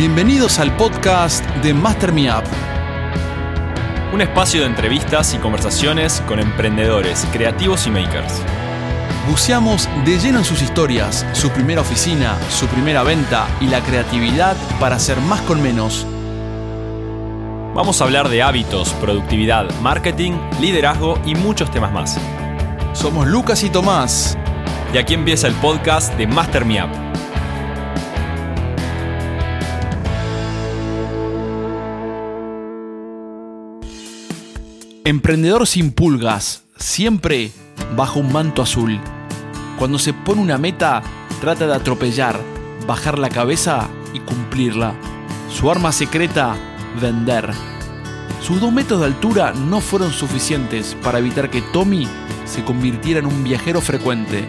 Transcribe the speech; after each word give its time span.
Bienvenidos 0.00 0.58
al 0.58 0.74
podcast 0.78 1.44
de 1.56 1.74
Master 1.74 2.10
Me 2.10 2.30
Up. 2.30 2.44
Un 4.14 4.22
espacio 4.22 4.62
de 4.62 4.66
entrevistas 4.66 5.34
y 5.34 5.36
conversaciones 5.36 6.22
con 6.26 6.40
emprendedores, 6.40 7.28
creativos 7.30 7.86
y 7.86 7.90
makers. 7.90 8.40
Buceamos 9.28 9.90
de 10.06 10.18
lleno 10.18 10.38
en 10.38 10.46
sus 10.46 10.62
historias, 10.62 11.26
su 11.34 11.50
primera 11.50 11.82
oficina, 11.82 12.38
su 12.48 12.66
primera 12.68 13.02
venta 13.02 13.46
y 13.60 13.66
la 13.66 13.82
creatividad 13.82 14.56
para 14.80 14.96
hacer 14.96 15.20
más 15.20 15.42
con 15.42 15.60
menos. 15.60 16.06
Vamos 17.74 18.00
a 18.00 18.04
hablar 18.04 18.30
de 18.30 18.42
hábitos, 18.42 18.94
productividad, 18.94 19.70
marketing, 19.82 20.32
liderazgo 20.62 21.20
y 21.26 21.34
muchos 21.34 21.70
temas 21.70 21.92
más. 21.92 22.18
Somos 22.94 23.26
Lucas 23.26 23.62
y 23.64 23.68
Tomás. 23.68 24.38
Y 24.94 24.96
aquí 24.96 25.12
empieza 25.12 25.46
el 25.46 25.54
podcast 25.56 26.16
de 26.16 26.26
Master 26.26 26.64
Me 26.64 26.82
Up. 26.82 27.09
Emprendedor 35.04 35.66
sin 35.66 35.92
pulgas, 35.92 36.64
siempre 36.76 37.52
bajo 37.96 38.20
un 38.20 38.30
manto 38.30 38.60
azul. 38.60 39.00
Cuando 39.78 39.98
se 39.98 40.12
pone 40.12 40.42
una 40.42 40.58
meta, 40.58 41.02
trata 41.40 41.66
de 41.66 41.74
atropellar, 41.74 42.38
bajar 42.86 43.18
la 43.18 43.30
cabeza 43.30 43.88
y 44.12 44.20
cumplirla. 44.20 44.92
Su 45.48 45.70
arma 45.70 45.90
secreta, 45.92 46.54
vender. 47.00 47.48
Sus 48.42 48.60
dos 48.60 48.74
metros 48.74 49.00
de 49.00 49.06
altura 49.06 49.54
no 49.54 49.80
fueron 49.80 50.12
suficientes 50.12 50.94
para 51.02 51.18
evitar 51.18 51.48
que 51.48 51.62
Tommy 51.62 52.06
se 52.44 52.62
convirtiera 52.62 53.20
en 53.20 53.26
un 53.26 53.42
viajero 53.42 53.80
frecuente. 53.80 54.44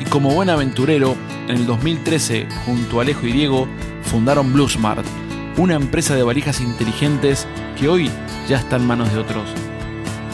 Y 0.00 0.06
como 0.06 0.30
buen 0.30 0.48
aventurero, 0.48 1.14
en 1.48 1.56
el 1.56 1.66
2013, 1.66 2.48
junto 2.64 2.98
a 2.98 3.02
Alejo 3.02 3.26
y 3.26 3.32
Diego, 3.32 3.68
fundaron 4.04 4.54
Bluesmart, 4.54 5.04
una 5.56 5.74
empresa 5.74 6.14
de 6.14 6.22
valijas 6.22 6.60
inteligentes 6.60 7.46
que 7.78 7.88
hoy 7.88 8.10
ya 8.48 8.58
está 8.58 8.76
en 8.76 8.86
manos 8.86 9.12
de 9.12 9.18
otros. 9.18 9.48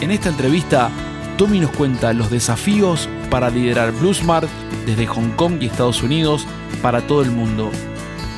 En 0.01 0.11
esta 0.11 0.29
entrevista, 0.29 0.89
Tommy 1.37 1.59
nos 1.59 1.71
cuenta 1.71 2.13
los 2.13 2.29
desafíos 2.29 3.07
para 3.29 3.49
liderar 3.49 3.91
Bluesmart 3.91 4.49
desde 4.85 5.07
Hong 5.07 5.31
Kong 5.35 5.61
y 5.61 5.67
Estados 5.67 6.03
Unidos 6.03 6.45
para 6.81 7.01
todo 7.01 7.21
el 7.21 7.31
mundo. 7.31 7.71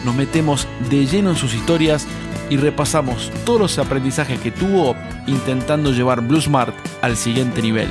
Nos 0.05 0.15
metemos 0.15 0.67
de 0.89 1.05
lleno 1.05 1.31
en 1.31 1.35
sus 1.35 1.53
historias 1.53 2.07
y 2.49 2.57
repasamos 2.57 3.31
todos 3.45 3.59
los 3.59 3.79
aprendizajes 3.79 4.39
que 4.39 4.51
tuvo 4.51 4.95
intentando 5.25 5.91
llevar 5.91 6.21
Bluesmart 6.21 6.75
al 7.01 7.17
siguiente 7.17 7.61
nivel. 7.61 7.87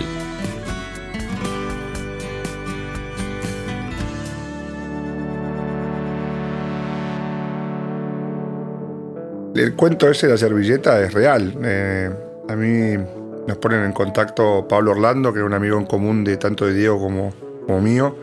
El 9.54 9.74
cuento 9.74 10.10
ese 10.10 10.26
de 10.26 10.32
la 10.32 10.38
servilleta 10.38 11.00
es 11.00 11.14
real. 11.14 11.56
Eh, 11.62 12.10
a 12.48 12.56
mí 12.56 12.96
nos 13.46 13.56
ponen 13.58 13.84
en 13.84 13.92
contacto 13.92 14.66
Pablo 14.68 14.92
Orlando, 14.92 15.32
que 15.32 15.38
era 15.38 15.46
un 15.46 15.54
amigo 15.54 15.78
en 15.78 15.86
común 15.86 16.24
de 16.24 16.36
tanto 16.36 16.66
de 16.66 16.74
Diego 16.74 16.98
como, 16.98 17.32
como 17.66 17.80
mío, 17.80 18.16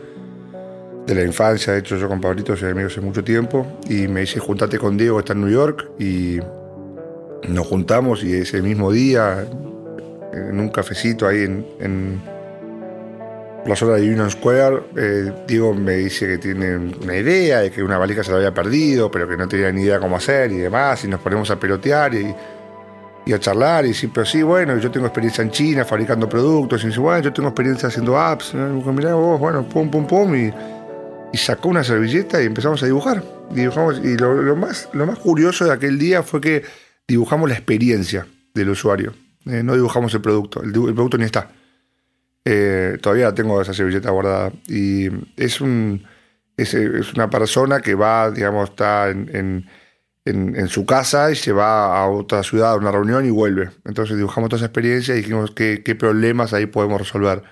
de 1.06 1.14
la 1.14 1.22
infancia. 1.22 1.72
De 1.72 1.78
hecho, 1.78 1.96
yo 1.96 2.08
con 2.08 2.20
Pablito 2.20 2.54
soy 2.54 2.70
amigo 2.70 2.88
hace 2.88 3.00
mucho 3.00 3.24
tiempo. 3.24 3.66
Y 3.88 4.08
me 4.08 4.20
dice, 4.20 4.40
juntate 4.40 4.78
con 4.78 4.98
Diego, 4.98 5.20
está 5.20 5.32
en 5.32 5.40
New 5.40 5.50
York. 5.50 5.90
Y 5.98 6.38
nos 7.48 7.66
juntamos 7.66 8.22
y 8.22 8.34
ese 8.34 8.60
mismo 8.60 8.92
día, 8.92 9.46
en 10.32 10.60
un 10.60 10.68
cafecito 10.68 11.26
ahí 11.26 11.44
en 11.44 12.31
la 13.66 13.76
zona 13.76 13.94
de 13.94 14.08
Union 14.08 14.30
Square, 14.30 14.82
eh, 14.96 15.32
Diego 15.46 15.72
me 15.74 15.96
dice 15.96 16.26
que 16.26 16.38
tiene 16.38 16.76
una 16.76 17.16
idea 17.16 17.60
de 17.60 17.70
que 17.70 17.82
una 17.82 17.98
valija 17.98 18.24
se 18.24 18.30
la 18.30 18.38
había 18.38 18.52
perdido, 18.52 19.10
pero 19.10 19.28
que 19.28 19.36
no 19.36 19.46
tenía 19.46 19.70
ni 19.70 19.82
idea 19.82 20.00
cómo 20.00 20.16
hacer 20.16 20.50
y 20.52 20.58
demás. 20.58 21.04
Y 21.04 21.08
nos 21.08 21.20
ponemos 21.20 21.50
a 21.50 21.58
pelotear 21.58 22.14
y 22.14 23.32
a 23.32 23.38
charlar 23.38 23.86
y 23.86 23.94
siempre 23.94 24.22
así, 24.22 24.42
bueno, 24.42 24.76
yo 24.78 24.90
tengo 24.90 25.06
experiencia 25.06 25.42
en 25.42 25.50
China 25.50 25.84
fabricando 25.84 26.28
productos, 26.28 26.82
y 26.82 26.88
dice, 26.88 26.98
bueno, 26.98 27.22
yo 27.22 27.32
tengo 27.32 27.50
experiencia 27.50 27.88
haciendo 27.88 28.18
apps, 28.18 28.54
mirá 28.54 29.14
vos, 29.14 29.38
bueno, 29.38 29.68
pum, 29.68 29.90
pum, 29.90 30.06
pum, 30.06 30.34
y, 30.34 30.52
sacó 31.36 31.68
una 31.68 31.82
servilleta 31.82 32.42
y 32.42 32.46
empezamos 32.46 32.82
a 32.82 32.86
dibujar. 32.86 33.22
Dibujamos, 33.50 34.00
y 34.04 34.16
lo, 34.16 34.54
más, 34.56 34.88
lo 34.92 35.06
más 35.06 35.18
curioso 35.18 35.64
de 35.64 35.72
aquel 35.72 35.98
día 35.98 36.22
fue 36.22 36.40
que 36.40 36.62
dibujamos 37.06 37.48
la 37.48 37.54
experiencia 37.54 38.26
del 38.54 38.70
usuario, 38.70 39.14
eh, 39.46 39.62
no 39.62 39.74
dibujamos 39.74 40.12
el 40.14 40.20
producto, 40.20 40.62
el, 40.62 40.72
producto 40.72 41.16
ni 41.16 41.24
está. 41.24 41.50
Eh, 42.44 42.98
todavía 43.00 43.32
tengo 43.34 43.60
esa 43.62 43.72
servilleta 43.72 44.10
guardada 44.10 44.52
y 44.66 45.08
es, 45.36 45.60
un, 45.60 46.04
es, 46.56 46.74
es 46.74 47.12
una 47.14 47.30
persona 47.30 47.80
que 47.80 47.94
va, 47.94 48.30
digamos, 48.30 48.70
está 48.70 49.10
en 49.10 49.66
en, 50.24 50.68
su 50.68 50.86
casa 50.86 51.30
y 51.30 51.36
se 51.36 51.52
va 51.52 51.98
a 51.98 52.08
otra 52.08 52.42
ciudad 52.42 52.72
a 52.72 52.76
una 52.76 52.92
reunión 52.92 53.26
y 53.26 53.30
vuelve. 53.30 53.70
Entonces 53.84 54.16
dibujamos 54.16 54.48
toda 54.50 54.58
esa 54.58 54.66
experiencia 54.66 55.14
y 55.14 55.18
dijimos 55.18 55.52
qué, 55.52 55.82
qué 55.84 55.94
problemas 55.94 56.52
ahí 56.52 56.66
podemos 56.66 57.00
resolver. 57.00 57.42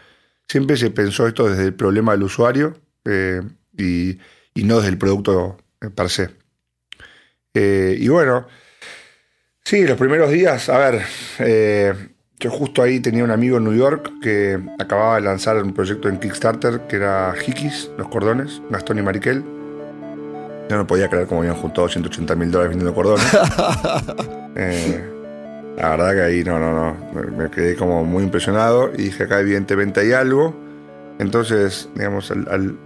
Siempre 0.49 0.77
se 0.77 0.91
pensó 0.91 1.27
esto 1.27 1.49
desde 1.49 1.65
el 1.65 1.75
problema 1.75 2.13
del 2.13 2.25
usuario 2.25 2.77
eh, 3.05 3.43
y, 3.77 4.19
y, 4.55 4.65
no 4.65 4.77
desde 4.77 4.91
el 4.91 4.99
producto 4.99 5.59
per 5.95 6.09
se. 6.09 6.31
Eh, 7.55 7.97
y 7.99 8.09
bueno, 8.09 8.47
sí, 9.65 9.85
los 9.85 9.99
primeros 9.99 10.31
días, 10.31 10.69
a 10.69 10.79
ver, 10.79 11.03
eh, 11.41 11.95
yo 12.41 12.51
justo 12.51 12.83
ahí 12.83 13.01
tenía 13.01 13.23
un 13.23 13.31
amigo 13.31 13.59
en 13.59 13.65
New 13.65 13.75
York 13.75 14.11
que 14.21 14.59
acababa 14.79 15.17
de 15.17 15.21
lanzar 15.21 15.63
un 15.63 15.73
proyecto 15.73 16.09
en 16.09 16.19
Kickstarter 16.19 16.81
que 16.89 16.97
era 16.97 17.35
Hikis, 17.47 17.91
los 17.97 18.09
cordones, 18.09 18.61
Gastón 18.71 18.99
y 18.99 19.03
Mariquel 19.03 19.45
yo 20.71 20.77
no 20.77 20.87
podía 20.87 21.09
creer 21.09 21.27
cómo 21.27 21.41
habían 21.41 21.57
juntado 21.57 21.89
180 21.89 22.37
mil 22.37 22.53
dólares 22.53 22.71
vendiendo 22.71 22.95
cordones. 22.95 23.27
Eh, 24.57 25.01
la 25.77 25.91
verdad 25.91 26.13
que 26.13 26.23
ahí 26.23 26.45
no, 26.45 26.59
no, 26.59 26.73
no. 26.73 27.33
Me 27.37 27.51
quedé 27.51 27.77
como 27.77 28.05
muy 28.05 28.25
impresionado 28.25 28.91
y 28.93 29.05
dije, 29.05 29.23
acá 29.23 29.41
evidentemente 29.41 30.01
hay 30.01 30.13
algo. 30.13 30.55
Entonces, 31.19 31.89
digamos, 31.95 32.31
al, 32.33 32.77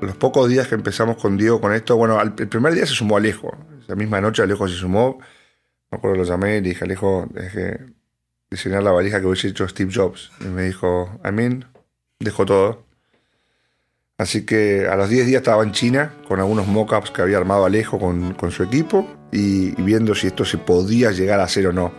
los 0.00 0.16
pocos 0.16 0.48
días 0.48 0.68
que 0.68 0.74
empezamos 0.74 1.16
con 1.16 1.36
Diego 1.38 1.60
con 1.60 1.72
esto, 1.72 1.96
bueno, 1.96 2.20
el 2.20 2.48
primer 2.48 2.74
día 2.74 2.86
se 2.86 2.92
sumó 2.92 3.16
Alejo. 3.16 3.56
Esa 3.82 3.96
misma 3.96 4.20
noche 4.20 4.42
Alejo 4.42 4.68
se 4.68 4.74
sumó. 4.74 5.18
Me 5.90 5.98
acuerdo, 5.98 6.18
lo 6.18 6.24
llamé 6.24 6.58
y 6.58 6.60
le 6.60 6.68
dije, 6.68 6.84
Alejo, 6.84 7.26
dejé 7.30 7.93
diseñar 8.54 8.82
la 8.82 8.92
valija 8.92 9.20
que 9.20 9.26
hubiese 9.26 9.48
hecho 9.48 9.68
Steve 9.68 9.92
Jobs. 9.94 10.30
Y 10.40 10.44
me 10.44 10.62
dijo, 10.62 11.18
Amin, 11.22 11.64
dejo 12.20 12.46
todo. 12.46 12.84
Así 14.16 14.46
que 14.46 14.86
a 14.86 14.94
los 14.96 15.08
10 15.08 15.26
días 15.26 15.38
estaba 15.38 15.64
en 15.64 15.72
China 15.72 16.14
con 16.28 16.38
algunos 16.38 16.68
mockups 16.68 17.10
que 17.10 17.22
había 17.22 17.36
armado 17.36 17.64
Alejo 17.64 17.98
con, 17.98 18.50
su 18.52 18.62
equipo 18.62 19.08
y, 19.32 19.70
viendo 19.82 20.14
si 20.14 20.28
esto 20.28 20.44
se 20.44 20.56
podía 20.56 21.10
llegar 21.10 21.40
a 21.40 21.44
hacer 21.44 21.66
o 21.66 21.72
no. 21.72 21.92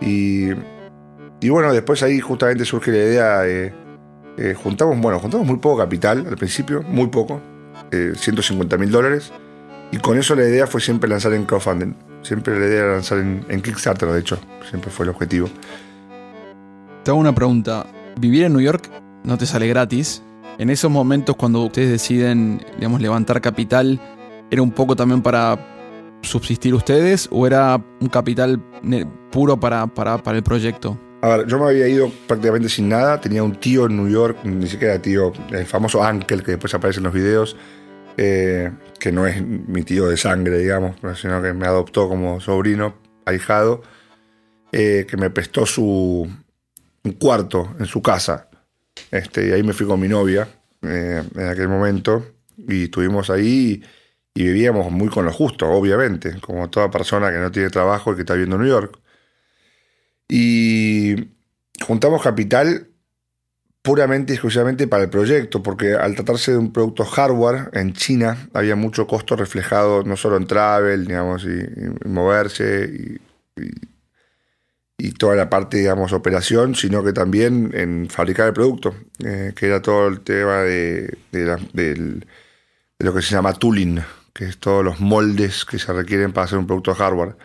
Y, 0.00 0.50
bueno, 1.48 1.72
después 1.72 2.02
ahí 2.02 2.20
justamente 2.20 2.64
surge 2.64 2.90
la 2.90 2.96
idea 2.96 3.38
de. 3.40 3.72
Eh, 4.38 4.54
juntamos, 4.54 4.98
bueno, 4.98 5.18
juntamos 5.18 5.46
muy 5.46 5.58
poco 5.58 5.78
capital 5.78 6.26
al 6.26 6.36
principio, 6.36 6.82
muy 6.82 7.08
poco, 7.08 7.42
150 7.90 8.74
eh, 8.74 8.78
mil 8.78 8.90
dólares. 8.90 9.30
Y 9.92 9.98
con 9.98 10.16
eso 10.16 10.34
la 10.34 10.44
idea 10.44 10.66
fue 10.66 10.80
siempre 10.80 11.10
lanzar 11.10 11.34
en 11.34 11.44
crowdfunding. 11.44 11.94
Siempre 12.22 12.58
la 12.58 12.66
idea 12.66 12.84
era 12.84 12.92
lanzar 12.92 13.18
en, 13.18 13.44
en 13.48 13.62
Kickstarter, 13.62 14.08
de 14.10 14.20
hecho. 14.20 14.38
Siempre 14.68 14.90
fue 14.90 15.04
el 15.04 15.10
objetivo. 15.10 15.48
Te 17.04 17.10
hago 17.10 17.20
una 17.20 17.34
pregunta. 17.34 17.86
¿Vivir 18.18 18.44
en 18.44 18.52
New 18.52 18.62
York 18.62 18.90
no 19.24 19.38
te 19.38 19.46
sale 19.46 19.66
gratis? 19.66 20.22
En 20.58 20.68
esos 20.68 20.90
momentos 20.90 21.36
cuando 21.36 21.62
ustedes 21.62 21.90
deciden, 21.90 22.62
digamos, 22.76 23.00
levantar 23.00 23.40
capital, 23.40 23.98
¿era 24.50 24.60
un 24.60 24.72
poco 24.72 24.94
también 24.94 25.22
para 25.22 25.58
subsistir 26.22 26.74
ustedes 26.74 27.28
o 27.30 27.46
era 27.46 27.82
un 28.00 28.08
capital 28.08 28.62
puro 29.30 29.58
para, 29.58 29.86
para, 29.86 30.20
el 30.36 30.42
proyecto? 30.42 30.98
A 31.22 31.28
ver, 31.28 31.46
yo 31.46 31.58
me 31.58 31.70
había 31.70 31.88
ido 31.88 32.10
prácticamente 32.26 32.68
sin 32.68 32.90
nada. 32.90 33.20
Tenía 33.20 33.42
un 33.42 33.54
tío 33.56 33.86
en 33.86 33.96
New 33.96 34.08
York, 34.08 34.38
ni 34.44 34.66
siquiera 34.66 35.00
tío, 35.00 35.32
el 35.50 35.64
famoso 35.64 36.00
Uncle 36.00 36.42
que 36.42 36.52
después 36.52 36.74
aparece 36.74 36.98
en 36.98 37.04
los 37.04 37.14
videos, 37.14 37.56
eh, 38.16 38.70
que 38.98 39.12
no 39.12 39.26
es 39.26 39.42
mi 39.42 39.82
tío 39.82 40.08
de 40.08 40.16
sangre, 40.16 40.58
digamos, 40.58 40.96
sino 41.18 41.42
que 41.42 41.52
me 41.52 41.66
adoptó 41.66 42.08
como 42.08 42.40
sobrino, 42.40 42.96
ahijado, 43.24 43.82
eh, 44.72 45.06
que 45.08 45.16
me 45.16 45.30
prestó 45.30 45.66
su 45.66 46.28
un 47.02 47.12
cuarto 47.12 47.74
en 47.78 47.86
su 47.86 48.02
casa. 48.02 48.48
Este, 49.10 49.48
y 49.48 49.52
ahí 49.52 49.62
me 49.62 49.72
fui 49.72 49.86
con 49.86 50.00
mi 50.00 50.08
novia 50.08 50.48
eh, 50.82 51.22
en 51.34 51.48
aquel 51.48 51.68
momento 51.68 52.26
y 52.56 52.84
estuvimos 52.84 53.30
ahí 53.30 53.82
y, 54.34 54.42
vivíamos 54.44 54.90
muy 54.90 55.08
con 55.08 55.24
lo 55.24 55.32
justo, 55.32 55.68
obviamente, 55.68 56.40
como 56.40 56.70
toda 56.70 56.90
persona 56.90 57.30
que 57.30 57.38
no 57.38 57.50
tiene 57.50 57.70
trabajo 57.70 58.12
y 58.12 58.16
que 58.16 58.20
está 58.22 58.34
viviendo 58.34 58.56
en 58.56 58.62
New 58.62 58.70
York. 58.70 58.98
Y 60.28 61.30
juntamos 61.84 62.22
capital 62.22 62.89
puramente 63.82 64.32
y 64.32 64.36
exclusivamente 64.36 64.86
para 64.86 65.04
el 65.04 65.10
proyecto, 65.10 65.62
porque 65.62 65.94
al 65.94 66.14
tratarse 66.14 66.52
de 66.52 66.58
un 66.58 66.72
producto 66.72 67.04
hardware 67.04 67.70
en 67.72 67.92
China 67.94 68.48
había 68.52 68.76
mucho 68.76 69.06
costo 69.06 69.36
reflejado 69.36 70.02
no 70.04 70.16
solo 70.16 70.36
en 70.36 70.46
travel, 70.46 71.06
digamos, 71.06 71.44
y, 71.44 72.08
moverse 72.08 73.18
y, 73.56 73.70
y 75.02 75.12
toda 75.12 75.34
la 75.34 75.48
parte, 75.48 75.78
digamos, 75.78 76.12
operación, 76.12 76.74
sino 76.74 77.02
que 77.02 77.12
también 77.12 77.70
en 77.74 78.08
fabricar 78.10 78.48
el 78.48 78.52
producto, 78.52 78.94
eh, 79.24 79.52
que 79.56 79.66
era 79.66 79.80
todo 79.80 80.08
el 80.08 80.20
tema 80.20 80.58
de, 80.62 81.16
de, 81.32 82.20
lo 82.98 83.14
que 83.14 83.22
se 83.22 83.34
llama 83.34 83.54
tooling, 83.54 84.00
que 84.34 84.44
es 84.44 84.58
todos 84.58 84.84
los 84.84 85.00
moldes 85.00 85.64
que 85.64 85.78
se 85.78 85.92
requieren 85.92 86.32
para 86.32 86.44
hacer 86.44 86.58
un 86.58 86.66
producto 86.66 86.92
de 86.92 86.98
hardware. 86.98 87.36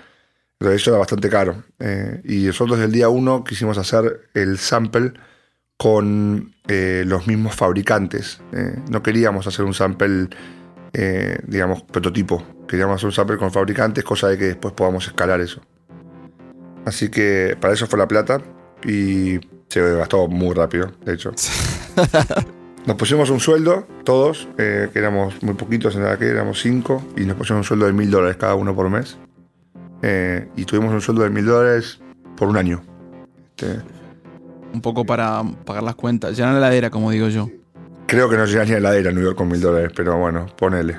Entonces 0.60 0.82
eso 0.82 0.92
era 0.92 1.00
bastante 1.00 1.30
caro. 1.30 1.64
Eh, 1.80 2.22
y 2.26 2.46
nosotros 2.46 2.80
el 2.80 2.92
día 2.92 3.10
uno 3.10 3.44
quisimos 3.44 3.78
hacer 3.78 4.30
el 4.34 4.58
sample 4.58 5.14
con 5.78 6.54
eh, 6.68 7.04
los 7.06 7.28
mismos 7.28 7.56
fabricantes. 7.56 8.42
Eh, 8.52 8.80
no 8.90 9.04
queríamos 9.04 9.48
hacer 9.48 9.66
un 9.66 9.74
sample, 9.74 10.30
digamos, 11.48 11.84
prototipo. 11.84 12.44
Queríamos 12.68 12.96
hacer 12.96 13.08
un 13.08 13.12
sample 13.12 13.38
con 13.38 13.52
fabricantes, 13.52 14.04
cosa 14.04 14.30
de 14.30 14.38
que 14.38 14.46
después 14.46 14.74
podamos 14.74 15.06
escalar 15.08 15.42
eso. 15.42 15.62
Así 16.86 17.10
que 17.10 17.58
para 17.60 17.74
eso 17.74 17.88
fue 17.88 18.00
la 18.00 18.08
plata 18.08 18.42
y 18.86 19.40
se 19.68 19.96
gastó 19.96 20.28
muy 20.28 20.54
rápido, 20.54 20.92
de 21.04 21.14
hecho. 21.16 21.32
Nos 22.86 22.98
pusimos 22.98 23.32
un 23.32 23.40
sueldo, 23.40 23.88
todos, 24.04 24.48
que 24.58 24.92
éramos 24.94 25.42
muy 25.42 25.56
poquitos 25.56 25.96
en 25.96 26.04
la 26.04 26.20
que 26.20 26.28
éramos 26.28 26.62
cinco, 26.62 27.04
y 27.18 27.26
nos 27.26 27.36
pusimos 27.36 27.62
un 27.62 27.64
sueldo 27.64 27.88
de 27.88 27.94
mil 27.94 28.12
dólares 28.12 28.38
cada 28.38 28.54
uno 28.54 28.76
por 28.76 28.92
mes. 28.92 29.18
Eh, 30.04 30.48
y 30.56 30.66
tuvimos 30.66 30.94
un 30.94 31.02
sueldo 31.02 31.24
de 31.24 31.32
mil 31.32 31.48
dólares 31.48 32.00
por 32.38 32.48
un 32.48 32.58
año. 32.58 32.84
Este, 33.50 33.82
un 34.76 34.82
poco 34.82 35.06
para 35.06 35.42
pagar 35.66 35.84
las 35.84 35.96
cuentas. 35.96 36.38
Llenar 36.38 36.54
la 36.54 36.60
heladera, 36.60 36.90
como 36.90 37.12
digo 37.12 37.28
yo. 37.30 37.50
Creo 38.06 38.30
que 38.30 38.38
no 38.38 38.46
llega 38.46 38.66
ni 38.66 38.72
a 38.72 38.74
la 38.74 38.90
heladera 38.90 39.10
en 39.10 39.16
New 39.16 39.24
York 39.24 39.38
con 39.38 39.48
mil 39.48 39.60
dólares, 39.60 39.92
pero 39.96 40.18
bueno, 40.18 40.46
ponele. 40.58 40.96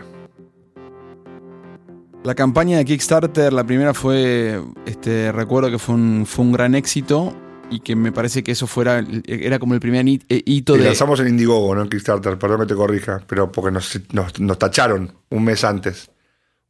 La 2.25 2.35
campaña 2.35 2.79
de 2.79 2.85
Kickstarter, 2.85 3.53
la 3.53 3.63
primera 3.63 3.95
fue, 3.95 4.61
este, 4.85 5.31
recuerdo 5.31 5.71
que 5.71 5.79
fue 5.79 5.95
un, 5.95 6.25
fue 6.27 6.45
un 6.45 6.53
gran 6.53 6.75
éxito 6.75 7.33
y 7.71 7.81
que 7.81 7.95
me 7.95 8.11
parece 8.11 8.43
que 8.43 8.51
eso 8.53 8.67
fuera, 8.67 9.05
era 9.27 9.61
como 9.61 9.75
el 9.75 9.81
primer 9.81 10.05
eh, 10.09 10.19
hito 10.29 10.75
y 10.75 10.81
de... 10.81 10.87
lanzamos 10.87 11.21
en 11.21 11.29
Indiegogo, 11.29 11.75
no 11.77 11.83
en 11.83 11.89
Kickstarter, 11.89 12.37
perdón 12.37 12.61
que 12.61 12.67
te 12.67 12.75
corrija, 12.75 13.23
pero 13.29 13.53
porque 13.53 13.71
nos, 13.71 14.01
nos 14.13 14.59
tacharon 14.59 15.13
un 15.31 15.45
mes 15.45 15.63
antes 15.63 16.11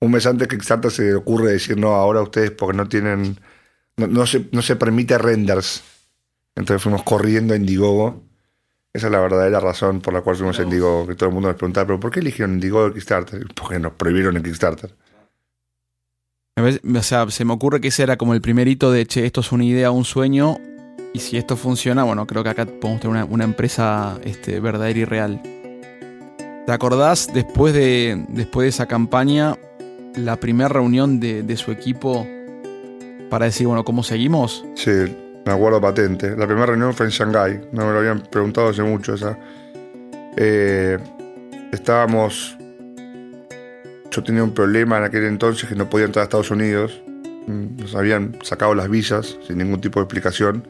un 0.00 0.10
mes 0.10 0.26
antes 0.26 0.48
que 0.48 0.56
Kickstarter 0.56 0.90
se 0.90 1.14
ocurre 1.14 1.52
decir 1.52 1.78
no, 1.78 1.94
ahora 1.94 2.22
ustedes 2.22 2.50
porque 2.50 2.76
no 2.76 2.88
tienen, 2.88 3.38
no, 3.96 4.26
se, 4.26 4.46
no 4.52 4.62
se 4.62 4.76
permite 4.76 5.18
renders. 5.18 5.82
Entonces 6.56 6.82
fuimos 6.82 7.02
corriendo 7.02 7.54
a 7.54 7.56
Indiegogo. 7.56 8.24
Esa 8.92 9.06
es 9.06 9.12
la 9.12 9.20
verdadera 9.20 9.60
razón 9.60 10.00
por 10.00 10.14
la 10.14 10.22
cual 10.22 10.36
fuimos 10.36 10.58
a 10.58 10.62
Indiegogo, 10.62 11.06
que 11.06 11.14
todo 11.14 11.28
el 11.28 11.34
mundo 11.34 11.48
nos 11.48 11.56
preguntaba, 11.56 11.86
pero 11.86 12.00
¿por 12.00 12.10
qué 12.10 12.20
eligieron 12.20 12.54
Indiegogo 12.54 12.86
de 12.86 12.94
Kickstarter? 12.94 13.46
Porque 13.54 13.78
nos 13.78 13.92
prohibieron 13.92 14.36
el 14.36 14.42
Kickstarter. 14.42 14.94
O 16.58 17.02
sea, 17.02 17.28
se 17.30 17.44
me 17.44 17.52
ocurre 17.52 17.82
que 17.82 17.88
ese 17.88 18.02
era 18.02 18.16
como 18.16 18.32
el 18.32 18.40
primer 18.40 18.66
hito 18.66 18.90
de, 18.90 19.06
che, 19.06 19.26
esto 19.26 19.42
es 19.42 19.52
una 19.52 19.64
idea, 19.64 19.90
un 19.90 20.06
sueño, 20.06 20.56
y 21.12 21.18
si 21.18 21.36
esto 21.36 21.56
funciona, 21.56 22.04
bueno, 22.04 22.26
creo 22.26 22.42
que 22.42 22.48
acá 22.48 22.64
podemos 22.64 23.02
tener 23.02 23.24
una, 23.24 23.44
empresa 23.44 24.18
este, 24.24 24.60
verdadera 24.60 24.98
y 24.98 25.04
real. 25.04 25.42
¿Te 26.64 26.72
acordás 26.72 27.30
después 27.32 27.74
de, 27.74 28.24
después 28.30 28.64
de 28.64 28.68
esa 28.70 28.86
campaña 28.86 29.58
la 30.14 30.36
primera 30.36 30.68
reunión 30.68 31.20
de, 31.20 31.56
su 31.56 31.70
equipo 31.72 32.26
para 33.28 33.44
decir, 33.44 33.66
bueno, 33.66 33.84
¿cómo 33.84 34.02
seguimos? 34.02 34.64
Sí, 34.74 34.90
me 35.46 35.52
acuerdo 35.52 35.80
patente. 35.80 36.36
La 36.36 36.46
primera 36.46 36.66
reunión 36.66 36.92
fue 36.92 37.06
en 37.06 37.12
Shanghái, 37.12 37.68
no 37.70 37.86
me 37.86 37.92
lo 37.92 37.98
habían 38.00 38.20
preguntado 38.20 38.68
hace 38.68 38.82
mucho 38.82 39.14
esa. 39.14 39.38
Eh, 40.36 40.98
estábamos. 41.72 42.58
Yo 44.10 44.22
tenía 44.24 44.42
un 44.42 44.52
problema 44.52 44.98
en 44.98 45.04
aquel 45.04 45.24
entonces 45.24 45.68
que 45.68 45.76
no 45.76 45.88
podía 45.88 46.06
entrar 46.06 46.22
a 46.22 46.24
Estados 46.24 46.50
Unidos. 46.50 47.00
Mm, 47.46 47.80
nos 47.80 47.94
habían 47.94 48.36
sacado 48.42 48.74
las 48.74 48.90
visas 48.90 49.38
sin 49.46 49.58
ningún 49.58 49.80
tipo 49.80 50.00
de 50.00 50.04
explicación. 50.04 50.66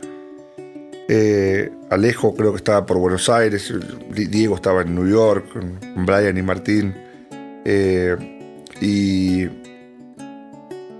Eh, 1.08 1.70
Alejo 1.88 2.34
creo 2.34 2.50
que 2.50 2.58
estaba 2.58 2.84
por 2.84 2.99
Buenos 2.99 3.31
Aires, 3.31 3.73
Diego 4.11 4.56
estaba 4.56 4.82
en 4.82 4.94
New 4.94 5.08
York, 5.08 5.46
Brian 6.05 6.37
y 6.37 6.43
Martín. 6.43 6.94
Eh, 7.64 8.14
y 8.82 9.49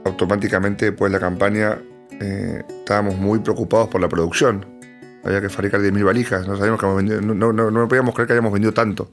automáticamente 0.07 0.87
después 0.87 1.13
de 1.13 1.19
la 1.19 1.21
campaña 1.21 1.79
eh, 2.21 2.65
estábamos 2.69 3.17
muy 3.17 3.41
preocupados 3.41 3.89
por 3.89 4.01
la 4.01 4.09
producción. 4.09 4.67
Había 5.25 5.41
que 5.41 5.49
fabricar 5.49 5.81
10.000 5.81 6.05
valijas, 6.05 6.47
no 6.47 6.57
sabíamos 6.57 6.81
que 6.81 6.87
vendido, 6.87 7.21
no, 7.21 7.35
no, 7.53 7.71
no, 7.71 7.89
podíamos 7.89 8.15
creer 8.15 8.29
que 8.29 8.33
habíamos 8.35 8.53
vendido 8.53 8.73
tanto. 8.73 9.11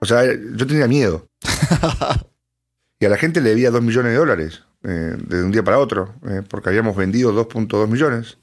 O 0.00 0.06
sea, 0.06 0.24
yo 0.24 0.66
tenía 0.66 0.88
miedo. 0.88 1.28
y 3.00 3.06
a 3.06 3.08
la 3.08 3.16
gente 3.16 3.40
le 3.40 3.50
debía 3.50 3.70
2 3.70 3.82
millones 3.82 4.12
de 4.12 4.18
dólares 4.18 4.64
eh, 4.82 5.16
de 5.16 5.42
un 5.42 5.52
día 5.52 5.62
para 5.62 5.78
otro, 5.78 6.14
eh, 6.28 6.42
porque 6.48 6.68
habíamos 6.68 6.96
vendido 6.96 7.32
2.2 7.32 7.88
millones. 7.88 8.38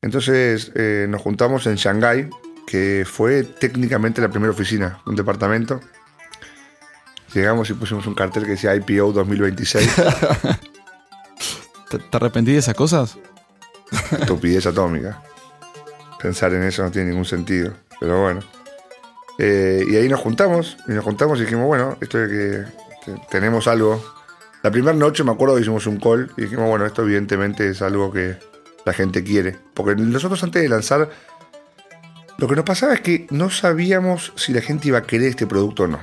Entonces 0.00 0.72
nos 1.08 1.20
juntamos 1.20 1.66
en 1.66 1.74
Shanghái, 1.74 2.30
que 2.68 3.04
fue 3.04 3.42
técnicamente 3.42 4.20
la 4.20 4.28
primera 4.28 4.52
oficina, 4.52 5.00
un 5.06 5.16
departamento 5.16 5.80
Llegamos 7.34 7.68
y 7.68 7.74
pusimos 7.74 8.06
un 8.06 8.14
cartel 8.14 8.44
que 8.44 8.52
decía 8.52 8.74
IPO 8.74 9.12
2026. 9.12 9.90
¿Te, 11.90 11.98
arrepentí 12.12 12.52
de 12.52 12.58
esas 12.58 12.74
cosas? 12.74 13.18
Estupidez 14.12 14.66
atómica. 14.66 15.22
Pensar 16.20 16.52
en 16.52 16.62
eso 16.64 16.82
no 16.82 16.90
tiene 16.90 17.10
ningún 17.10 17.24
sentido. 17.24 17.72
Pero 18.00 18.22
bueno. 18.22 18.40
Eh, 19.38 19.84
y 19.88 19.96
ahí 19.96 20.08
nos 20.08 20.20
juntamos. 20.20 20.76
Y 20.86 20.92
nos 20.92 21.04
juntamos 21.04 21.38
y 21.38 21.42
dijimos, 21.42 21.66
bueno, 21.66 21.96
esto 22.00 22.18
de 22.18 22.66
que, 23.04 23.14
tenemos 23.30 23.66
algo. 23.68 24.02
La 24.62 24.70
primera 24.70 24.92
noche 24.92 25.24
me 25.24 25.30
acuerdo 25.30 25.54
que 25.54 25.62
hicimos 25.62 25.86
un 25.86 25.98
call 25.98 26.30
y 26.36 26.42
dijimos, 26.42 26.68
bueno, 26.68 26.84
esto 26.84 27.02
evidentemente 27.02 27.68
es 27.68 27.80
algo 27.80 28.12
que 28.12 28.36
la 28.84 28.92
gente 28.92 29.22
quiere. 29.22 29.56
Porque 29.74 29.94
nosotros 29.94 30.42
antes 30.42 30.62
de 30.62 30.68
lanzar, 30.68 31.08
lo 32.36 32.48
que 32.48 32.56
nos 32.56 32.64
pasaba 32.64 32.92
es 32.94 33.00
que 33.00 33.26
no 33.30 33.50
sabíamos 33.50 34.32
si 34.36 34.52
la 34.52 34.60
gente 34.60 34.88
iba 34.88 34.98
a 34.98 35.02
querer 35.02 35.28
este 35.28 35.46
producto 35.46 35.84
o 35.84 35.86
no. 35.86 36.00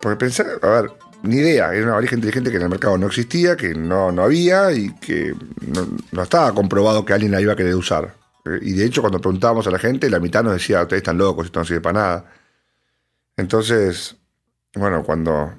Porque 0.00 0.16
pensar, 0.16 0.46
a 0.62 0.68
ver, 0.68 0.92
ni 1.22 1.36
idea, 1.36 1.74
era 1.74 1.84
una 1.84 1.94
valija 1.94 2.14
inteligente 2.14 2.50
que 2.50 2.56
en 2.56 2.62
el 2.62 2.68
mercado 2.68 2.96
no 2.96 3.06
existía, 3.06 3.56
que 3.56 3.74
no, 3.74 4.10
no 4.10 4.22
había 4.22 4.72
y 4.72 4.94
que 4.94 5.34
no, 6.12 6.22
estaba 6.22 6.54
comprobado 6.54 7.04
que 7.04 7.12
alguien 7.12 7.32
la 7.32 7.40
iba 7.40 7.52
a 7.52 7.56
querer 7.56 7.74
usar. 7.74 8.14
Eh, 8.44 8.58
y 8.62 8.72
de 8.72 8.86
hecho, 8.86 9.02
cuando 9.02 9.20
preguntábamos 9.20 9.66
a 9.66 9.70
la 9.70 9.78
gente, 9.78 10.08
la 10.08 10.20
mitad 10.20 10.42
nos 10.42 10.54
decía, 10.54 10.82
ustedes 10.82 11.00
están 11.00 11.18
locos, 11.18 11.46
esto 11.46 11.60
no 11.60 11.64
sirve 11.64 11.80
para 11.80 12.00
nada. 12.00 12.32
Entonces, 13.36 14.16
bueno, 14.74 15.02
cuando 15.04 15.52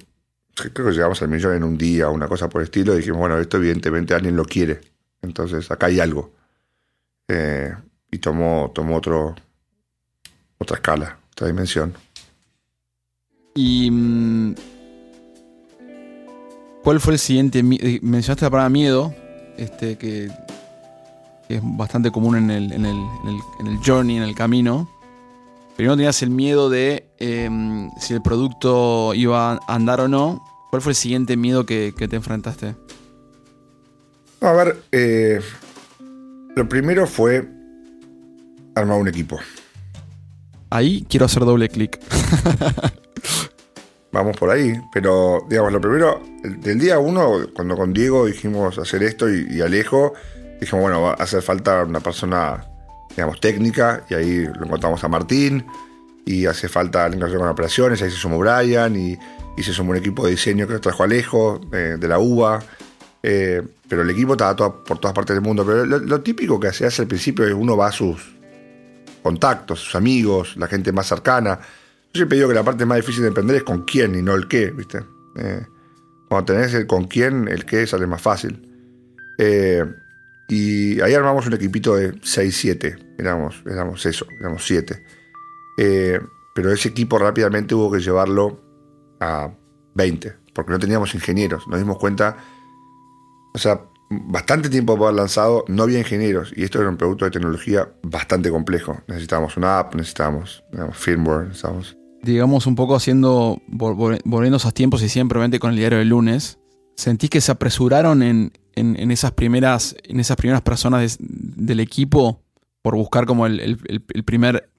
creo 0.56 0.88
que 0.88 0.94
llegamos 0.94 1.22
al 1.22 1.30
millón 1.30 1.56
en 1.56 1.63
un 1.63 1.78
día 1.78 2.10
o 2.10 2.13
una 2.13 2.28
cosa 2.28 2.50
por 2.50 2.62
el 2.62 2.66
estilo, 2.66 2.96
dijimos, 2.96 3.19
bueno, 3.19 3.38
esto 3.38 3.58
evidentemente 3.58 4.13
alguien 4.13 4.36
lo 4.36 4.46
quiere. 4.46 4.81
Entonces, 5.22 5.69
acá 5.69 5.88
hay 5.88 6.00
algo. 6.00 6.34
Eh, 7.28 7.74
y 8.10 8.18
tomó, 8.18 8.72
tomó 8.74 8.98
otro, 8.98 9.36
otra 10.58 10.75
escala, 10.75 11.19
otra 11.31 11.48
dimensión. 11.48 11.94
Y. 13.56 13.92
¿Cuál 16.83 17.00
fue 17.00 17.13
el 17.13 17.19
siguiente? 17.19 17.60
Eh, 17.60 18.00
mencionaste 18.01 18.46
la 18.46 18.50
palabra 18.50 18.70
miedo, 18.70 19.13
este, 19.58 19.98
que, 19.98 20.32
es 21.48 21.62
bastante 21.63 22.12
común 22.12 22.38
en 22.38 22.50
el, 22.50 22.72
en, 22.72 22.86
el, 22.86 22.98
en, 23.60 23.67
el, 23.67 23.77
journey, 23.86 24.17
en 24.17 24.24
el 24.24 24.34
camino. 24.34 24.89
Primero 25.75 25.96
tenías 25.96 26.22
el 26.24 26.29
miedo 26.29 26.70
de 26.70 27.10
em, 27.20 27.91
si 28.00 28.13
el 28.13 28.22
producto 28.22 29.13
iba 29.13 29.53
a 29.53 29.60
andar 29.67 30.01
o 30.01 30.08
no. 30.08 30.44
¿Cuál 30.70 30.82
fue 30.82 30.94
el 30.94 30.96
siguiente 30.96 31.38
miedo 31.38 31.65
que, 31.65 31.94
te 31.94 32.15
enfrentaste? 32.15 32.75
A 34.39 34.51
ver, 34.53 34.82
eh, 34.91 35.39
lo 36.55 36.67
primero 36.67 37.05
fue 37.05 37.48
armar 38.74 39.00
un 39.00 39.08
equipo. 39.08 39.38
Ahí 40.70 41.05
quiero 41.10 41.25
hacer 41.25 41.44
doble 41.44 41.70
clic. 41.70 42.00
vamos 44.12 44.38
por 44.38 44.50
ahí. 44.50 44.80
Pero, 44.91 45.46
digamos, 45.50 45.72
lo 45.72 45.82
primero, 45.82 46.22
del 46.44 46.80
día 46.80 47.00
uno, 47.00 47.48
cuando 47.53 47.75
con 47.75 47.94
Diego 47.94 48.25
dijimos 48.25 48.77
hacer 48.77 49.03
esto 49.03 49.30
y, 49.30 49.62
Alejo, 49.62 50.13
dijimos, 50.60 50.84
bueno, 50.84 51.01
va 51.01 51.12
a 51.12 51.24
hacer 51.24 51.41
falta 51.41 51.84
una 51.84 52.00
persona, 52.00 52.65
digamos, 53.10 53.39
técnica, 53.39 54.03
y 54.10 54.13
ahí 54.13 54.46
lo 54.46 54.65
encontramos 54.65 55.03
a 55.03 55.08
Martín, 55.08 55.65
y 56.25 56.46
hace 56.46 56.70
falta 56.70 57.06
alguien 57.06 57.25
que 57.25 57.38
con 57.38 57.48
operaciones, 57.48 58.01
ahí 58.01 58.12
se 58.12 58.18
sumó 58.18 58.38
Brian, 58.38 58.96
y, 58.96 59.18
se 59.62 59.74
sumó 59.74 59.91
un 59.91 59.98
equipo 59.98 60.25
de 60.25 60.32
diseño 60.32 60.68
que 60.68 60.80
trajo 60.80 61.03
Alejo, 61.03 61.62
eh, 61.72 61.98
de 62.00 62.08
la 62.08 62.18
UBA. 62.18 62.63
Eh, 63.24 63.62
pero 63.88 64.01
el 64.01 64.10
equipo 64.10 64.34
estaba 64.34 64.56
por 64.56 64.98
todas 65.00 65.13
partes 65.13 65.36
del 65.36 65.44
mundo. 65.44 65.65
Pero 65.65 65.86
lo, 65.86 66.22
típico 66.22 66.60
que 66.60 66.72
se 66.74 66.86
hace 66.86 67.03
al 67.03 67.08
principio 67.08 67.46
es 67.46 67.53
uno 67.53 67.77
va 67.77 67.88
a 67.88 67.91
sus 67.91 68.36
contactos, 69.22 69.82
sus 69.82 69.96
amigos, 69.96 70.56
la 70.58 70.68
gente 70.68 70.91
más 70.91 71.08
cercana. 71.08 71.60
Yo 72.13 72.20
siempre 72.20 72.38
digo 72.38 72.50
que 72.50 72.56
la 72.56 72.63
parte 72.63 72.86
más 72.86 72.98
difícil 72.98 73.22
de 73.22 73.30
emprender 73.30 73.56
es 73.56 73.63
con 73.63 73.84
quién 73.84 74.15
y 74.15 74.22
no 74.22 74.36
el 74.36 74.50
qué, 74.50 74.72
¿viste? 74.72 75.00
Eh, 75.38 75.65
cuando 76.27 76.53
tenés 76.53 76.74
el 76.74 76.86
con 76.86 77.06
quién, 77.06 77.48
el 77.48 77.65
qué 77.65 77.88
sale 77.88 78.06
más 78.06 78.22
fácil. 78.22 78.68
Eh, 79.38 79.86
y 80.50 81.00
ahí 81.00 81.13
armamos 81.13 81.48
un 81.48 81.53
equipito 81.53 81.96
de 81.96 82.13
6-7, 82.15 83.15
éramos, 83.18 83.63
éramos 83.65 84.06
eso, 84.06 84.27
éramos 84.41 84.65
7. 84.65 85.01
Eh, 85.77 86.20
pero 86.53 86.74
ese 86.74 86.89
equipo 86.89 87.18
rápidamente 87.18 87.75
hubo 87.75 87.89
que 87.89 88.01
llevarlo 88.01 88.62
a 89.22 89.53
20, 89.96 90.36
porque 90.53 90.72
no 90.72 90.80
teníamos 90.80 91.15
ingenieros. 91.15 91.65
Nos 91.70 91.80
dimos 91.80 91.98
cuenta, 91.98 92.36
o 93.53 93.58
sea, 93.58 93.86
bastante 94.10 94.68
tiempo 94.68 94.98
por 94.98 95.08
haber 95.08 95.15
lanzado, 95.15 95.63
no 95.70 95.84
había 95.84 96.00
ingenieros, 96.00 96.51
y 96.53 96.63
esto 96.63 96.82
era 96.82 96.89
un 96.89 96.98
producto 96.98 97.24
de 97.24 97.32
tecnología 97.32 97.89
bastante 98.03 98.50
complejo. 98.50 99.01
Necesitábamos 99.08 99.56
una 99.56 99.80
app, 99.80 99.96
necesitábamos 99.96 100.62
firmware, 100.91 101.46
necesitábamos 101.48 102.00
digamos, 102.24 102.68
un 102.68 102.75
poco 102.75 102.96
haciendo, 102.96 103.62
vol- 103.70 103.96
vol- 103.96 104.22
volviendo 104.25 104.56
a 104.56 104.60
esos 104.60 104.74
tiempos 104.74 105.01
y 105.04 105.10
simplemente 105.10 105.60
con 105.60 105.72
el 105.72 105.78
diario 105.78 105.98
del 106.00 106.10
lunes, 106.10 106.60
¿sentís 106.96 107.30
que 107.30 107.42
se 107.42 107.51
apresuraron 107.51 108.22
en, 108.24 108.51
en- 108.75 108.96
en 109.00 109.12
esas, 109.12 109.32
primeras, 109.32 109.96
en 110.04 110.20
esas 110.20 110.38
primeras 110.38 110.62
personas 110.62 111.18
del 111.20 111.80
equipo 111.80 112.42
por 112.82 112.96
buscar 112.96 113.25
como 113.25 113.46
el, 113.46 113.60
el- 113.60 114.24
primer 114.24 114.70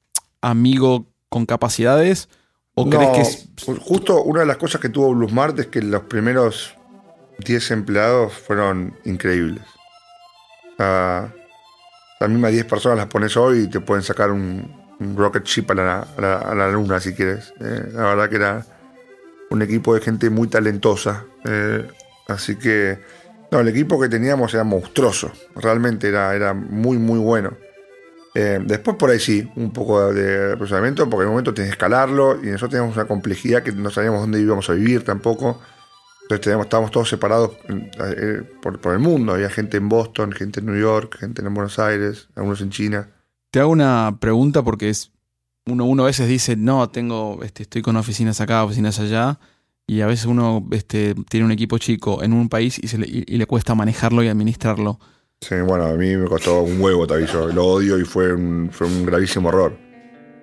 amigo 0.41 1.07
con 1.29 1.47
capacidades? 1.47 2.29
¿O 2.75 2.85
No, 2.87 2.91
crees 2.91 3.49
que 3.67 3.73
Justo 3.81 4.23
una 4.23 4.41
de 4.41 4.47
las 4.47 4.57
cosas 4.57 4.81
que 4.81 4.89
tuvo 4.89 5.15
Blue 5.15 5.29
Smart 5.29 5.59
es 5.59 5.67
que 5.67 5.83
los 5.83 6.03
primeros 6.05 6.75
10 7.45 7.71
empleados 7.73 8.33
fueron 8.35 8.95
increíbles. 9.05 9.63
O 10.75 10.77
sea, 10.79 11.35
las 12.21 12.31
mismas 12.31 12.53
10 12.53 12.65
personas 12.65 12.99
las 12.99 13.07
pones 13.09 13.37
hoy 13.37 13.65
y 13.65 13.69
te 13.69 13.81
pueden 13.81 14.03
sacar 14.03 14.31
un, 14.31 14.82
un 15.03 15.17
rocket 15.17 15.45
ship 15.45 15.67
a 15.71 15.75
la, 15.75 16.01
a 16.01 16.55
la- 16.55 16.71
luna 16.71 17.01
si 17.01 17.15
quieres. 17.15 17.53
Eh, 17.61 17.91
la 17.93 18.03
verdad 18.05 18.29
que 18.31 18.37
era 18.37 18.67
un 19.51 19.63
equipo 19.63 19.95
de 19.95 20.01
gente 20.01 20.31
muy 20.31 20.49
talentosa. 20.49 21.25
eh, 21.45 21.87
así 22.29 22.57
que, 22.57 22.99
no, 23.51 23.61
el 23.61 23.69
equipo 23.69 24.01
que 24.01 24.09
teníamos 24.09 24.55
era 24.55 24.65
monstruoso. 24.65 25.31
Realmente 25.57 26.09
era, 26.09 26.35
era 26.35 26.55
muy, 26.55 26.97
muy 26.99 27.19
bueno. 27.19 27.53
Eh, 28.35 28.61
después 28.65 28.97
por 28.97 29.11
ahí 29.11 29.19
sí, 29.21 29.47
un 29.57 29.73
poco 29.75 30.11
de 30.13 30.57
procesamiento, 30.57 31.09
porque 31.11 31.25
en 31.25 31.29
un 31.29 31.35
momento 31.35 31.53
tienes 31.53 31.73
que 31.73 31.75
escalarlo 31.75 32.39
y 32.43 32.47
nosotros 32.47 32.71
teníamos 32.71 32.97
una 32.97 33.05
complejidad 33.07 33.63
que 33.63 33.73
no 33.73 33.91
sabíamos 33.91 34.21
dónde 34.23 34.41
íbamos 34.41 34.71
a 34.71 34.73
vivir 34.73 35.05
tampoco. 35.05 35.61
Entonces 36.23 36.41
teníamos, 36.45 36.65
estábamos 36.67 36.91
todos 36.93 37.11
separados 37.11 37.51
por, 38.63 38.81
por 38.81 38.93
el 38.95 39.01
mundo. 39.01 39.35
Había 39.35 39.51
gente 39.51 39.77
en 39.77 39.89
Boston, 39.91 40.33
gente 40.33 40.61
en 40.61 40.67
New 40.67 40.81
York, 40.81 41.19
gente 41.19 41.43
en 41.43 41.53
Buenos 41.53 41.79
Aires, 41.79 42.29
algunos 42.37 42.63
en 42.63 42.71
China. 42.71 43.09
Te 43.53 43.61
hago 43.61 43.71
una 43.71 44.17
pregunta 44.19 44.63
porque 44.63 44.89
es 44.89 45.13
uno, 45.67 45.85
uno 45.85 46.05
a 46.05 46.07
veces 46.07 46.27
dice, 46.27 46.57
no, 46.57 46.89
tengo, 46.89 47.41
este, 47.43 47.65
estoy 47.65 47.83
con 47.83 47.97
oficinas 47.97 48.41
acá, 48.41 48.65
oficinas 48.65 48.99
allá, 48.99 49.39
y 49.87 50.01
a 50.01 50.07
veces 50.07 50.25
uno 50.25 50.67
este, 50.71 51.15
tiene 51.29 51.45
un 51.45 51.53
equipo 51.53 51.77
chico 51.77 52.23
en 52.23 52.33
un 52.33 52.49
país 52.49 52.81
y, 52.83 52.89
se 52.89 52.97
le, 52.97 53.07
y- 53.07 53.37
le 53.37 53.45
cuesta 53.45 53.75
manejarlo 53.75 54.23
y 54.23 54.29
administrarlo. 54.29 54.99
Sí, 55.43 55.57
bueno, 55.67 55.85
a 55.85 55.93
mí 55.93 56.17
me 56.17 56.29
costó 56.29 56.63
un 56.63 56.81
huevo, 56.81 57.07
te 57.07 57.13
aviso. 57.13 57.49
Lo 57.49 57.67
odio 57.67 57.99
y 57.99 58.07
fue 58.07 58.33
un, 58.33 58.71
fue 58.73 58.87
un 58.87 59.05
gravísimo 59.05 59.51
error. 59.51 59.77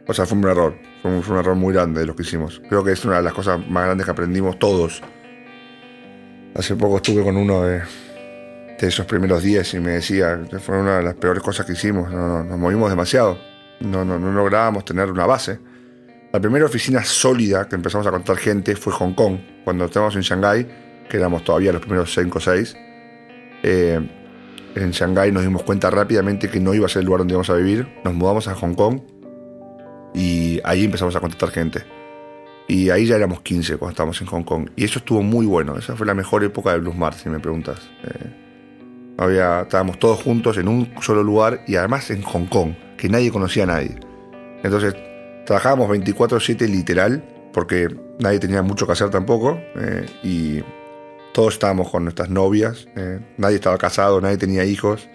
O 0.07 0.13
sea, 0.13 0.27
fue 0.27 0.37
un 0.37 0.43
error. 0.43 0.77
Fue 1.01 1.09
un, 1.09 1.37
error 1.39 1.55
muy 1.55 1.73
grande 1.73 2.01
de 2.01 2.05
lo 2.05 2.15
que 2.15 2.21
hicimos. 2.21 2.61
Creo 2.69 2.83
que 2.83 2.91
es 2.91 3.03
una 3.05 3.17
de 3.17 3.23
las 3.23 3.33
cosas 3.33 3.59
más 3.67 3.85
grandes 3.85 4.05
que 4.05 4.11
aprendimos 4.11 4.59
todos. 4.59 5.01
Hace 6.53 6.75
poco 6.75 6.97
estuve 6.97 7.23
con 7.23 7.37
uno 7.37 7.63
de 7.63 7.81
esos 8.88 9.05
primeros 9.05 9.43
días 9.43 9.74
y 9.74 9.79
me 9.79 9.91
decía 9.91 10.39
fue 10.59 10.79
una 10.79 10.98
de 10.98 11.03
las 11.03 11.15
peores 11.15 11.43
cosas 11.43 11.65
que 11.65 11.74
hicimos. 11.74 12.12
No, 12.12 12.27
no, 12.27 12.43
nos 12.43 12.57
movimos 12.57 12.89
demasiado. 12.89 13.38
No, 13.79 14.03
no, 14.03 14.19
no 14.19 14.31
lográbamos 14.31 14.86
tener 14.86 15.12
una 15.12 15.25
base. 15.25 15.59
La 16.31 16.39
primera 16.39 16.65
oficina 16.65 17.03
sólida 17.03 17.67
que 17.67 17.75
empezamos 17.75 18.05
a 18.05 18.12
contar 18.12 18.38
gente 18.38 18.75
fue 18.75 18.93
Hong 18.93 19.13
Kong, 19.13 19.38
cuando 19.63 19.86
estábamos 19.86 20.15
en 20.15 20.21
Shanghái, 20.21 20.67
que 21.09 21.17
éramos 21.17 21.43
todavía 21.43 21.71
los 21.71 21.81
primeros 21.81 22.13
5 22.13 22.38
o 22.38 22.41
6. 22.41 22.77
Eh, 23.63 24.09
en 24.75 24.91
Shanghái 24.91 25.31
nos 25.31 25.41
dimos 25.41 25.63
cuenta 25.63 25.89
rápidamente 25.89 26.50
que 26.50 26.59
no 26.59 26.74
iba 26.75 26.86
a 26.86 26.89
ser 26.89 27.00
el 27.00 27.07
lugar 27.07 27.19
donde 27.19 27.33
íbamos 27.33 27.50
a 27.50 27.55
vivir. 27.55 27.88
Nos 28.03 28.13
mudamos 28.13 28.48
a 28.48 28.53
Hong 28.53 28.75
Kong 28.75 29.01
y 30.13 30.59
ahí 30.63 30.86
empezamos 30.86 31.15
a 31.15 31.19
contactar 31.19 31.50
gente. 31.50 31.83
Y 32.67 32.91
ahí 32.91 33.07
ya 33.07 33.15
éramos 33.15 33.41
15 33.41 33.77
cuando 33.77 33.93
estábamos 33.93 34.21
en 34.21 34.27
Hong 34.27 34.43
Kong. 34.43 34.69
Y 34.75 34.83
eso 34.83 35.00
estuvo 35.00 35.24
muy 35.24 35.48
bueno. 35.48 35.75
Esa 35.77 35.95
fue 35.95 36.05
la 36.05 36.13
mejor 36.13 36.43
época 36.43 36.71
de 36.74 36.77
Blues 36.77 36.95
Mart, 36.95 37.17
si 37.17 37.27
me 37.27 37.39
preguntas. 37.39 37.89
Eh, 38.03 38.49
había, 39.19 39.61
estábamos 39.61 39.99
todos 39.99 40.23
juntos 40.23 40.57
en 40.57 40.67
un 40.67 40.93
solo 41.01 41.23
lugar 41.23 41.61
y 41.67 41.75
además 41.75 42.09
en 42.09 42.21
Hong 42.21 42.45
Kong, 42.45 42.73
que 42.97 43.09
nadie 43.09 43.31
conocía 43.31 43.63
a 43.63 43.67
nadie. 43.67 43.99
Entonces 44.63 44.95
trabajábamos 45.45 45.89
24/7 45.89 46.67
literal, 46.67 47.23
porque 47.53 47.88
nadie 48.19 48.39
tenía 48.39 48.61
mucho 48.61 48.85
que 48.85 48.93
hacer 48.93 49.09
tampoco. 49.09 49.59
eh, 49.75 50.05
y 50.23 50.63
todos 51.33 51.53
estábamos 51.53 51.89
con 51.91 52.03
nuestras 52.03 52.29
novias, 52.29 52.88
eh, 52.95 53.19
nadie 53.38 53.55
estaba 53.55 53.77
casado, 53.77 54.21
nadie 54.21 54.38
tenía 54.38 54.63
hijos. 54.63 55.09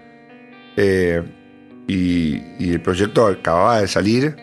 eh, 0.77 1.23
y, 1.87 2.73
el 2.73 2.81
proyecto 2.81 3.27
acababa 3.27 3.81
de 3.81 3.87
salir 3.89 4.37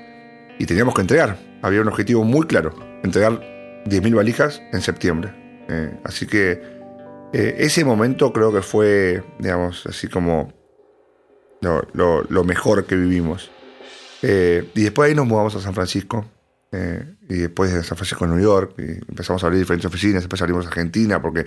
y 0.59 0.65
teníamos 0.65 0.93
que 0.93 1.01
entregar. 1.01 1.37
Había 1.61 1.81
un 1.81 1.87
objetivo 1.87 2.23
muy 2.23 2.45
claro, 2.47 2.73
entregar 3.03 3.41
10.000 3.85 4.15
valijas 4.15 4.61
en 4.71 4.81
septiembre. 4.81 5.33
Así 6.03 6.27
que 6.27 6.61
eh, 7.33 7.55
ese 7.59 7.83
momento 7.85 8.31
creo 8.33 8.51
que 8.53 8.61
fue, 8.61 9.23
digamos, 9.39 9.85
así 9.85 10.07
como 10.07 10.53
lo, 11.61 11.87
lo- 11.93 12.23
lo 12.29 12.43
mejor 12.43 12.85
que 12.85 12.95
vivimos. 12.95 13.51
Eh, 14.21 14.69
y 14.75 14.83
después 14.83 15.09
ahí 15.09 15.15
nos 15.15 15.25
mudamos 15.27 15.55
a 15.55 15.59
San 15.61 15.73
Francisco. 15.73 16.25
eh, 16.73 17.05
y 17.27 17.35
después 17.35 17.73
de 17.73 17.83
San 17.83 17.97
Francisco 17.97 18.25
a 18.25 18.27
New 18.27 18.39
York. 18.39 18.73
Y 18.77 18.91
empezamos 19.09 19.43
a 19.43 19.47
abrir 19.47 19.59
diferentes 19.59 19.85
oficinas. 19.85 20.21
Después 20.23 20.41
abrimos 20.41 20.65
Argentina 20.67 21.21
porque 21.21 21.45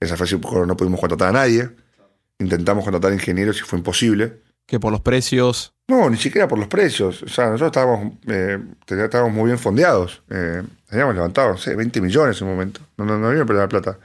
en 0.00 0.08
San 0.08 0.16
Francisco 0.16 0.64
no 0.66 0.76
pudimos 0.76 1.00
contratar 1.00 1.28
a 1.28 1.32
nadie. 1.32 1.68
Intentamos 2.38 2.84
contratar 2.84 3.12
ingenieros 3.12 3.58
y 3.58 3.62
fue 3.62 3.78
imposible. 3.78 4.42
Que 4.66 4.78
por 4.78 4.92
los 4.92 5.00
precios. 5.00 5.74
No, 5.88 6.08
ni 6.08 6.16
siquiera 6.16 6.46
por 6.46 6.58
los 6.58 6.68
precios. 6.68 7.22
O 7.24 7.28
sea, 7.28 7.46
nosotros 7.46 7.68
estábamos, 7.68 8.12
eh, 8.28 8.58
estábamos 8.86 9.32
muy 9.34 9.46
bien 9.46 9.58
fondeados. 9.58 10.22
Eh, 10.30 10.62
teníamos 10.88 11.14
levantado, 11.16 11.50
no 11.50 11.58
sé, 11.58 11.74
20 11.74 12.00
millones 12.00 12.40
en 12.40 12.46
un 12.46 12.54
momento. 12.54 12.80
No, 12.96 13.04
no, 13.04 13.18
no 13.18 13.28
había 13.28 13.44
perder 13.44 13.62
la 13.64 13.68
plata. 13.68 13.98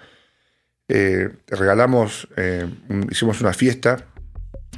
Eh, 0.87 1.29
regalamos, 1.47 2.27
eh, 2.37 2.69
hicimos 3.09 3.41
una 3.41 3.53
fiesta, 3.53 4.05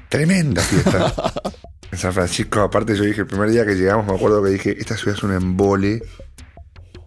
tremenda 0.10 0.62
fiesta. 0.62 1.14
en 1.92 1.98
San 1.98 2.14
Francisco, 2.14 2.62
aparte 2.62 2.96
yo 2.96 3.04
dije, 3.04 3.22
el 3.22 3.28
primer 3.28 3.50
día 3.50 3.66
que 3.66 3.76
llegamos, 3.76 4.06
me 4.06 4.16
acuerdo 4.16 4.42
que 4.44 4.50
dije, 4.50 4.78
esta 4.80 4.96
ciudad 4.96 5.18
es 5.18 5.24
un 5.24 5.34
embole. 5.34 6.02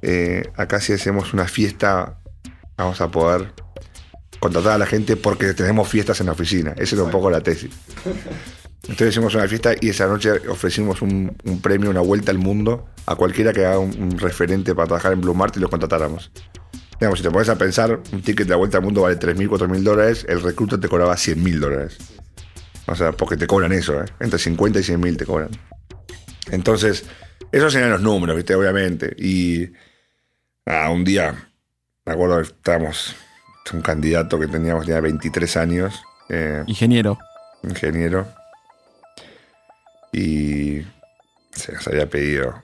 Eh, 0.03 0.51
acá 0.57 0.81
si 0.81 0.93
hacemos 0.93 1.33
una 1.33 1.47
fiesta, 1.47 2.19
vamos 2.77 3.01
a 3.01 3.11
poder 3.11 3.53
contratar 4.39 4.73
a 4.73 4.79
la 4.79 4.87
gente 4.87 5.17
porque 5.17 5.53
tenemos 5.55 5.89
fiestas 5.89 6.21
en 6.21 6.27
la 6.27 6.33
oficina. 6.33 6.75
Esa 6.77 6.97
era 6.97 7.05
un 7.05 7.11
poco 7.11 7.31
la 7.31 7.41
tesis. 7.41 7.71
Entonces 8.83 9.09
hicimos 9.11 9.35
una 9.35 9.47
fiesta 9.47 9.73
y 9.79 9.91
esa 9.91 10.07
noche 10.07 10.33
ofrecimos 10.49 11.03
un, 11.03 11.37
un 11.45 11.61
premio, 11.61 11.91
una 11.91 12.01
vuelta 12.01 12.33
al 12.33 12.39
mundo 12.39 12.89
a 13.07 13.15
cualquiera 13.15 13.53
que 13.53 13.65
haga 13.65 13.79
un, 13.79 14.03
un 14.03 14.19
referente 14.19 14.75
para 14.75 14.89
trabajar 14.89 15.13
en 15.13 15.21
Blue 15.21 15.35
Mart 15.35 15.57
y 15.57 15.61
los 15.61 15.71
contratáramos. 15.71 16.31
Digamos, 17.01 17.19
si 17.19 17.23
te 17.23 17.31
pones 17.31 17.49
a 17.49 17.57
pensar, 17.57 17.99
un 18.13 18.23
ticket 18.23 18.47
de 18.47 18.51
la 18.51 18.57
vuelta 18.57 18.77
al 18.77 18.85
mundo 18.85 19.03
vale 19.03 19.19
3.000, 19.19 19.49
4.000 19.49 19.83
dólares, 19.83 20.27
el 20.29 20.43
recluta 20.43 20.79
te 20.79 20.89
cobraba 20.89 21.15
100.000 21.15 21.59
dólares. 21.59 21.97
O 22.87 22.95
sea, 22.95 23.13
porque 23.13 23.39
te 23.39 23.47
cobran 23.47 23.73
eso, 23.73 24.03
¿eh? 24.03 24.07
Entre 24.21 24.39
50 24.39 24.81
y 24.81 24.83
100.000 24.83 25.17
te 25.17 25.25
cobran. 25.25 25.51
Entonces, 26.51 27.07
esos 27.53 27.75
eran 27.75 27.91
los 27.91 28.03
números, 28.03 28.37
¿viste? 28.37 28.55
Obviamente. 28.55 29.15
Y 29.19 29.71
ah, 30.67 30.91
un 30.91 31.05
día, 31.05 31.49
me 32.05 32.13
acuerdo 32.13 32.37
que 32.37 32.43
estábamos, 32.43 33.17
un 33.73 33.83
candidato 33.83 34.39
que 34.39 34.49
teníamos, 34.49 34.85
tenía 34.85 35.01
23 35.01 35.57
años, 35.57 36.03
eh, 36.29 36.65
Ingeniero. 36.67 37.19
ingeniero, 37.63 38.27
y 40.13 40.83
se 41.53 41.73
nos 41.73 41.87
había 41.87 42.09
pedido 42.09 42.63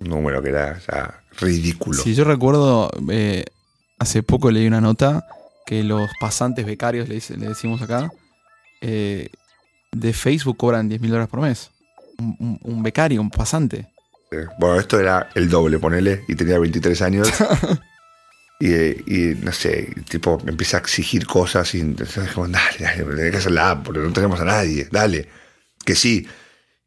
un 0.00 0.08
número 0.08 0.42
que 0.42 0.48
era 0.48 0.78
ya 0.78 1.22
ridículo. 1.38 2.02
Si 2.02 2.14
yo 2.14 2.24
recuerdo, 2.24 2.90
eh, 3.10 3.44
hace 3.98 4.22
poco 4.22 4.50
leí 4.50 4.66
una 4.66 4.80
nota 4.80 5.26
que 5.66 5.82
los 5.84 6.10
pasantes 6.20 6.64
becarios, 6.66 7.08
le, 7.08 7.16
dice- 7.16 7.36
le 7.36 7.48
decimos 7.48 7.82
acá, 7.82 8.10
eh, 8.80 9.28
de 9.92 10.12
Facebook 10.12 10.56
cobran 10.56 10.88
10 10.88 11.00
mil 11.00 11.10
dólares 11.10 11.30
por 11.30 11.40
mes. 11.40 11.70
Un, 12.18 12.36
un- 12.40 12.60
un 12.62 12.82
becario, 12.82 13.20
un 13.20 13.30
pasante. 13.30 13.88
Eh, 14.30 14.46
Bueno, 14.58 14.78
esto 14.80 14.98
era 15.00 15.28
el 15.34 15.48
doble, 15.48 15.78
ponele, 15.78 16.24
y 16.28 16.34
tenía 16.34 16.58
23 16.58 17.00
años. 17.02 17.28
y, 18.60 18.72
eh, 18.72 19.02
y, 19.06 19.34
no 19.44 19.52
sé, 19.52 19.94
tipo, 20.08 20.38
me 20.44 20.50
empieza 20.52 20.78
a 20.78 20.80
exigir 20.80 21.26
cosas 21.26 21.74
y 21.74 21.80
entonces 21.80 22.30
como, 22.32 22.48
dale, 22.48 22.78
dale, 22.80 23.04
tenés 23.04 23.30
que 23.30 23.36
hacer 23.38 23.52
la 23.52 23.70
app 23.70 23.84
porque 23.84 24.00
no 24.00 24.12
tenemos 24.12 24.40
a 24.40 24.44
nadie, 24.44 24.88
dale, 24.90 25.28
que 25.84 25.94
sí. 25.94 26.26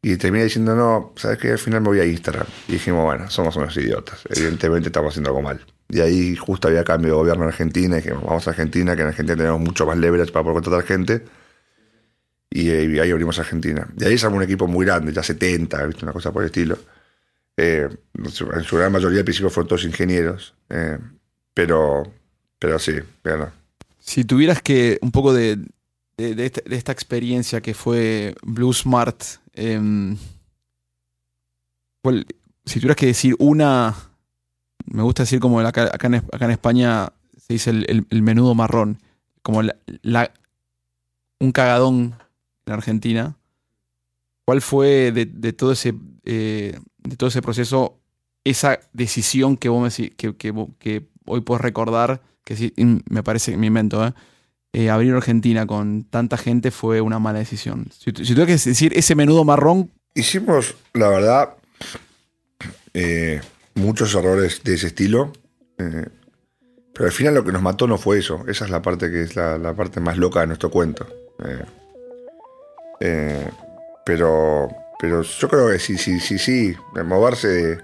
Y 0.04 0.16
terminé 0.16 0.44
diciendo, 0.44 0.74
no, 0.74 1.12
¿sabes 1.16 1.38
qué? 1.38 1.52
Al 1.52 1.58
final 1.58 1.80
me 1.80 1.88
voy 1.88 2.00
a 2.00 2.04
Instagram. 2.04 2.46
Y 2.68 2.72
dijimos, 2.72 3.04
bueno, 3.04 3.30
somos 3.30 3.54
unos 3.56 3.76
idiotas. 3.76 4.20
Evidentemente 4.28 4.88
estamos 4.88 5.12
haciendo 5.12 5.30
algo 5.30 5.42
mal. 5.42 5.64
Y 5.92 6.00
ahí 6.00 6.34
justo 6.36 6.68
había 6.68 6.84
cambio 6.84 7.10
de 7.10 7.16
gobierno 7.18 7.42
en 7.44 7.50
Argentina. 7.50 7.98
Y 7.98 8.00
dijimos, 8.00 8.24
vamos 8.24 8.46
a 8.48 8.50
Argentina, 8.50 8.96
que 8.96 9.02
en 9.02 9.08
Argentina 9.08 9.36
tenemos 9.36 9.60
mucho 9.60 9.84
más 9.84 9.98
leverage 9.98 10.32
para 10.32 10.42
poder 10.42 10.54
contratar 10.54 10.82
gente. 10.84 11.22
Y, 12.48 12.70
eh, 12.70 12.84
y 12.84 12.98
ahí 12.98 13.10
abrimos 13.10 13.38
Argentina. 13.38 13.86
Y 13.98 14.04
ahí 14.04 14.16
se 14.16 14.24
armó 14.24 14.38
un 14.38 14.42
equipo 14.42 14.66
muy 14.66 14.86
grande, 14.86 15.12
ya 15.12 15.22
70, 15.22 15.84
¿viste? 15.86 16.04
una 16.06 16.14
cosa 16.14 16.32
por 16.32 16.42
el 16.42 16.46
estilo. 16.46 16.78
Eh, 17.58 17.88
en 18.14 18.30
su 18.30 18.76
gran 18.76 18.90
mayoría 18.90 19.18
al 19.18 19.24
principio 19.24 19.50
fueron 19.50 19.68
todos 19.68 19.84
ingenieros. 19.84 20.54
eh, 20.70 20.98
pero, 21.54 22.10
pero 22.58 22.78
sí, 22.78 22.94
bueno. 23.22 23.52
Si 23.98 24.24
tuvieras 24.24 24.62
que, 24.62 24.98
un 25.02 25.10
poco 25.10 25.34
de, 25.34 25.58
de, 26.16 26.52
esta, 26.70 26.92
experiencia 26.92 27.60
que 27.60 27.74
fue 27.74 28.34
Blue 28.42 28.72
Smart, 28.72 29.22
¿cuál- 32.02 32.26
si 32.64 32.80
tuvieras 32.80 32.96
que 32.96 33.06
decir 33.06 33.36
una, 33.38 33.94
me 34.92 35.02
gusta 35.02 35.22
decir 35.22 35.40
como 35.40 35.58
acá, 35.60 35.90
en, 36.02 36.50
España 36.50 37.12
se 37.36 37.54
dice 37.54 37.70
el, 37.70 38.22
menudo 38.22 38.54
marrón, 38.54 38.98
como 39.42 39.62
un 41.40 41.52
cagadón 41.52 42.14
en 42.66 42.72
Argentina. 42.72 43.36
¿Cuál 44.44 44.60
fue 44.60 45.12
de, 45.12 45.52
todo 45.52 45.72
ese 45.72 45.94
eh, 46.24 46.78
de 46.98 47.16
todo 47.16 47.28
ese 47.28 47.42
proceso 47.42 47.98
esa 48.44 48.80
decisión 48.92 49.56
que 49.56 49.68
vos 49.68 49.82
me 49.82 50.10
que, 50.10 50.36
que, 50.36 51.06
hoy 51.24 51.40
puedes 51.40 51.60
recordar, 51.62 52.20
que 52.44 52.56
sí, 52.56 52.74
me 53.08 53.22
parece, 53.22 53.56
me 53.56 53.68
invento, 53.68 54.04
¿eh? 54.06 54.12
Eh, 54.74 54.88
abrir 54.88 55.12
Argentina 55.12 55.66
con 55.66 56.04
tanta 56.04 56.38
gente 56.38 56.70
fue 56.70 57.02
una 57.02 57.18
mala 57.18 57.38
decisión. 57.38 57.88
Si, 57.92 58.10
si 58.24 58.34
tuve 58.34 58.46
que 58.46 58.52
decir 58.52 58.92
ese 58.96 59.14
menudo 59.14 59.44
marrón. 59.44 59.90
Hicimos, 60.14 60.74
la 60.94 61.08
verdad, 61.08 61.56
eh, 62.94 63.40
muchos 63.74 64.14
errores 64.14 64.62
de 64.64 64.74
ese 64.74 64.88
estilo. 64.88 65.32
pero 65.76 67.06
al 67.06 67.12
final 67.12 67.34
lo 67.34 67.44
que 67.44 67.52
nos 67.52 67.62
mató 67.62 67.86
no 67.86 67.98
fue 67.98 68.18
eso. 68.18 68.44
Esa 68.48 68.64
es 68.64 68.70
la 68.70 68.82
parte 68.82 69.10
que 69.10 69.22
es 69.22 69.36
la, 69.36 69.74
parte 69.74 70.00
más 70.00 70.16
loca 70.16 70.40
de 70.40 70.48
nuestro 70.48 70.70
cuento. 70.70 71.06
pero, 74.04 74.68
pero 75.00 75.22
yo 75.22 75.48
creo 75.48 75.68
que 75.68 75.78
sí, 75.78 75.98
sí, 75.98 76.20
sí, 76.20 76.38
sí. 76.38 76.76
Moverse 77.04 77.48
de, 77.48 77.78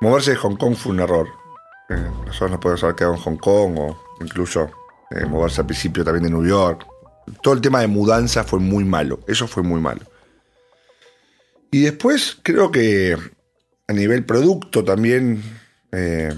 moverse 0.00 0.32
de 0.32 0.36
Hong 0.36 0.56
Kong 0.56 0.74
fue 0.76 0.92
un 0.92 1.00
error. 1.00 1.28
nosotros 2.26 2.50
no 2.50 2.60
podemos 2.60 2.84
haber 2.84 2.96
quedado 2.96 3.14
en 3.14 3.20
Hong 3.20 3.36
Kong 3.36 3.78
o 3.78 4.04
incluso 4.20 4.70
eh, 5.10 5.26
moverse 5.26 5.60
al 5.60 5.66
principio 5.66 6.04
también 6.04 6.24
de 6.24 6.30
New 6.30 6.46
York. 6.46 6.86
Todo 7.42 7.54
el 7.54 7.60
tema 7.60 7.80
de 7.80 7.88
mudanza 7.88 8.44
fue 8.44 8.58
muy 8.58 8.84
malo, 8.84 9.20
eso 9.26 9.46
fue 9.46 9.62
muy 9.62 9.80
malo. 9.80 10.02
Y 11.70 11.82
después 11.82 12.38
creo 12.42 12.70
que 12.70 13.16
a 13.90 13.92
nivel 13.92 14.24
producto 14.24 14.84
también, 14.84 15.42
eh, 15.90 16.32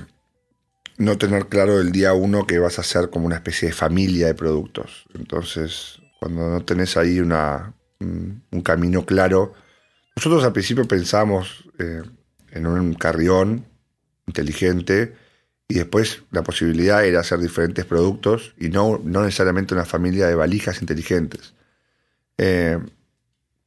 no 0.96 1.18
tener 1.18 1.48
claro 1.48 1.80
el 1.80 1.92
día 1.92 2.14
uno 2.14 2.46
que 2.46 2.58
vas 2.58 2.78
a 2.78 2.82
ser 2.82 3.10
como 3.10 3.26
una 3.26 3.36
especie 3.36 3.68
de 3.68 3.74
familia 3.74 4.28
de 4.28 4.34
productos. 4.34 5.04
Entonces, 5.14 6.00
cuando 6.18 6.48
no 6.48 6.64
tenés 6.64 6.96
ahí 6.96 7.20
una, 7.20 7.74
un, 8.00 8.62
camino 8.62 9.04
claro, 9.04 9.52
nosotros 10.16 10.42
al 10.44 10.54
principio 10.54 10.88
pensamos 10.88 11.68
eh, 11.78 12.00
en 12.52 12.66
un 12.66 12.94
carrión 12.94 13.66
inteligente 14.26 15.14
y 15.68 15.74
después 15.74 16.22
la 16.30 16.42
posibilidad 16.42 17.04
era 17.04 17.20
hacer 17.20 17.38
diferentes 17.38 17.84
productos 17.84 18.54
y 18.58 18.70
no, 18.70 18.98
no 19.04 19.24
necesariamente 19.24 19.74
una 19.74 19.84
familia 19.84 20.26
de 20.26 20.36
valijas 20.36 20.80
inteligentes. 20.80 21.52
Eh, 22.38 22.78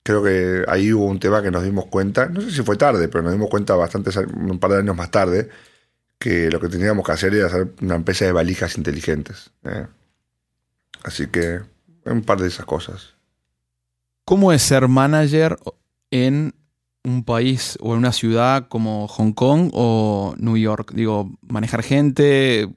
creo 0.06 0.24
que 0.24 0.64
ahí 0.68 0.94
hubo 0.94 1.06
un 1.06 1.20
tema 1.20 1.42
que 1.42 1.50
nos 1.50 1.64
dimos 1.64 1.88
cuenta, 1.88 2.28
no 2.28 2.40
sé 2.40 2.52
si 2.52 2.62
fue 2.62 2.78
tarde, 2.78 3.08
pero 3.08 3.24
nos 3.24 3.34
dimos 3.34 3.50
cuenta 3.50 3.74
bastante, 3.74 4.12
un 4.36 4.60
par 4.60 4.70
de 4.70 4.78
años 4.78 4.96
más 4.96 5.10
tarde, 5.10 5.50
que 6.20 6.52
lo 6.52 6.60
que 6.60 6.70
teníamos 6.70 7.04
que 7.04 7.12
hacer 7.12 7.34
era 7.34 7.48
hacer 7.48 7.74
una 7.82 7.96
empresa 7.96 8.24
de 8.24 8.32
valijas 8.32 8.78
inteligentes. 8.78 9.50
Eh. 9.64 9.88
Así 11.04 11.26
que 11.26 11.62
un 12.06 12.22
par 12.22 12.40
de 12.40 12.50
esas 12.50 12.68
cosas. 12.68 13.16
¿Cómo 14.26 14.54
es 14.54 14.62
ser 14.62 14.88
manager 14.88 15.58
en 16.12 16.54
un 17.04 17.24
país 17.24 17.76
o 17.82 17.94
en 17.94 17.98
una 17.98 18.12
ciudad 18.12 18.68
como 18.68 19.08
Hong 19.08 19.32
Kong 19.32 19.72
o 19.74 20.36
New 20.38 20.58
York? 20.58 20.92
Digo, 20.94 21.36
manejar 21.42 21.82
gente, 21.82 22.70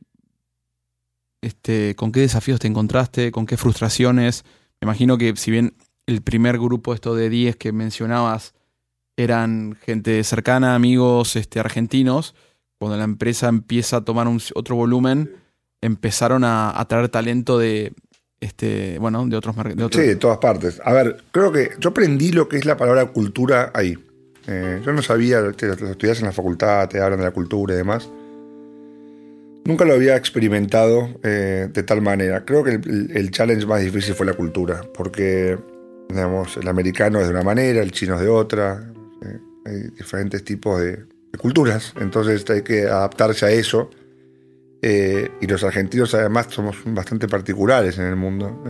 este, 1.43 1.95
¿con 1.95 2.11
qué 2.11 2.21
desafíos 2.21 2.59
te 2.59 2.69
encontraste? 2.69 3.33
¿Con 3.33 3.45
qué 3.45 3.59
frustraciones? 3.59 4.45
Me 4.81 4.87
imagino 4.87 5.19
que 5.19 5.37
si 5.37 5.51
bien 5.51 5.75
el 6.09 6.23
primer 6.23 6.59
grupo 6.59 6.95
esto 6.95 7.15
de 7.15 7.29
10 7.29 7.57
que 7.57 7.71
mencionabas 7.71 8.55
eran 9.19 9.77
gente 9.85 10.25
cercana, 10.25 10.75
amigos 10.75 11.37
este, 11.37 11.61
argentinos, 11.61 12.35
cuando 12.79 12.97
la 12.97 13.05
empresa 13.05 13.49
empieza 13.49 13.99
a 13.99 14.05
tomar 14.05 14.27
un, 14.27 14.41
otro 14.55 14.75
volumen, 14.75 15.31
empezaron 15.83 16.45
a, 16.45 16.83
traer 16.89 17.11
talento 17.11 17.59
de, 17.59 17.93
este, 18.41 18.99
bueno, 18.99 19.27
de 19.27 19.37
otros, 19.37 19.55
de 19.55 19.89
Sí, 19.93 20.01
de 20.01 20.17
todas 20.17 20.39
partes. 20.39 20.81
A 20.83 20.95
ver, 20.95 21.25
creo 21.31 21.53
que 21.53 21.73
yo 21.79 21.91
aprendí 21.91 22.33
lo 22.33 22.49
que 22.49 22.57
es 22.57 22.65
la 22.65 22.79
palabra 22.79 23.05
cultura 23.07 23.71
ahí. 23.75 23.99
Eh, 24.47 24.81
yo 24.87 24.95
no 24.95 25.03
sabía, 25.03 25.41
los 25.41 25.61
estudias 25.61 26.21
en 26.21 26.25
la 26.25 26.33
facultad, 26.33 26.89
te 26.89 27.03
hablan 27.03 27.19
de 27.19 27.27
la 27.27 27.33
cultura 27.33 27.75
y 27.75 27.77
demás. 27.77 28.09
Nunca 29.67 29.85
lo 29.85 29.93
había 29.93 30.17
experimentado 30.17 31.11
eh, 31.23 31.69
de 31.71 31.83
tal 31.83 32.01
manera. 32.01 32.47
Creo 32.47 32.65
que 32.65 32.81
el, 32.81 33.31
challenge 33.31 33.67
más 33.67 33.83
difícil 33.83 34.15
fue 34.15 34.25
la 34.25 34.33
cultura, 34.33 34.81
porque 34.95 35.59
digamos, 36.09 36.57
el 36.57 36.69
americano 36.69 37.21
es 37.21 37.27
de 37.27 37.33
una 37.33 37.43
manera, 37.43 37.83
el 37.83 37.93
chino 37.93 38.15
es 38.15 38.21
de 38.21 38.29
otra. 38.29 38.93
Eh, 39.23 39.39
hay 39.67 39.83
diferentes 39.97 40.43
tipos 40.45 40.81
de, 40.81 41.05
culturas, 41.39 41.95
entonces 42.01 42.49
hay 42.51 42.63
que 42.63 42.87
adaptarse 42.87 43.47
a 43.47 43.51
eso. 43.51 43.91
y 44.83 45.47
los 45.47 45.63
argentinos 45.63 46.15
además 46.15 46.47
somos 46.51 46.77
bastante 46.87 47.29
particulares 47.29 47.99
en 47.99 48.07
el 48.07 48.17
mundo. 48.17 48.65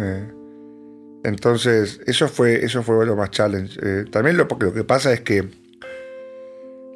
entonces, 1.25 2.01
eso 2.07 2.29
fue, 2.29 2.65
eso 2.65 2.83
fue 2.83 3.07
lo 3.07 3.17
más 3.17 3.31
challenge. 3.31 4.05
también 4.11 4.37
lo, 4.37 4.47
lo 4.49 4.73
que 4.75 4.85
pasa 4.85 5.13
es 5.13 5.21
que 5.21 5.49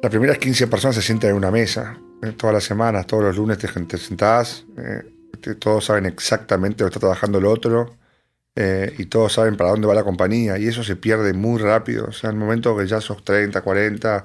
las 0.03 0.09
primeras 0.09 0.37
15 0.37 0.67
personas 0.67 0.95
se 0.97 1.01
sientan 1.01 1.29
en 1.29 1.37
una 1.37 1.49
mesa, 1.49 1.97
eh, 2.21 2.33
todas 2.33 2.53
las 2.53 2.65
semanas, 2.65 3.07
todos 3.07 3.23
los 3.23 3.37
lunes 3.37 3.57
te, 3.57 3.67
te 3.67 3.97
sentás, 3.97 4.65
eh, 4.77 5.55
todos 5.57 5.85
saben 5.85 6.05
exactamente 6.05 6.83
lo 6.83 6.89
que 6.89 6.95
está 6.95 6.99
trabajando 6.99 7.37
el 7.37 7.45
otro 7.45 7.95
eh, 8.55 8.93
y 8.97 9.05
todos 9.05 9.33
saben 9.33 9.57
para 9.57 9.71
dónde 9.71 9.87
va 9.87 9.95
la 9.95 10.03
compañía 10.03 10.57
y 10.59 10.67
eso 10.67 10.83
se 10.83 10.95
pierde 10.95 11.33
muy 11.33 11.59
rápido. 11.61 12.05
O 12.07 12.11
sea, 12.11 12.29
en 12.29 12.37
el 12.37 12.39
momento 12.41 12.77
que 12.77 12.87
ya 12.87 13.01
sos 13.01 13.23
30, 13.23 13.61
40, 13.61 14.23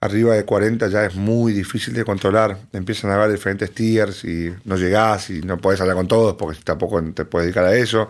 arriba 0.00 0.34
de 0.34 0.44
40 0.44 0.88
ya 0.88 1.06
es 1.06 1.14
muy 1.16 1.52
difícil 1.52 1.94
de 1.94 2.04
controlar. 2.04 2.58
Empiezan 2.72 3.10
a 3.10 3.16
haber 3.16 3.32
diferentes 3.32 3.72
tiers 3.72 4.24
y 4.24 4.54
no 4.64 4.76
llegás 4.76 5.30
y 5.30 5.42
no 5.42 5.58
podés 5.58 5.80
hablar 5.80 5.96
con 5.96 6.08
todos 6.08 6.36
porque 6.36 6.60
tampoco 6.64 7.02
te 7.12 7.24
puedes 7.24 7.46
dedicar 7.46 7.64
a 7.64 7.76
eso. 7.76 8.08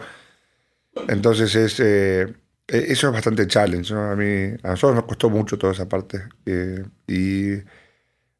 Entonces 1.08 1.54
es 1.54 1.80
eh, 1.80 2.34
eso 2.68 3.06
es 3.08 3.12
bastante 3.12 3.46
challenge, 3.46 3.94
A 3.94 4.16
mí, 4.16 4.56
a 4.62 4.70
nosotros 4.70 4.96
nos 4.96 5.04
costó 5.04 5.30
mucho 5.30 5.58
toda 5.58 5.72
esa 5.72 5.88
parte. 5.88 6.22
Eh, 6.46 6.84
y 7.06 7.62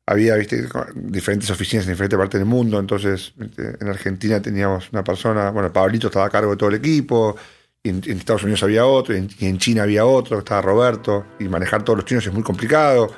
había, 0.06 0.36
viste, 0.36 0.68
diferentes 0.94 1.50
oficinas 1.50 1.84
en 1.86 1.92
diferentes 1.92 2.16
partes 2.16 2.38
del 2.38 2.48
mundo. 2.48 2.78
Entonces, 2.78 3.34
en 3.58 3.88
Argentina 3.88 4.40
teníamos 4.40 4.88
una 4.92 5.02
persona, 5.02 5.50
bueno, 5.50 5.72
Pablito 5.72 6.06
estaba 6.06 6.26
a 6.26 6.30
cargo 6.30 6.52
de 6.52 6.56
todo 6.56 6.68
el 6.68 6.76
equipo. 6.76 7.36
En, 7.82 8.02
Estados 8.04 8.44
Unidos 8.44 8.62
había 8.62 8.86
otro, 8.86 9.16
y 9.16 9.28
en, 9.40 9.58
China 9.58 9.82
había 9.82 10.06
otro, 10.06 10.38
estaba 10.38 10.62
Roberto. 10.62 11.26
Y 11.40 11.44
manejar 11.48 11.82
todos 11.82 11.98
los 11.98 12.04
chinos 12.04 12.24
es 12.26 12.32
muy 12.32 12.44
complicado. 12.44 13.10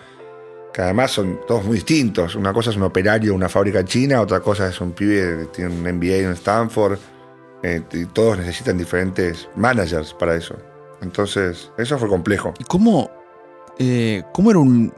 Que 0.72 0.82
además 0.82 1.10
son 1.10 1.40
todos 1.46 1.64
muy 1.64 1.74
distintos. 1.74 2.34
Una 2.34 2.54
cosa 2.54 2.70
es 2.70 2.76
un 2.76 2.84
operario 2.84 3.32
de 3.32 3.36
una 3.36 3.48
fábrica 3.48 3.84
china, 3.84 4.22
otra 4.22 4.40
cosa 4.40 4.68
es 4.68 4.80
un 4.80 4.92
pibe 4.92 5.40
que 5.40 5.44
tiene 5.46 5.70
un 5.70 5.82
MBA 5.82 6.16
en 6.16 6.32
Stanford. 6.32 6.98
Eh, 7.62 7.82
y 7.92 8.04
todos 8.06 8.38
necesitan 8.38 8.78
diferentes 8.78 9.48
managers 9.56 10.14
para 10.14 10.36
eso. 10.36 10.56
Entonces, 11.02 11.70
eso 11.76 11.98
fue 11.98 12.08
complejo. 12.08 12.54
¿Y 12.58 12.64
cómo, 12.64 13.10
eh, 13.78 14.22
cómo 14.32 14.50
era 14.50 14.60
un... 14.60 14.92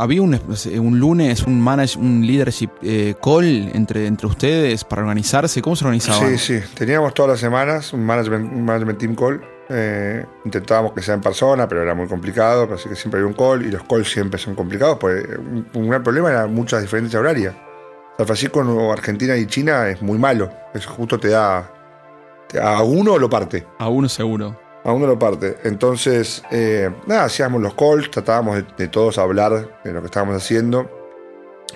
¿Había 0.00 0.22
un, 0.22 0.34
un 0.34 0.98
lunes, 0.98 1.42
un, 1.42 1.60
manage, 1.60 1.98
un 1.98 2.26
leadership 2.26 2.70
eh, 2.80 3.14
call 3.22 3.70
entre, 3.74 4.06
entre 4.06 4.26
ustedes 4.26 4.82
para 4.82 5.02
organizarse? 5.02 5.60
¿Cómo 5.60 5.76
se 5.76 5.84
organizaba? 5.84 6.26
Sí, 6.26 6.38
sí. 6.38 6.60
Teníamos 6.72 7.12
todas 7.12 7.32
las 7.32 7.40
semanas 7.40 7.92
un 7.92 8.06
management, 8.06 8.50
management 8.50 8.98
team 8.98 9.14
call. 9.14 9.42
Eh, 9.68 10.24
intentábamos 10.46 10.94
que 10.94 11.02
sea 11.02 11.12
en 11.12 11.20
persona, 11.20 11.68
pero 11.68 11.82
era 11.82 11.94
muy 11.94 12.08
complicado, 12.08 12.66
así 12.72 12.88
que 12.88 12.96
siempre 12.96 13.20
había 13.20 13.28
un 13.28 13.34
call 13.34 13.66
y 13.66 13.70
los 13.70 13.82
calls 13.82 14.10
siempre 14.10 14.40
son 14.40 14.54
complicados, 14.54 14.96
pues 14.98 15.22
un, 15.74 15.88
gran 15.90 16.02
problema 16.02 16.30
era 16.30 16.46
muchas 16.46 16.80
diferencias 16.80 17.20
horarias. 17.20 17.54
San 18.16 18.26
Francisco, 18.26 18.90
Argentina 18.90 19.36
y 19.36 19.46
China 19.46 19.86
es 19.90 20.00
muy 20.00 20.16
malo. 20.16 20.50
Eso 20.72 20.88
justo 20.88 21.20
te 21.20 21.28
da. 21.28 21.70
a 22.58 22.82
uno 22.82 23.18
lo 23.18 23.28
parte. 23.28 23.66
A 23.78 23.90
uno 23.90 24.08
seguro 24.08 24.69
a 24.84 24.92
uno 24.92 25.06
lo 25.06 25.18
parte. 25.18 25.58
Entonces, 25.64 26.42
eh, 26.50 26.90
nada, 27.06 27.24
hacíamos 27.24 27.60
los 27.60 27.74
calls, 27.74 28.10
tratábamos 28.10 28.64
de, 28.76 28.88
todos 28.88 29.18
hablar 29.18 29.80
de 29.84 29.92
lo 29.92 30.00
que 30.00 30.06
estábamos 30.06 30.36
haciendo, 30.36 30.90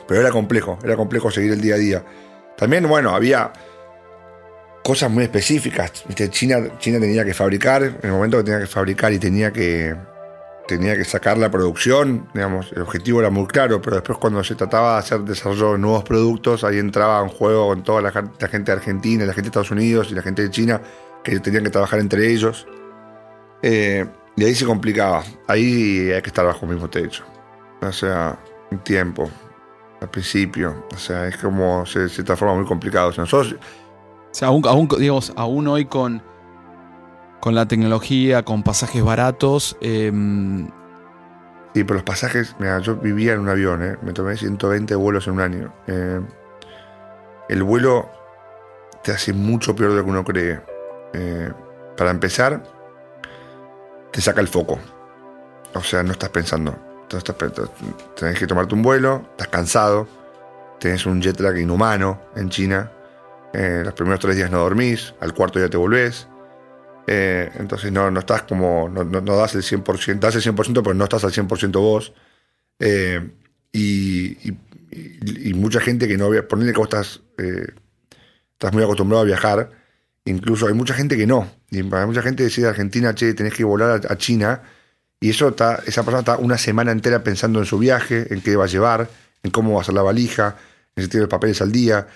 pero 0.09 0.21
era 0.21 0.31
complejo, 0.31 0.79
era 0.83 0.97
complejo 0.97 1.31
seguir 1.31 1.53
el 1.53 1.61
día 1.61 1.75
a 1.75 1.79
día. 1.79 2.05
También, 2.57 2.89
bueno, 2.89 3.15
había 3.15 3.53
cosas 4.83 5.11
muy 5.11 5.25
específicas. 5.25 6.05
China, 6.31 6.79
China 6.79 7.01
tenía 7.01 7.25
que 7.25 7.35
fabricar, 7.35 7.83
en 7.83 7.99
el 8.03 8.13
momento 8.13 8.39
que 8.39 8.45
tenía 8.45 8.61
que 8.61 8.67
fabricar 8.67 9.13
y 9.13 9.19
tenía 9.19 9.53
que, 9.53 9.95
tenía 10.67 10.97
que 10.97 11.05
sacar 11.05 11.37
la 11.39 11.51
producción, 11.51 12.29
digamos, 12.33 12.73
el 12.73 12.83
objetivo 12.83 13.21
era 13.21 13.31
muy 13.31 13.47
claro, 13.47 13.83
pero 13.83 13.97
después 13.97 14.19
cuando 14.19 14.43
se 14.45 14.55
trataba 14.55 14.95
de 14.95 14.99
hacer 15.01 15.21
desarrollo 15.21 15.73
de 15.73 15.79
nuevos 15.79 16.05
productos, 16.05 16.65
ahí 16.65 16.79
entraba 16.79 17.23
en 17.23 17.29
juego 17.29 17.69
con 17.69 17.83
toda 17.83 18.03
la, 18.03 18.11
la 18.39 18.49
gente 18.49 18.73
de 18.73 18.79
Argentina, 18.79 19.25
la 19.25 19.33
gente 19.33 19.47
de 19.47 19.49
Estados 19.49 19.71
Unidos 19.71 20.09
y 20.11 20.15
la 20.15 20.23
gente 20.23 20.43
de 20.43 20.51
China, 20.51 20.81
que 21.23 21.41
tenían 21.41 21.65
que 21.65 21.71
trabajar 21.71 21.99
entre 21.99 22.31
ellos. 22.31 22.67
Eh, 23.67 24.05
y 24.37 24.45
ahí 24.45 24.55
se 24.55 24.67
complicaba. 24.67 25.25
Ahí 25.49 26.11
hay 26.11 26.21
que 26.21 26.29
estar 26.29 26.45
bajo 26.45 26.67
el 26.67 26.73
mismo 26.73 26.91
techo. 26.91 27.25
O 27.81 27.91
sea, 27.93 28.39
un 28.71 28.79
tiempo. 28.81 29.31
Al 30.03 30.11
principio. 30.11 30.87
O 30.93 30.99
sea, 30.99 31.27
es 31.27 31.39
como 31.39 31.87
se, 31.87 32.11
se 32.11 32.23
transforma 32.23 32.57
muy 32.57 32.67
complicado. 32.67 33.09
O 33.09 33.13
sea, 33.13 33.23
nosotros. 33.23 33.55
O 33.55 34.35
sea, 34.35 34.49
aún, 34.49 34.63
aún, 34.67 34.87
digamos, 34.99 35.33
aún 35.35 35.67
hoy 35.67 35.87
con, 35.87 36.23
con 37.41 37.55
la 37.55 37.67
tecnología, 37.67 38.43
con 38.43 38.63
pasajes 38.63 39.03
baratos. 39.03 39.79
Em, 39.81 40.67
sí, 41.73 41.85
pero 41.85 41.95
los 41.95 42.03
pasajes. 42.03 42.55
Mira, 42.59 42.81
yo 42.81 42.97
vivía 42.97 43.33
en 43.33 43.41
un 43.41 43.49
avión, 43.49 43.83
¿eh? 43.83 43.97
me 44.03 44.13
tomé 44.13 44.37
120 44.37 44.95
vuelos 44.95 45.27
en 45.27 45.33
un 45.33 45.41
año. 45.41 45.73
Eh, 45.87 46.21
el 47.49 47.63
vuelo 47.63 48.11
te 49.03 49.13
hace 49.13 49.33
mucho 49.33 49.75
peor 49.75 49.93
de 49.93 49.97
lo 49.97 50.05
que 50.05 50.11
uno 50.11 50.25
cree. 50.25 50.61
Eh, 51.15 51.51
para 51.97 52.11
empezar, 52.11 52.63
te 54.15 54.21
saca 54.21 54.41
el 54.41 54.47
foco. 54.49 54.79
O 55.75 55.83
sea, 55.83 56.05
no 56.05 56.13
estás 56.13 56.29
pensando. 56.31 56.79
Estás- 57.11 57.25
tenés 58.17 58.39
que 58.39 58.47
tomarte 58.47 58.75
un 58.75 58.83
vuelo, 58.83 59.27
estás 59.33 59.49
cansado, 59.49 60.07
tenés 60.79 61.05
un 61.05 61.21
jet 61.21 61.39
lag 61.41 61.59
inhumano 61.59 62.21
en 62.37 62.49
China. 62.49 62.91
eh, 63.57 63.83
los 63.85 63.95
primeros 63.95 64.19
tres 64.19 64.35
días 64.35 64.51
no 64.51 64.59
dormís, 64.59 65.15
al 65.21 65.33
cuarto 65.33 65.59
día 65.61 65.69
te 65.71 65.77
volvés. 65.77 66.27
eh, 67.07 67.51
entonces 67.57 67.93
no, 67.93 68.11
no 68.11 68.19
estás 68.21 68.43
como, 68.45 68.89
no, 68.89 69.05
no- 69.05 69.37
das 69.37 69.55
el 69.55 69.63
100%, 69.63 70.27
das 70.27 70.35
el 70.37 70.43
100%, 70.43 70.83
pero 70.83 70.95
no 70.95 71.05
estás 71.05 71.23
al 71.25 71.31
100% 71.33 71.81
vos. 71.81 72.15
Eh, 72.81 73.31
y, 73.73 74.49
y- 74.91 75.55
mucha 75.55 75.81
gente 75.81 76.09
que 76.09 76.17
no 76.17 76.27
había, 76.27 76.49
ponerle 76.49 76.73
que 76.73 76.79
vos 76.79 76.87
estás, 76.89 77.21
estás 78.53 78.73
muy 78.73 78.83
acostumbrado 78.83 79.23
a 79.23 79.27
viajar, 79.27 79.71
incluso 80.25 80.67
hay 80.67 80.75
mucha 80.75 80.95
gente 80.95 81.17
que 81.17 81.27
no. 81.27 81.51
Y 81.71 81.83
para 81.83 82.07
mucha 82.07 82.23
gente 82.23 82.43
decir 82.43 82.65
de 82.65 82.71
Argentina, 82.71 83.15
che, 83.15 83.35
tenés 83.35 83.55
que 83.55 83.65
volar 83.65 83.91
a, 83.91 84.13
a 84.13 84.17
China, 84.19 84.63
y 85.21 85.31
eso 85.31 85.49
está, 85.49 85.83
esa 85.87 86.03
persona 86.03 86.21
está 86.21 86.37
una 86.37 86.59
semana 86.59 86.93
entera 86.93 87.23
pensando 87.23 87.59
en 87.59 87.65
su 87.65 87.79
viaje, 87.79 88.33
en 88.33 88.43
qué 88.43 88.57
va 88.57 88.65
a 88.65 88.69
llevar, 88.69 89.09
en 89.43 89.51
cómo 89.51 89.73
va 89.73 89.79
a 89.79 89.83
hacer 89.83 89.95
la 89.95 90.03
valija, 90.03 90.57
en 90.97 91.05
si 91.05 91.09
tiene 91.09 91.23
los 91.23 91.31
papeles 91.31 91.61
al 91.63 91.73
día, 91.73 92.07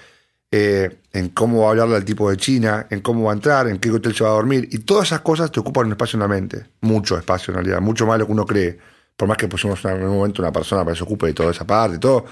eh, 0.51 0.99
en 1.13 1.29
cómo 1.31 1.63
va 1.63 1.69
a 1.69 1.71
hablarle 1.71 1.97
al 1.97 2.05
tipo 2.05 2.31
de 2.31 2.37
China, 2.37 2.87
en 2.91 3.01
cómo 3.01 3.25
va 3.25 3.33
a 3.33 3.35
entrar, 3.35 3.69
en 3.69 3.79
qué 3.79 3.91
hotel 3.91 4.15
se 4.15 4.25
va 4.25 4.31
a 4.31 4.35
dormir. 4.35 4.69
Y 4.73 4.79
todas 4.81 5.09
esas 5.09 5.21
cosas 5.21 5.53
te 5.53 5.61
ocupan 5.61 5.87
un 5.87 5.93
espacio 5.93 6.17
en 6.17 6.21
la 6.21 6.29
mente. 6.29 6.67
Mucho 6.81 7.19
espacio 7.19 7.53
en 7.53 7.57
realidad, 7.57 7.81
mucho 7.81 8.07
más 8.07 8.15
de 8.15 8.21
lo 8.21 8.27
que 8.27 8.33
uno 8.33 8.47
cree. 8.47 8.79
Por 9.17 9.29
más 9.29 9.37
que 9.37 9.49
pusimos 9.49 9.85
en 9.85 10.03
un 10.05 10.17
momento 10.17 10.43
una 10.43 10.53
persona 10.53 10.85
para 10.85 10.95
que 10.95 10.99
se 10.99 11.05
ocupe 11.05 11.27
de 11.27 11.35
toda 11.35 11.51
esa 11.51 11.67
parte, 11.67 11.99
todo, 11.99 12.25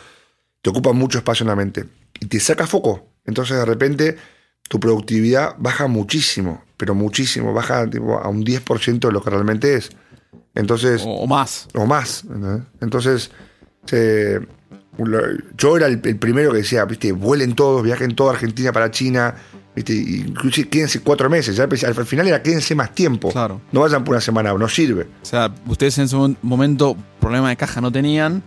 te 0.62 0.70
ocupa 0.70 0.92
mucho 0.92 1.18
espacio 1.18 1.44
en 1.44 1.48
la 1.48 1.56
mente. 1.56 1.84
Y 2.20 2.26
te 2.26 2.40
saca 2.40 2.66
foco. 2.66 3.08
Entonces 3.24 3.56
de 3.56 3.64
repente 3.64 4.16
tu 4.68 4.80
productividad 4.80 5.54
baja 5.58 5.86
muchísimo, 5.86 6.62
pero 6.76 6.94
muchísimo, 6.94 7.52
baja 7.52 7.88
tipo, 7.88 8.18
a 8.18 8.28
un 8.28 8.44
10% 8.44 8.98
de 9.08 9.12
lo 9.12 9.22
que 9.22 9.30
realmente 9.30 9.74
es. 9.76 9.90
Entonces, 10.54 11.02
O, 11.04 11.10
o 11.22 11.26
más. 11.26 11.68
o 11.74 11.86
más. 11.86 12.24
Entonces, 12.80 13.30
yo 15.56 15.76
era 15.76 15.86
el, 15.86 16.00
el 16.04 16.16
primero 16.18 16.50
que 16.52 16.58
decía, 16.58 16.84
viste, 16.84 17.12
vuelen 17.12 17.54
todos, 17.54 17.82
viajen 17.82 18.14
toda 18.14 18.32
Argentina 18.32 18.72
para 18.72 18.90
China, 18.90 19.34
viste, 19.74 19.92
inclusive 19.94 20.68
quédense 20.68 21.00
cuatro 21.00 21.28
meses. 21.28 21.56
Ya 21.56 21.64
al, 21.64 21.70
al 21.98 22.06
final 22.06 22.26
era 22.28 22.42
quédense 22.42 22.74
más 22.74 22.94
tiempo. 22.94 23.30
Claro. 23.30 23.60
No 23.72 23.80
vayan 23.80 24.04
por 24.04 24.14
una 24.14 24.20
semana, 24.20 24.52
no 24.54 24.68
sirve. 24.68 25.02
O 25.22 25.26
sea, 25.26 25.52
ustedes 25.66 25.98
en 25.98 26.04
ese 26.04 26.16
mo- 26.16 26.34
momento 26.42 26.96
problema 27.20 27.50
de 27.50 27.56
caja 27.56 27.80
no 27.80 27.92
tenían. 27.92 28.42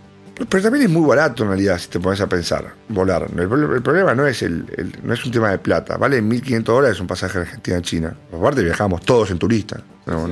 Pero 0.47 0.63
también 0.63 0.85
es 0.85 0.89
muy 0.89 1.05
barato 1.07 1.43
en 1.43 1.49
realidad, 1.49 1.77
si 1.77 1.89
te 1.89 1.99
pones 1.99 2.21
a 2.21 2.27
pensar, 2.27 2.73
volar. 2.87 3.27
El, 3.35 3.39
el 3.73 3.81
problema 3.81 4.15
no 4.15 4.25
es, 4.25 4.41
el, 4.41 4.65
el- 4.77 4.95
no 5.03 5.13
es 5.13 5.25
un 5.25 5.31
tema 5.31 5.49
de 5.51 5.57
plata. 5.59 5.97
Vale 5.97 6.21
1.500 6.23 6.63
dólares 6.63 6.99
un 7.01 7.07
pasaje 7.07 7.39
de 7.39 7.45
Argentina 7.45 7.77
a 7.77 7.81
China. 7.81 8.17
Aparte 8.33 8.63
viajamos 8.63 9.01
todos 9.01 9.31
en 9.31 9.37
turista. 9.39 9.81
No, 10.05 10.27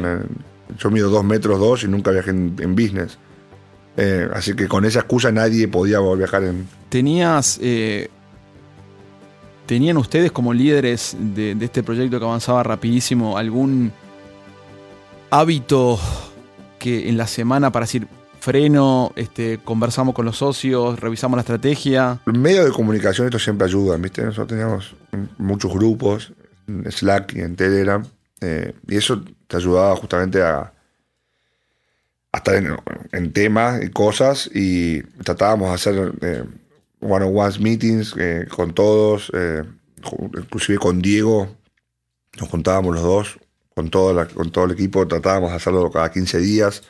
yo 0.78 0.92
mido 0.92 1.10
dos 1.10 1.24
metros 1.24 1.60
dos 1.60 1.84
y 1.84 1.88
nunca 1.88 2.12
viajé 2.12 2.30
en, 2.32 2.56
en 2.60 2.74
business. 2.76 3.18
Eh, 3.98 4.28
así 4.34 4.54
que 4.56 4.68
con 4.68 4.86
esa 4.86 5.00
excusa 5.00 5.32
nadie 5.32 5.68
podía 5.68 6.00
viajar 6.00 6.44
en... 6.44 6.68
¿Tenías. 6.90 7.60
eh, 7.62 8.10
¿Tenían 9.66 9.98
ustedes 9.98 10.32
como 10.32 10.54
líderes 10.54 11.18
de, 11.20 11.54
de 11.56 11.66
este 11.66 11.84
proyecto 11.84 12.18
que 12.20 12.26
avanzaba 12.26 12.64
rapidísimo 12.64 13.38
algún 13.38 13.92
hábito 15.30 16.00
que 16.80 17.10
en 17.10 17.18
la 17.18 17.28
semana 17.28 17.72
para 17.72 17.84
decir 17.86 18.08
freno, 18.48 19.12
este, 19.18 19.58
conversamos 19.58 20.16
con 20.16 20.24
los 20.24 20.38
socios, 20.38 20.98
revisamos 21.02 21.36
la 21.36 21.42
estrategia? 21.42 22.22
El 22.26 22.40
medio 22.40 22.64
de 22.64 22.72
comunicación 22.72 23.28
esto 23.28 23.40
siempre 23.40 23.68
ayuda, 23.68 23.98
¿viste? 23.98 24.24
Nosotros 24.24 24.48
teníamos 24.48 24.96
muchos 25.38 25.74
grupos 25.74 26.32
en 26.66 26.90
Slack 26.90 27.34
y 27.34 27.42
en 27.42 27.58
Telegram. 27.58 28.08
eh, 28.40 28.74
y 28.88 28.96
eso 28.96 29.22
te 29.48 29.58
ayudaba 29.58 29.94
justamente 29.98 30.42
a, 30.42 30.72
estar 32.32 32.56
en, 33.12 33.34
temas 33.34 33.84
y 33.84 33.90
cosas. 33.90 34.50
Y 34.54 35.02
tratábamos 35.26 35.68
de 35.68 35.76
hacer 35.76 36.14
eh, 36.22 36.44
one-on-one 37.02 37.60
meetings 37.60 38.16
eh, 38.18 38.48
con 38.50 38.74
todos, 38.74 39.30
inclusive 40.38 40.78
con 40.78 41.02
Diego. 41.02 41.50
Nos 42.40 42.48
juntábamos 42.48 42.96
los 42.96 43.04
dos, 43.04 43.40
con 43.76 43.90
todo, 43.90 44.12
el 44.66 44.72
equipo, 44.72 45.06
tratábamos 45.06 45.50
de 45.50 45.58
hacerlo 45.58 45.92
cada 45.92 46.10
15 46.10 46.38
días. 46.40 46.84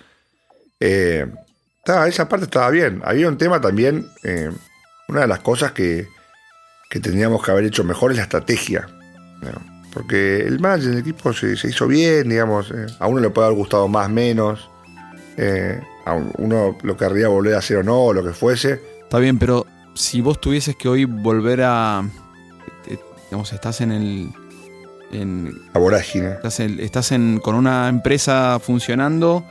Esa 2.08 2.28
parte 2.30 2.46
estaba 2.46 2.70
bien. 2.70 3.02
Había 3.06 3.28
un 3.28 3.38
tema 3.38 3.60
también, 3.62 4.08
eh, 4.24 4.50
una 5.08 5.22
de 5.22 5.28
las 5.28 5.40
cosas 5.40 5.72
que, 5.72 6.08
que 6.90 7.00
tendríamos 7.00 7.44
que 7.44 7.52
haber 7.52 7.66
hecho 7.66 7.84
mejor 7.84 8.12
es 8.12 8.18
la 8.18 8.24
estrategia. 8.24 8.88
¿no? 9.42 9.78
Porque 9.94 10.40
el 10.42 10.60
match 10.60 10.82
del 10.82 11.00
equipo 11.00 11.34
se, 11.34 11.56
se 11.56 11.70
hizo 11.70 11.88
bien, 11.88 12.30
digamos, 12.30 12.72
eh, 12.72 12.86
a 13.00 13.08
uno 13.08 13.20
le 13.22 13.30
puede 13.30 13.48
haber 13.48 13.58
gustado 13.58 13.88
más, 13.88 14.10
menos. 14.10 14.70
eh, 15.38 15.80
a 16.06 16.14
uno 16.14 16.78
lo 16.84 16.98
querría 16.98 17.28
volver 17.28 17.56
a 17.56 17.60
hacer 17.60 17.78
o 17.78 17.84
no, 17.84 17.98
o 18.06 18.14
lo 18.14 18.24
que 18.24 18.32
fuese. 18.34 18.82
Está 19.04 19.20
bien, 19.20 19.38
pero 19.40 19.66
si 19.94 20.22
vos 20.22 20.40
tuvieses 20.40 20.76
que 20.76 20.88
hoy 20.88 21.06
volver 21.06 21.62
a. 21.64 22.04
Digamos, 23.30 23.52
estás 23.54 23.82
en 23.82 23.92
el. 23.92 24.30
En, 25.12 25.52
La 25.74 25.80
vorágine. 25.80 26.32
estás 26.32 26.60
en- 26.62 26.80
estás 26.80 27.12
en- 27.12 27.40
con 27.40 27.56
una 27.56 27.88
empresa 27.90 28.60
funcionando. 28.62 29.46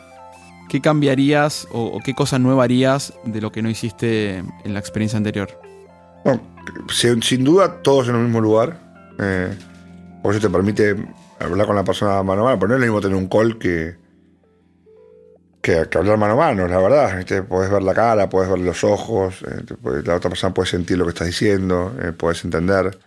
¿Qué 0.69 0.81
cambiarías 0.81 1.69
o, 1.71 2.01
qué 2.05 2.15
cosas 2.15 2.41
nuevas 2.41 2.65
harías 2.65 3.15
de 3.25 3.41
lo 3.41 3.53
que 3.53 3.63
no 3.63 3.71
hiciste 3.71 4.39
en 4.39 4.75
la 4.75 4.81
experiencia 4.81 5.17
anterior? 5.17 5.49
Sin, 6.89 7.45
duda, 7.45 7.83
todos 7.83 8.09
en 8.09 8.17
el 8.17 8.23
mismo 8.23 8.41
lugar. 8.41 8.79
Eh, 9.19 9.55
porque 10.23 10.39
eso 10.39 10.49
te 10.49 10.53
permite 10.53 10.97
hablar 11.39 11.67
con 11.67 11.77
la 11.77 11.85
persona 11.85 12.23
mano 12.23 12.43
a 12.43 12.45
mano. 12.45 12.59
Pero 12.59 12.69
no 12.69 12.75
es 12.75 12.81
lo 12.81 12.87
mismo 12.87 13.01
tener 13.01 13.17
un 13.17 13.29
call 13.29 13.59
que, 13.59 13.97
que, 15.61 15.99
hablar 15.99 16.19
mano 16.19 16.35
a 16.35 16.37
mano, 16.37 16.67
la 16.67 16.79
verdad. 16.79 17.17
¿viste? 17.17 17.43
Podés 17.43 17.71
ver 17.71 17.83
la 17.83 17.95
cara, 17.95 18.29
podés 18.29 18.51
ver 18.51 18.61
los 18.61 18.83
ojos. 18.85 19.43
eh, 19.43 19.63
te 19.65 20.03
la 20.03 20.17
otra 20.17 20.31
persona 20.31 20.53
puede 20.53 20.69
sentir 20.69 20.99
lo 20.99 21.05
que 21.05 21.11
estás 21.11 21.27
diciendo, 21.27 21.95
eh, 22.01 22.13
podés 22.13 22.45
entender. 22.45 22.99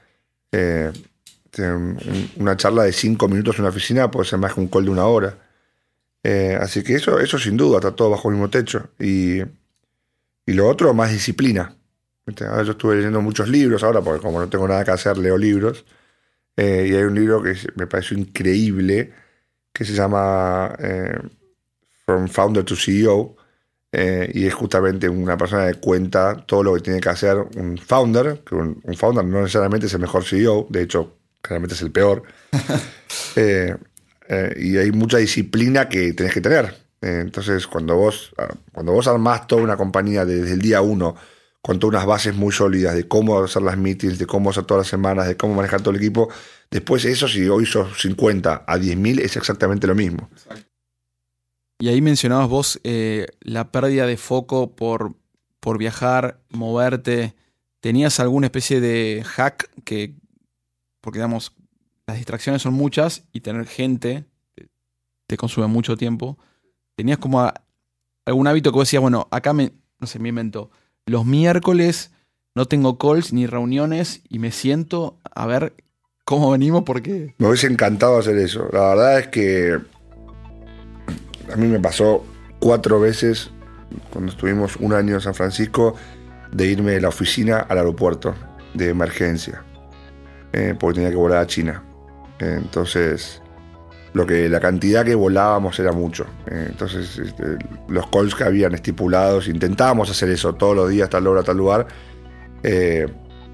Eh, 0.52 0.92
una 2.38 2.56
charla 2.56 2.84
de 2.84 2.94
cinco 2.94 3.28
minutos 3.28 3.56
en 3.56 3.62
una 3.62 3.70
oficina 3.70 4.12
puede 4.12 4.30
ser 4.30 4.40
más 4.40 4.54
que 4.54 4.60
un 4.60 4.68
call 4.68 4.86
de 4.86 4.92
una 4.92 5.06
hora. 5.06 5.36
Eh, 6.24 6.58
así 6.60 6.84
que 6.84 6.96
eso, 6.96 7.20
eso 7.20 7.38
sin 7.40 7.58
duda, 7.58 7.78
está 7.78 7.96
todo 7.96 8.10
bajo 8.12 8.30
el 8.30 8.36
mismo 8.36 8.50
techo. 8.50 8.90
Y, 9.00 9.40
y 9.42 10.54
lo 10.54 10.68
otro, 10.68 10.94
más 10.94 11.12
disciplina. 11.12 11.76
Yo 12.28 12.72
estuve 12.72 12.98
leyendo 12.98 13.22
muchos 13.22 13.50
libros 13.50 13.84
ahora, 13.84 14.02
porque 14.02 14.22
como 14.22 14.40
no 14.40 14.50
tengo 14.50 14.68
nada 14.68 14.86
que 14.86 14.92
hacer, 14.92 15.18
leo 15.18 15.38
libros. 15.38 15.86
Eh, 16.58 16.88
y 16.90 16.96
hay 16.96 17.04
un 17.04 17.16
libro 17.16 17.42
que 17.42 17.56
me 17.76 17.88
pareció 17.88 18.18
increíble, 18.18 19.14
que 19.74 19.86
se 19.86 19.94
llama 19.94 20.76
eh, 20.80 21.18
From 22.06 22.28
Founder 22.28 22.64
to 22.64 22.76
CEO. 22.76 23.36
eh, 23.92 24.30
y 24.34 24.46
es 24.46 24.54
justamente 24.54 25.10
una 25.10 25.38
persona 25.38 25.68
que 25.72 25.80
cuenta 25.80 26.46
todo 26.46 26.64
lo 26.64 26.76
que 26.76 26.82
tiene 26.82 27.00
que 27.02 27.10
hacer 27.10 27.38
un 27.58 27.78
founder, 27.78 28.42
que 28.46 28.56
un, 28.56 28.80
un 28.84 28.96
founder 28.98 29.26
no 29.26 29.42
necesariamente 29.42 29.88
es 29.88 29.94
el 29.96 30.02
mejor 30.02 30.24
CEO, 30.26 30.68
de 30.70 30.84
hecho, 30.84 31.18
claramente 31.42 31.76
es 31.76 31.82
el 31.82 31.92
peor. 31.92 32.24
Eh, 33.36 33.76
eh, 34.30 34.54
y 34.58 34.78
hay 34.78 34.92
mucha 34.92 35.18
disciplina 35.18 35.90
que 35.90 36.14
tenés 36.14 36.34
que 36.34 36.42
tener. 36.42 36.76
Eh, 37.02 37.20
entonces, 37.22 37.66
cuando 37.66 37.96
vos, 37.96 38.32
ah, 38.38 38.54
cuando 38.72 38.92
vos 38.92 39.08
armás 39.08 39.48
toda 39.48 39.64
una 39.64 39.76
compañía 39.76 40.24
desde 40.24 40.54
el 40.54 40.62
día 40.62 40.82
uno, 40.82 41.16
con 41.62 41.80
todas 41.80 41.96
unas 41.96 42.06
bases 42.06 42.36
muy 42.36 42.54
sólidas 42.54 42.96
de 42.96 43.08
cómo 43.08 43.44
hacer 43.44 43.64
las 43.64 43.78
meetings, 43.78 44.20
de 44.20 44.28
cómo 44.28 44.52
hacer 44.52 44.66
todas 44.66 44.82
las 44.82 44.88
semanas, 44.88 45.28
de 45.28 45.36
cómo 45.36 45.56
manejar 45.56 45.82
todo 45.82 45.92
el 45.92 45.98
equipo, 45.98 46.30
después 46.70 47.04
eso, 47.06 47.28
si 47.28 47.48
hoy 47.50 47.66
sos 47.66 48.00
50 48.00 48.66
a 48.68 48.78
10.000, 48.78 49.20
es 49.20 49.36
exactamente 49.36 49.88
lo 49.88 49.96
mismo. 49.96 50.30
Y 51.80 51.90
ahí 51.90 52.02
mencionabas 52.02 52.50
vos 52.50 52.80
eh, 52.84 53.28
la 53.42 53.72
pérdida 53.72 54.06
de 54.06 54.18
foco 54.18 54.76
por, 54.76 55.16
por 55.60 55.78
viajar, 55.78 56.42
moverte. 56.50 57.36
¿Tenías 57.80 58.20
alguna 58.20 58.48
especie 58.48 58.80
de 58.80 59.24
hack 59.26 59.70
que, 59.86 60.16
porque 61.02 61.20
digamos, 61.20 61.54
las 62.10 62.18
distracciones 62.18 62.64
son 62.64 62.74
muchas 62.74 63.24
y 63.32 63.42
tener 63.42 63.68
gente 63.68 64.26
te, 65.28 65.38
consume 65.38 65.68
mucho 65.68 65.96
tiempo? 65.96 66.40
¿Tenías 66.96 67.20
como 67.20 67.54
algún 68.26 68.48
hábito 68.48 68.72
que 68.72 68.78
vos 68.78 68.88
decías, 68.88 69.02
bueno, 69.02 69.28
acá 69.30 69.54
me, 69.54 69.74
no 70.00 70.08
sé, 70.08 70.18
invento, 70.18 70.72
los 71.06 71.24
miércoles 71.24 72.12
no 72.56 72.66
tengo 72.66 72.98
calls 72.98 73.32
ni 73.32 73.46
reuniones 73.46 74.24
y 74.28 74.40
me 74.40 74.52
siento 74.52 75.20
a 75.24 75.46
ver 75.46 75.76
cómo 76.26 76.50
venimos 76.50 76.82
porque... 76.84 77.36
Me 77.38 77.48
hubiese 77.48 77.68
encantado 77.68 78.18
hacer 78.18 78.38
eso. 78.40 78.68
La 78.74 78.90
verdad 78.90 79.20
es 79.20 79.28
que 79.28 79.80
a 81.54 81.56
mí 81.58 81.68
me 81.68 81.80
pasó 81.80 82.26
cuatro 82.58 83.00
veces 83.00 83.52
cuando 84.10 84.32
estuvimos 84.32 84.78
un 84.78 84.94
año 84.94 85.14
en 85.14 85.22
San 85.22 85.36
Francisco 85.36 85.94
de 86.52 86.66
irme 86.66 86.94
de 86.94 87.02
la 87.02 87.10
oficina 87.10 87.60
al 87.60 87.78
aeropuerto 87.78 88.34
de 88.74 88.90
emergencia, 88.90 89.64
eh, 90.54 90.76
porque 90.80 90.96
tenía 90.96 91.12
que 91.12 91.18
volar 91.18 91.38
a 91.38 91.46
China. 91.46 91.84
Entonces, 92.40 93.42
lo 94.14 94.26
que 94.26 94.50
la 94.50 94.60
cantidad 94.60 95.06
que 95.06 95.16
volábamos 95.16 95.78
era 95.80 95.92
mucho. 95.92 96.26
Entonces, 96.48 97.18
este, 97.18 97.58
los 97.88 98.08
calls 98.08 98.34
que 98.36 98.44
habían 98.44 98.74
estipulados, 98.74 99.48
intentábamos 99.48 100.10
hacer 100.10 100.30
eso 100.30 100.54
todos 100.56 100.76
los 100.76 100.90
días, 100.90 101.10
tal 101.10 101.28
hora, 101.28 101.44
tal 101.44 101.58
lugar. 101.58 101.88
eh, 102.64 103.08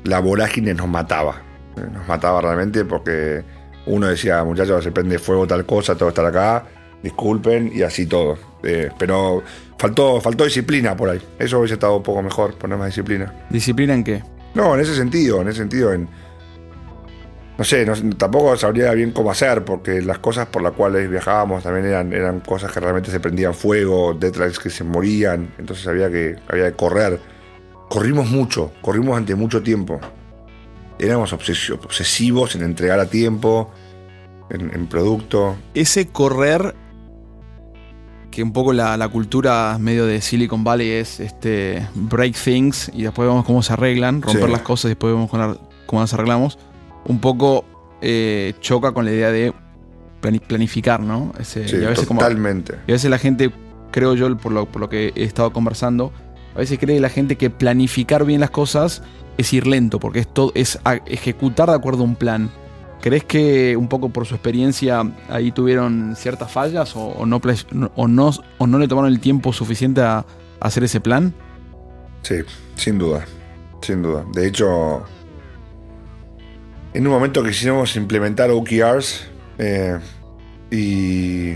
la 0.04 0.20
vorágine 0.20 0.74
nos 0.76 0.88
mataba. 0.88 1.42
Eh, 1.78 1.82
Nos 1.92 2.08
mataba 2.08 2.40
realmente 2.42 2.86
porque 2.86 3.44
uno 3.88 4.08
decía, 4.08 4.44
muchachos, 4.44 4.84
se 4.84 4.92
prende 4.92 5.18
fuego 5.20 5.48
tal 5.48 5.66
cosa, 5.66 5.96
todo 5.96 6.10
estar 6.10 6.26
acá, 6.26 6.64
disculpen, 7.02 7.72
y 7.74 7.82
así 7.82 8.06
todo. 8.06 8.38
Eh, 8.64 8.90
pero 9.00 9.44
faltó, 9.78 10.22
faltó 10.22 10.44
disciplina 10.44 10.96
por 10.96 11.10
ahí. 11.10 11.20
Eso 11.40 11.58
hubiese 11.60 11.74
estado 11.74 11.98
un 11.98 12.04
poco 12.04 12.22
mejor, 12.22 12.56
poner 12.56 12.78
más 12.78 12.88
disciplina. 12.88 13.34
¿Disciplina 13.50 13.94
en 13.96 14.04
qué? 14.04 14.24
No, 14.54 14.76
en 14.76 14.82
ese 14.82 14.96
sentido, 14.96 15.42
en 15.42 15.48
ese 15.50 15.58
sentido, 15.60 15.92
en. 15.92 16.08
No 17.58 17.64
sé, 17.64 17.86
tampoco 18.18 18.58
sabría 18.58 18.92
bien 18.92 19.12
cómo 19.12 19.32
hacer, 19.32 19.64
porque 19.64 20.02
las 20.02 20.20
cosas 20.20 20.48
por 20.48 20.62
las 20.62 20.74
cuales 20.74 21.10
viajábamos 21.10 21.64
también 21.64 21.86
eran, 21.86 22.12
eran 22.12 22.42
cosas 22.42 22.72
que 22.72 22.82
realmente 22.82 23.12
se 23.12 23.22
prendían 23.22 23.54
fuego, 23.54 24.14
detrás 24.14 24.60
que 24.60 24.70
se 24.70 24.84
morían, 24.84 25.54
entonces 25.58 25.88
había 25.88 26.12
que, 26.12 26.36
había 26.50 26.72
que 26.72 26.76
correr. 26.76 27.20
Corrimos 27.90 28.30
mucho, 28.30 28.74
corrimos 28.82 29.18
ante 29.18 29.36
mucho 29.36 29.64
tiempo. 29.64 30.02
Éramos 31.00 31.32
obsesivos 31.32 32.56
en 32.56 32.64
entregar 32.64 33.00
a 33.00 33.06
tiempo, 33.06 33.72
en, 34.50 34.88
producto. 34.88 35.56
Ese 35.74 36.08
correr, 36.08 36.76
que 38.32 38.44
un 38.44 38.52
poco 38.52 38.74
la, 38.74 39.08
cultura 39.08 39.78
medio 39.80 40.06
de 40.06 40.20
Silicon 40.20 40.64
Valley 40.66 40.90
es 40.90 41.22
este 41.22 41.88
break 41.94 42.36
things 42.36 42.92
y 42.94 43.04
después 43.04 43.28
vemos 43.28 43.46
cómo 43.46 43.64
se 43.64 43.74
arreglan, 43.74 44.22
romper 44.22 44.50
las 44.50 44.62
cosas 44.62 44.86
y 44.86 44.90
después 44.90 45.14
vemos 45.14 45.30
cómo 45.30 46.02
las 46.02 46.14
arreglamos, 46.14 46.58
un 47.06 47.20
poco 47.20 47.66
eh, 48.02 48.54
choca 48.60 48.92
con 48.92 49.06
la 49.06 49.12
idea 49.12 49.32
de 49.32 49.54
planificar, 50.48 51.02
¿no? 51.02 51.34
sí, 51.44 51.62
totalmente. 52.08 52.80
y 52.88 52.92
a 52.92 52.94
veces 52.94 53.12
la 53.12 53.20
gente, 53.20 53.52
creo 53.92 54.16
yo, 54.16 54.36
por 54.38 54.52
lo, 54.52 54.66
por 54.66 54.82
lo 54.82 54.90
que 54.90 55.14
he 55.16 55.24
estado 55.24 55.54
conversando, 55.54 56.12
a 56.56 56.60
veces 56.60 56.80
cree 56.80 57.00
la 57.00 57.10
gente 57.10 57.36
que 57.36 57.50
planificar 57.50 58.26
bien 58.26 58.40
las 58.40 58.50
cosas 58.50 59.04
es 59.38 59.54
ir 59.54 59.68
lento, 59.68 60.00
porque 60.00 60.20
es, 60.20 60.28
todo, 60.28 60.52
es 60.56 60.80
ejecutar 61.06 61.70
de 61.70 61.76
acuerdo 61.76 62.02
a 62.02 62.06
un 62.06 62.16
plan. 62.16 62.50
¿Crees 63.02 63.24
que 63.24 63.78
un 63.78 63.88
poco 63.88 64.10
por 64.10 64.26
su 64.26 64.34
experiencia 64.34 65.04
ahí 65.30 65.52
tuvieron 65.52 66.16
ciertas 66.16 66.52
fallas 66.52 66.96
o, 66.96 67.26
no, 67.26 67.42
o, 67.96 68.08
no, 68.08 68.32
o 68.58 68.68
no 68.68 68.80
le 68.80 68.88
tomaron 68.88 69.12
el 69.12 69.20
tiempo 69.20 69.54
suficiente 69.54 70.02
a, 70.02 70.26
hacer 70.60 70.86
ese 70.86 71.02
plan? 71.02 71.34
Sí, 72.24 72.38
sin 72.76 72.98
duda, 72.98 73.26
sin 73.82 74.02
duda. 74.02 74.26
De 74.34 74.48
hecho, 74.48 75.04
en 76.96 77.06
un 77.06 77.12
momento 77.12 77.44
quisimos 77.44 77.98
implementar 77.98 78.50
OKRs 78.50 79.26
eh, 79.58 80.00
y, 80.72 81.50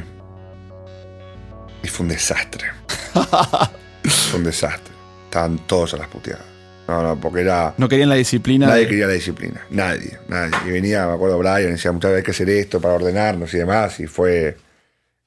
y 1.81 1.87
fue 1.87 2.03
un 2.03 2.09
desastre. 2.09 2.67
fue 4.03 4.39
un 4.39 4.43
desastre. 4.43 4.93
Estaban 5.25 5.57
todos 5.65 5.93
a 5.93 5.97
las 5.97 6.07
puteadas. 6.09 6.43
No, 6.89 7.01
no, 7.01 7.21
porque 7.21 7.41
era. 7.41 7.73
No 7.77 7.87
querían 7.87 8.09
la 8.09 8.15
disciplina. 8.15 8.67
Nadie 8.67 8.87
quería 8.87 9.07
la 9.07 9.13
disciplina. 9.13 9.61
Nadie, 9.69 10.17
nadie. 10.27 10.55
Y 10.67 10.71
venía, 10.71 11.07
me 11.07 11.13
acuerdo, 11.13 11.37
Brian, 11.37 11.71
decía 11.71 11.91
muchas 11.93 12.11
veces 12.11 12.25
que 12.25 12.31
hacer 12.31 12.49
esto 12.49 12.81
para 12.81 12.95
ordenarnos 12.95 13.53
y 13.53 13.59
demás. 13.59 13.97
Y 14.01 14.07
fue. 14.07 14.57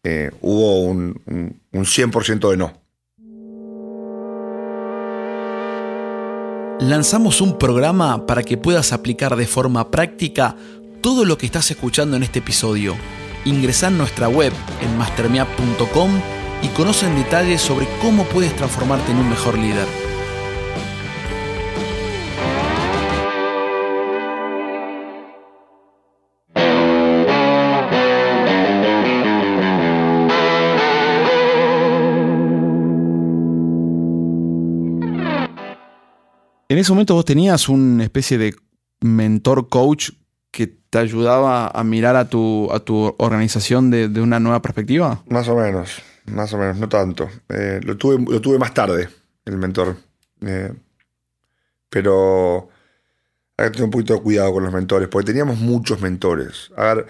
Eh, 0.04 0.30
hubo 0.42 0.80
un, 0.80 1.22
un, 1.26 1.60
un 1.72 1.84
100% 1.84 2.50
de 2.50 2.56
no. 2.58 2.81
Lanzamos 6.82 7.40
un 7.40 7.58
programa 7.58 8.26
para 8.26 8.42
que 8.42 8.56
puedas 8.56 8.92
aplicar 8.92 9.36
de 9.36 9.46
forma 9.46 9.92
práctica 9.92 10.56
todo 11.00 11.24
lo 11.24 11.38
que 11.38 11.46
estás 11.46 11.70
escuchando 11.70 12.16
en 12.16 12.24
este 12.24 12.40
episodio. 12.40 12.96
Ingresa 13.44 13.86
en 13.86 13.98
nuestra 13.98 14.28
web 14.28 14.52
en 14.80 14.98
mastermiap.com 14.98 16.10
y 16.60 16.66
conoce 16.70 17.06
en 17.06 17.14
detalle 17.14 17.56
sobre 17.58 17.86
cómo 18.02 18.24
puedes 18.24 18.56
transformarte 18.56 19.12
en 19.12 19.18
un 19.18 19.30
mejor 19.30 19.56
líder. 19.58 20.11
En 36.72 36.78
ese 36.78 36.90
momento 36.90 37.12
vos 37.12 37.26
tenías 37.26 37.68
una 37.68 38.02
especie 38.02 38.38
de 38.38 38.56
mentor 39.02 39.68
coach 39.68 40.12
que 40.50 40.66
te 40.66 40.96
ayudaba 40.96 41.66
a 41.66 41.84
mirar 41.84 42.16
a 42.16 42.30
tu, 42.30 42.72
a 42.72 42.80
tu 42.80 43.14
organización 43.18 43.90
de, 43.90 44.06
una 44.22 44.40
nueva 44.40 44.62
perspectiva? 44.62 45.22
Más 45.28 45.48
o 45.48 45.54
menos, 45.54 46.00
más 46.24 46.50
o 46.54 46.56
menos, 46.56 46.78
no 46.78 46.88
tanto. 46.88 47.28
Eh, 47.50 47.78
lo, 47.82 47.98
tuve, 47.98 48.24
lo 48.26 48.40
tuve 48.40 48.58
más 48.58 48.72
tarde, 48.72 49.06
el 49.44 49.58
mentor. 49.58 49.98
Eh, 50.40 50.72
pero 51.90 52.70
hay 53.58 53.66
que 53.66 53.72
tener 53.72 53.84
un 53.84 53.90
poquito 53.90 54.14
de 54.14 54.22
cuidado 54.22 54.54
con 54.54 54.64
los 54.64 54.72
mentores, 54.72 55.08
porque 55.08 55.26
teníamos 55.26 55.58
muchos 55.58 56.00
mentores. 56.00 56.70
A 56.74 56.94
ver, 56.94 57.06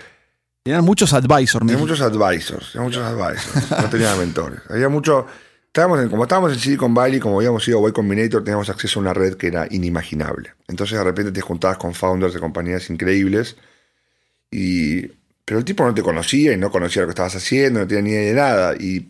Tenían 0.64 0.84
muchos 0.84 1.12
advisors. 1.12 1.64
Tenía 1.64 1.78
muchos 1.78 2.00
advisors, 2.00 2.74
muchos 2.74 3.04
advisors. 3.04 3.70
no 3.80 3.88
tenía 3.88 4.16
mentores. 4.16 4.60
Había 4.68 4.88
mucho 4.88 5.26
Estábamos 5.72 6.00
en, 6.00 6.10
como 6.10 6.24
estábamos 6.24 6.52
en 6.52 6.58
Silicon 6.58 6.92
Valley, 6.92 7.18
como 7.18 7.38
habíamos 7.38 7.66
ido 7.66 7.82
a 7.82 7.88
Y 7.88 7.92
Combinator, 7.92 8.44
teníamos 8.44 8.68
acceso 8.68 9.00
a 9.00 9.02
una 9.04 9.14
red 9.14 9.36
que 9.36 9.46
era 9.46 9.66
inimaginable. 9.70 10.52
Entonces 10.68 10.98
de 10.98 11.02
repente 11.02 11.32
te 11.32 11.40
juntabas 11.40 11.78
con 11.78 11.94
founders 11.94 12.34
de 12.34 12.40
compañías 12.40 12.90
increíbles, 12.90 13.56
y, 14.50 15.06
pero 15.46 15.60
el 15.60 15.64
tipo 15.64 15.82
no 15.82 15.94
te 15.94 16.02
conocía 16.02 16.52
y 16.52 16.58
no 16.58 16.70
conocía 16.70 17.00
lo 17.00 17.08
que 17.08 17.12
estabas 17.12 17.36
haciendo, 17.36 17.80
no 17.80 17.86
tenía 17.86 18.02
ni 18.02 18.10
idea 18.10 18.20
de 18.20 18.34
nada, 18.34 18.74
y, 18.78 19.08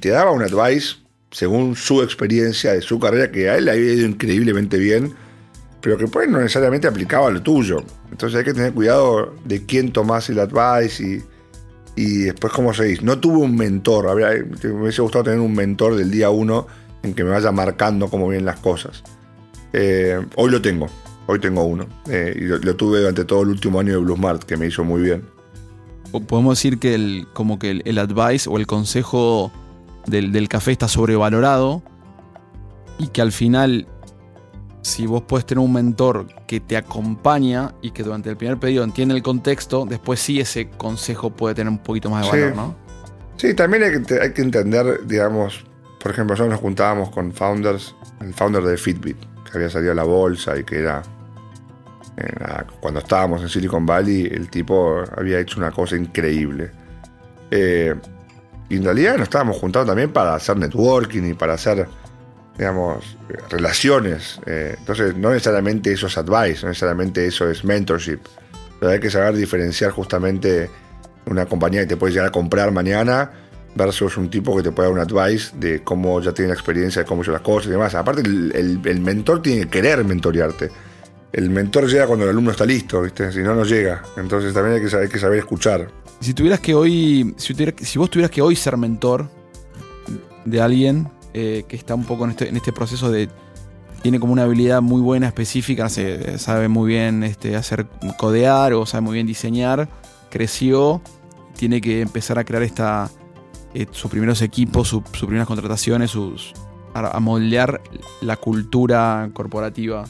te 0.00 0.10
daba 0.10 0.32
un 0.32 0.42
advice 0.42 0.96
según 1.30 1.76
su 1.76 2.02
experiencia 2.02 2.74
de 2.74 2.82
su 2.82 3.00
carrera, 3.00 3.30
que 3.30 3.48
a 3.48 3.56
él 3.56 3.64
le 3.64 3.70
había 3.70 3.94
ido 3.94 4.06
increíblemente 4.06 4.76
bien, 4.76 5.14
pero 5.80 5.96
que 5.96 6.08
pues 6.08 6.28
no 6.28 6.40
necesariamente 6.40 6.86
aplicaba 6.86 7.28
a 7.28 7.30
lo 7.30 7.42
tuyo. 7.42 7.82
Entonces 8.10 8.38
hay 8.38 8.44
que 8.44 8.52
tener 8.52 8.74
cuidado 8.74 9.34
de 9.46 9.64
quién 9.64 9.92
tomás 9.92 10.28
el 10.28 10.40
advice 10.40 11.02
y 11.02 11.24
y 11.96 12.18
después 12.22 12.52
cómo 12.52 12.72
seguís. 12.72 13.02
No 13.02 13.18
tuve 13.18 13.38
un 13.38 13.56
mentor, 13.56 14.14
me 14.16 14.70
hubiese 14.70 15.02
gustado 15.02 15.24
tener 15.24 15.40
un 15.40 15.54
mentor 15.54 15.96
del 15.96 16.10
día 16.10 16.30
uno 16.30 16.66
en 17.02 17.14
que 17.14 17.24
me 17.24 17.30
vaya 17.30 17.52
marcando 17.52 18.08
cómo 18.08 18.28
vienen 18.28 18.46
las 18.46 18.60
cosas. 18.60 19.02
Eh, 19.72 20.20
hoy 20.36 20.50
lo 20.50 20.62
tengo, 20.62 20.86
hoy 21.26 21.38
tengo 21.38 21.64
uno. 21.64 21.86
Eh, 22.08 22.34
y 22.36 22.40
lo, 22.42 22.76
tuve 22.76 23.00
durante 23.00 23.24
todo 23.24 23.42
el 23.42 23.48
último 23.48 23.80
año 23.80 23.92
de 23.92 23.98
Bluesmart, 23.98 24.44
que 24.44 24.56
me 24.56 24.66
hizo 24.66 24.84
muy 24.84 25.02
bien. 25.02 25.24
Podemos 26.26 26.58
decir 26.58 26.78
que 26.78 26.94
el, 26.94 27.26
como 27.32 27.58
que 27.58 27.82
el, 27.84 27.98
advice 27.98 28.48
o 28.48 28.58
el 28.58 28.66
consejo 28.66 29.50
del, 30.06 30.30
del 30.32 30.48
café 30.48 30.72
está 30.72 30.88
sobrevalorado 30.88 31.82
y 32.98 33.08
que 33.08 33.22
al 33.22 33.32
final 33.32 33.86
si 34.82 35.06
vos 35.06 35.22
puedes 35.22 35.46
tener 35.46 35.64
un 35.64 35.72
mentor 35.72 36.26
que 36.46 36.60
te 36.60 36.76
acompaña 36.76 37.72
y 37.80 37.92
que 37.92 38.02
durante 38.02 38.28
el 38.28 38.36
primer 38.36 38.58
pedido 38.58 38.84
entiende 38.84 39.14
el 39.14 39.22
contexto, 39.22 39.86
después 39.88 40.20
sí 40.20 40.40
ese 40.40 40.68
consejo 40.70 41.30
puede 41.30 41.54
tener 41.54 41.70
un 41.70 41.78
poquito 41.78 42.10
más 42.10 42.30
de 42.30 42.42
valor, 42.42 42.56
¿no? 42.56 42.76
Sí, 43.36 43.54
también 43.54 43.82
hay 43.84 44.32
que, 44.32 44.42
entender, 44.42 45.06
digamos, 45.06 45.64
por 46.00 46.12
ejemplo, 46.12 46.34
nosotros 46.34 46.52
nos 46.52 46.60
juntábamos 46.60 47.10
con 47.10 47.32
founders, 47.32 47.94
el 48.20 48.34
founder 48.34 48.62
de 48.62 48.76
Fitbit, 48.76 49.16
que 49.18 49.58
había 49.58 49.70
salido 49.70 49.92
a 49.92 49.94
la 49.94 50.04
bolsa 50.04 50.56
y 50.58 50.64
que 50.64 50.80
era, 50.80 51.02
cuando 52.80 53.00
estábamos 53.00 53.42
en 53.42 53.48
Silicon 53.48 53.86
Valley, 53.86 54.26
el 54.26 54.48
tipo 54.50 55.02
había 55.16 55.40
hecho 55.40 55.58
una 55.58 55.70
cosa 55.70 55.96
increíble. 55.96 56.70
Eh, 57.50 57.94
y 58.68 58.76
en 58.76 58.84
realidad 58.84 59.12
nos 59.14 59.24
estábamos 59.24 59.58
juntando 59.58 59.88
también 59.88 60.12
para 60.12 60.34
hacer 60.34 60.56
networking 60.56 61.30
y 61.30 61.34
para 61.34 61.54
hacer 61.54 61.86
digamos, 62.56 63.16
relaciones. 63.50 64.40
Eh, 64.46 64.76
entonces, 64.78 65.16
no 65.16 65.30
necesariamente 65.30 65.92
eso 65.92 66.06
es 66.06 66.18
advice, 66.18 66.62
no 66.62 66.68
necesariamente 66.68 67.26
eso 67.26 67.48
es 67.48 67.64
mentorship. 67.64 68.20
Pero 68.78 68.92
hay 68.92 69.00
que 69.00 69.10
saber 69.10 69.34
diferenciar 69.34 69.92
justamente 69.92 70.68
una 71.26 71.46
compañía 71.46 71.82
que 71.82 71.86
te 71.86 71.96
puede 71.96 72.12
llegar 72.12 72.28
a 72.28 72.32
comprar 72.32 72.72
mañana 72.72 73.30
versus 73.74 74.16
un 74.16 74.28
tipo 74.28 74.56
que 74.56 74.62
te 74.62 74.72
puede 74.72 74.88
dar 74.90 74.98
un 74.98 75.00
advice 75.00 75.56
de 75.56 75.82
cómo 75.82 76.20
ya 76.20 76.32
tiene 76.32 76.48
la 76.48 76.54
experiencia 76.54 77.02
de 77.02 77.08
cómo 77.08 77.22
hizo 77.22 77.32
las 77.32 77.40
cosas 77.40 77.68
y 77.68 77.70
demás. 77.70 77.94
Aparte, 77.94 78.22
el, 78.22 79.00
mentor 79.00 79.40
tiene 79.40 79.62
que 79.62 79.68
querer 79.68 80.04
mentorearte. 80.04 80.70
El 81.32 81.48
mentor 81.48 81.88
llega 81.88 82.06
cuando 82.06 82.24
el 82.24 82.30
alumno 82.30 82.50
está 82.50 82.66
listo, 82.66 83.00
¿viste? 83.00 83.32
Si 83.32 83.38
no, 83.38 83.54
no 83.54 83.64
llega. 83.64 84.02
Entonces 84.18 84.52
también 84.52 84.76
hay 84.76 85.08
que, 85.08 85.18
saber, 85.18 85.38
escuchar. 85.38 85.88
Si 86.20 86.34
tuvieras 86.34 86.60
que 86.60 86.74
hoy, 86.74 87.34
si, 87.38 87.54
si 87.54 87.98
vos 87.98 88.10
tuvieras 88.10 88.30
que 88.30 88.42
hoy 88.42 88.54
ser 88.54 88.76
mentor 88.76 89.30
de 90.44 90.60
alguien, 90.60 91.08
eh, 91.34 91.64
que 91.68 91.76
está 91.76 91.94
un 91.94 92.04
poco 92.04 92.24
en 92.24 92.30
este, 92.30 92.48
en 92.48 92.56
este 92.56 92.72
proceso 92.72 93.10
de. 93.10 93.28
Tiene 94.02 94.18
como 94.18 94.32
una 94.32 94.42
habilidad 94.42 94.82
muy 94.82 95.00
buena, 95.00 95.28
específica, 95.28 95.88
sabe 95.88 96.66
muy 96.66 96.88
bien 96.88 97.22
este, 97.22 97.54
hacer 97.54 97.86
codear 98.18 98.72
o 98.72 98.84
sabe 98.84 99.02
muy 99.02 99.14
bien 99.14 99.28
diseñar. 99.28 99.88
Creció, 100.28 101.00
tiene 101.56 101.80
que 101.80 102.00
empezar 102.00 102.36
a 102.36 102.44
crear 102.44 102.64
esta, 102.64 103.10
eh, 103.74 103.86
sus 103.92 104.10
primeros 104.10 104.42
equipos, 104.42 104.88
sus 104.88 105.02
primeras 105.02 105.46
contrataciones, 105.46 106.10
sus, 106.10 106.52
a, 106.94 107.20
moldear 107.20 107.80
la 108.20 108.36
cultura 108.36 109.30
corporativa. 109.32 110.04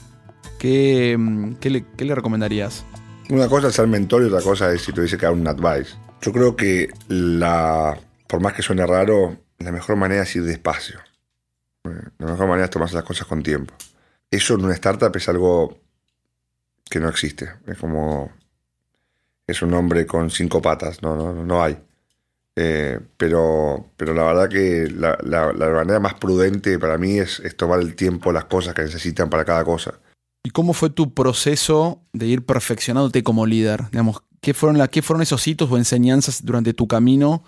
¿Qué, 0.59 1.17
mm, 1.19 1.55
qué, 1.55 1.71
le, 1.71 1.85
¿Qué, 1.97 2.05
le, 2.05 2.15
recomendarías? 2.15 2.85
Una 3.31 3.49
cosa 3.49 3.69
es 3.69 3.75
ser 3.75 3.87
mentor 3.87 4.23
y 4.23 4.27
otra 4.27 4.41
cosa 4.41 4.73
es 4.73 4.83
si 4.83 4.93
dice 4.93 5.17
que 5.17 5.27
dar 5.27 5.35
un 5.35 5.47
advice. 5.47 5.95
Yo 6.21 6.33
creo 6.33 6.57
que 6.57 6.89
la, 7.09 7.99
por 8.27 8.41
más 8.41 8.53
que 8.53 8.63
suene 8.63 8.87
raro, 8.87 9.37
la 9.59 9.73
mejor 9.73 9.97
manera 9.97 10.23
es 10.23 10.37
ir 10.37 10.45
despacio. 10.45 10.99
La 11.85 12.27
mejor 12.27 12.47
manera 12.47 12.65
es 12.65 12.71
tomarse 12.71 12.95
las 12.95 13.05
cosas 13.05 13.27
con 13.27 13.43
tiempo. 13.43 13.75
Eso 14.31 14.55
en 14.55 14.65
una 14.65 14.75
startup 14.75 15.15
es 15.17 15.29
algo 15.29 15.79
que 16.89 17.01
no 17.01 17.09
existe. 17.09 17.51
Es 17.67 17.79
como. 17.79 18.33
Es 19.47 19.63
un 19.63 19.75
hombre 19.75 20.07
con 20.07 20.31
cinco 20.31 20.63
patas. 20.63 21.03
No, 21.03 21.17
no, 21.17 21.33
no 21.45 21.63
hay. 21.63 21.77
Eh, 22.55 23.01
pero, 23.17 23.91
pero 23.97 24.15
la 24.15 24.25
verdad 24.25 24.49
que 24.49 24.89
la, 24.91 25.19
manera 25.55 26.01
más 26.01 26.15
prudente 26.15 26.79
para 26.79 26.99
mí 26.99 27.19
es, 27.19 27.41
es 27.41 27.57
tomar 27.57 27.81
el 27.81 27.95
tiempo, 27.97 28.31
las 28.31 28.45
cosas 28.45 28.75
que 28.75 28.83
necesitan 28.83 29.31
para 29.31 29.45
cada 29.45 29.65
cosa. 29.65 29.95
¿Y 30.45 30.51
cómo 30.51 30.75
fue 30.75 30.91
tu 30.91 31.15
proceso 31.15 32.03
de 32.13 32.27
ir 32.27 32.45
perfeccionándote 32.45 33.23
como 33.23 33.47
líder? 33.47 33.85
Digamos, 33.91 34.23
¿qué 34.41 34.55
fueron, 34.55 34.77
la, 34.77 34.89
qué 34.89 35.01
fueron 35.01 35.23
esos 35.23 35.47
hitos 35.47 35.71
o 35.71 35.79
enseñanzas 35.79 36.45
durante 36.45 36.75
tu 36.75 36.87
camino 36.87 37.43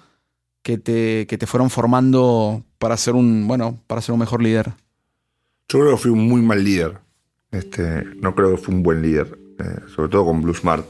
que 0.63 0.79
te, 0.79 1.27
que 1.27 1.37
te 1.37 1.47
fueron 1.47 1.71
formando 1.71 2.65
para 2.85 2.99
ser 2.99 3.15
un, 3.15 3.49
bueno, 3.49 3.79
para 3.87 4.03
ser 4.03 4.13
un 4.13 4.19
mejor 4.19 4.43
líder? 4.43 4.75
Yo 5.71 5.81
creo 5.81 5.93
que 5.93 5.97
fui 5.97 6.11
un 6.11 6.29
muy 6.29 6.43
mal 6.43 6.63
líder. 6.63 6.99
Este, 7.51 8.05
no 8.21 8.35
creo 8.35 8.51
que 8.51 8.57
fui 8.59 8.75
un 8.75 8.83
buen 8.83 9.01
líder, 9.01 9.39
eh, 9.59 9.81
sobre 9.97 10.11
todo 10.11 10.27
con 10.27 10.43
Blue 10.43 10.53
Smart. 10.53 10.85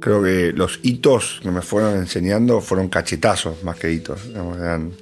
Creo 0.00 0.22
que 0.22 0.52
los 0.52 0.78
hitos 0.84 1.40
que 1.42 1.50
me 1.50 1.60
fueron 1.60 1.96
enseñando 1.96 2.60
fueron 2.60 2.88
cachetazos 2.88 3.64
más 3.64 3.74
que 3.80 3.90
hitos. 3.90 4.26
eran 4.26 4.92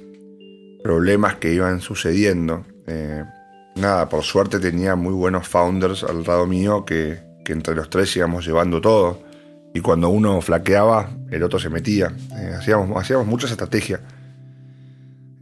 problemas 0.83 1.35
que 1.35 1.53
iban 1.53 1.81
sucediendo. 1.81 2.65
Eh, 2.87 3.23
nada, 3.75 4.09
por 4.09 4.23
suerte 4.23 4.57
tenía 4.57 4.95
muy 4.95 5.13
buenos 5.13 5.47
founders 5.47 6.03
al 6.03 6.23
lado 6.23 6.47
mío 6.47 6.83
que, 6.83 7.19
que 7.45 7.53
entre 7.53 7.75
los 7.75 7.91
tres 7.91 8.15
íbamos 8.15 8.43
llevando 8.43 8.81
todo. 8.81 9.19
Y 9.75 9.81
cuando 9.81 10.09
uno 10.09 10.41
flaqueaba, 10.41 11.11
el 11.29 11.43
otro 11.43 11.59
se 11.59 11.69
metía. 11.69 12.11
Eh, 12.39 12.55
hacíamos, 12.57 12.99
hacíamos 12.99 13.27
muchas 13.27 13.51
estrategias. 13.51 13.99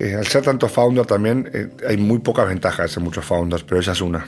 Eh, 0.04 0.16
al 0.16 0.26
ser 0.28 0.44
tanto 0.44 0.68
founder 0.68 1.06
también 1.06 1.50
eh, 1.54 1.70
hay 1.88 1.98
muy 1.98 2.20
pocas 2.20 2.48
ventajas 2.48 2.92
ser 2.92 3.02
muchos 3.04 3.24
founders, 3.24 3.64
pero 3.64 3.80
esa 3.80 3.94
es 3.94 4.02
una. 4.02 4.26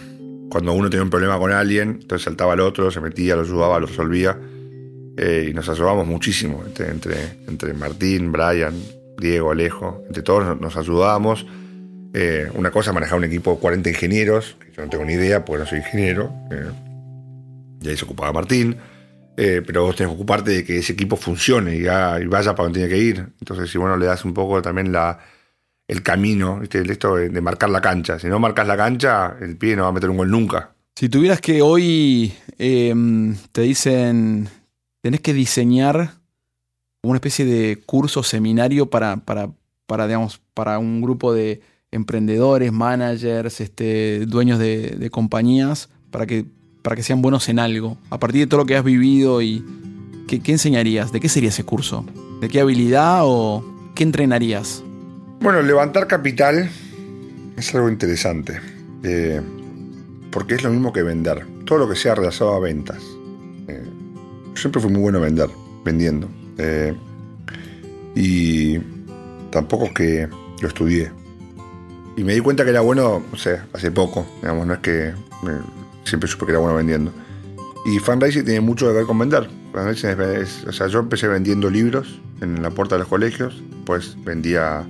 Cuando 0.49 0.71
uno 0.73 0.89
tenía 0.89 1.03
un 1.03 1.09
problema 1.09 1.37
con 1.37 1.51
alguien, 1.51 1.99
entonces 2.01 2.23
saltaba 2.23 2.53
al 2.53 2.61
otro, 2.61 2.89
se 2.91 3.01
metía, 3.01 3.35
lo 3.35 3.41
ayudaba, 3.41 3.79
lo 3.79 3.87
resolvía. 3.87 4.37
eh, 5.17 5.47
y 5.49 5.53
nos 5.53 5.67
ayudábamos 5.69 6.07
muchísimo 6.07 6.61
entre, 6.65 6.89
entre, 6.89 7.15
entre 7.47 7.73
Martín, 7.73 8.31
Brian, 8.33 8.73
Diego, 9.17 9.51
Alejo, 9.51 10.03
entre 10.07 10.23
todos 10.23 10.59
nos- 10.59 10.75
ayudábamos. 10.77 11.45
Una 12.53 12.71
cosa 12.71 12.93
manejar 12.93 13.17
un 13.17 13.25
equipo 13.25 13.51
de 13.51 13.57
40 13.59 13.89
ingenieros, 13.89 14.55
que 14.61 14.71
yo 14.71 14.83
no 14.83 14.89
tengo 14.89 15.03
ni 15.03 15.13
idea 15.13 15.43
porque 15.43 15.63
no 15.63 15.65
soy 15.69 15.79
ingeniero, 15.79 16.31
y 17.81 17.89
ahí 17.89 17.97
se 17.97 18.05
ocupaba 18.05 18.31
Martín. 18.31 18.77
Pero 19.35 19.83
vos 19.83 19.95
tenés 19.97 20.11
que 20.11 20.15
ocuparte 20.15 20.51
de 20.51 20.63
que 20.63 20.77
ese 20.77 20.93
equipo 20.93 21.17
funcione 21.17 21.75
y, 21.75 21.79
y 21.81 22.25
vaya 22.27 22.55
para 22.55 22.63
donde 22.69 22.79
tiene 22.79 22.89
que 22.89 22.97
ir. 22.97 23.27
Entonces, 23.41 23.69
si 23.69 23.77
bueno, 23.77 23.97
le 23.97 24.05
das 24.05 24.23
un 24.23 24.33
poco 24.33 24.61
también 24.61 24.93
la, 24.93 25.19
el 25.87 26.03
camino, 26.03 26.59
¿viste? 26.59 26.81
Esto 26.91 27.15
de, 27.15 27.41
marcar 27.41 27.69
la 27.69 27.81
cancha. 27.81 28.19
Si 28.19 28.27
no 28.27 28.39
marcas 28.39 28.67
la 28.67 28.77
cancha, 28.77 29.37
el 29.39 29.57
pie 29.57 29.75
no 29.75 29.83
va 29.83 29.89
a 29.89 29.91
meter 29.91 30.09
un 30.09 30.17
gol 30.17 30.31
nunca. 30.31 30.71
Si 30.95 31.09
tuvieras 31.09 31.41
que 31.41 31.61
hoy 31.61 32.33
em, 32.57 33.35
te 33.51 33.61
dicen, 33.61 34.49
tenés 35.01 35.21
que 35.21 35.33
diseñar 35.33 36.13
una 37.03 37.17
especie 37.17 37.45
de 37.45 37.77
curso, 37.85 38.23
seminario 38.23 38.89
para, 38.89 39.17
para, 39.17 39.51
para, 39.85 40.07
digamos, 40.07 40.41
para 40.53 40.79
un 40.79 41.01
grupo 41.01 41.33
de 41.33 41.61
emprendedores, 41.91 42.71
managers, 42.71 43.61
este, 43.61 44.25
dueños 44.25 44.57
de, 44.57 45.09
compañías, 45.11 45.89
para 46.11 46.25
que, 46.25 46.45
para 46.81 46.95
que 46.95 47.03
sean 47.03 47.21
buenos 47.21 47.47
en 47.49 47.59
algo. 47.59 47.97
A 48.09 48.19
partir 48.19 48.41
de 48.41 48.47
todo 48.47 48.61
lo 48.61 48.65
que 48.65 48.75
has 48.75 48.83
vivido 48.83 49.41
y 49.41 49.63
¿qué, 50.27 50.39
qué 50.39 50.53
enseñarías? 50.53 51.11
¿De 51.11 51.19
qué 51.19 51.29
sería 51.29 51.49
ese 51.49 51.63
curso? 51.63 52.05
¿De 52.41 52.49
qué 52.49 52.61
habilidad 52.61 53.21
o 53.23 53.63
qué 53.93 54.03
entrenarías? 54.03 54.83
Bueno, 55.39 55.61
levantar 55.61 56.07
capital 56.07 56.69
es 57.57 57.75
algo 57.75 57.89
interesante. 57.89 58.59
eh, 59.03 59.41
porque 60.31 60.55
es 60.55 60.63
lo 60.63 60.69
mismo 60.69 60.91
que 60.91 61.01
vender. 61.03 61.45
Todo 61.65 61.77
lo 61.79 61.87
que 61.89 61.95
sea 61.95 62.13
relacionado 62.15 62.57
a 62.57 62.59
ventas. 62.59 63.01
Eh, 63.69 63.83
siempre 64.55 64.81
fui 64.81 64.91
muy 64.91 65.01
bueno 65.01 65.21
vender, 65.21 65.47
vendiendo. 65.85 66.27
Eh, 66.57 66.93
y 68.15 68.79
tampoco 69.51 69.85
es 69.85 69.91
que 69.93 70.27
lo 70.61 70.67
estudié. 70.67 71.11
Y 72.17 72.23
me 72.25 72.33
di 72.33 72.41
cuenta 72.41 72.63
que 72.65 72.71
era 72.71 72.81
bueno, 72.81 73.23
no 73.31 73.37
sé, 73.37 73.59
hace 73.73 73.91
poco. 73.91 74.25
Digamos, 74.41 74.67
no 74.67 74.73
es 74.73 74.79
que 74.79 75.07
eh, 75.09 75.13
siempre 76.03 76.27
supe 76.29 76.45
que 76.47 76.51
era 76.51 76.59
bueno 76.59 76.75
vendiendo. 76.75 77.13
Y 77.85 77.99
fundraising 77.99 78.43
tiene 78.43 78.59
mucho 78.61 78.87
que 78.87 78.93
ver 78.93 79.05
con 79.05 79.17
vender. 79.19 79.47
Es- 79.89 80.03
es- 80.03 80.65
o 80.67 80.71
sea, 80.73 80.87
yo 80.87 80.99
empecé 80.99 81.27
vendiendo 81.29 81.69
libros 81.69 82.19
en 82.41 82.61
la 82.61 82.71
puerta 82.71 82.95
de 82.95 82.99
los 82.99 83.07
colegios, 83.07 83.61
después 83.69 84.17
vendía 84.25 84.85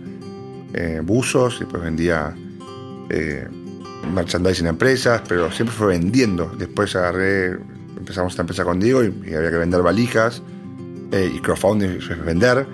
eh, 0.78 1.02
buzos, 1.04 1.60
después 1.60 1.82
vendía 1.82 2.36
eh, 3.10 3.48
merchandising 4.14 4.68
a 4.68 4.70
empresas, 4.70 5.22
pero 5.28 5.52
siempre 5.52 5.76
fue 5.76 5.88
vendiendo. 5.88 6.52
Después 6.58 6.96
agarré, 6.96 7.58
empezamos 7.98 8.34
esta 8.34 8.42
empresa 8.44 8.64
con 8.66 8.80
Diego 8.80 9.04
y, 9.04 9.08
y 9.26 9.34
había 9.34 9.50
que 9.52 9.58
vender 9.58 9.82
valijas 9.82 10.42
eh, 11.12 11.32
y 11.34 11.40
crowdfunding 11.40 12.00
vender. 12.26 12.68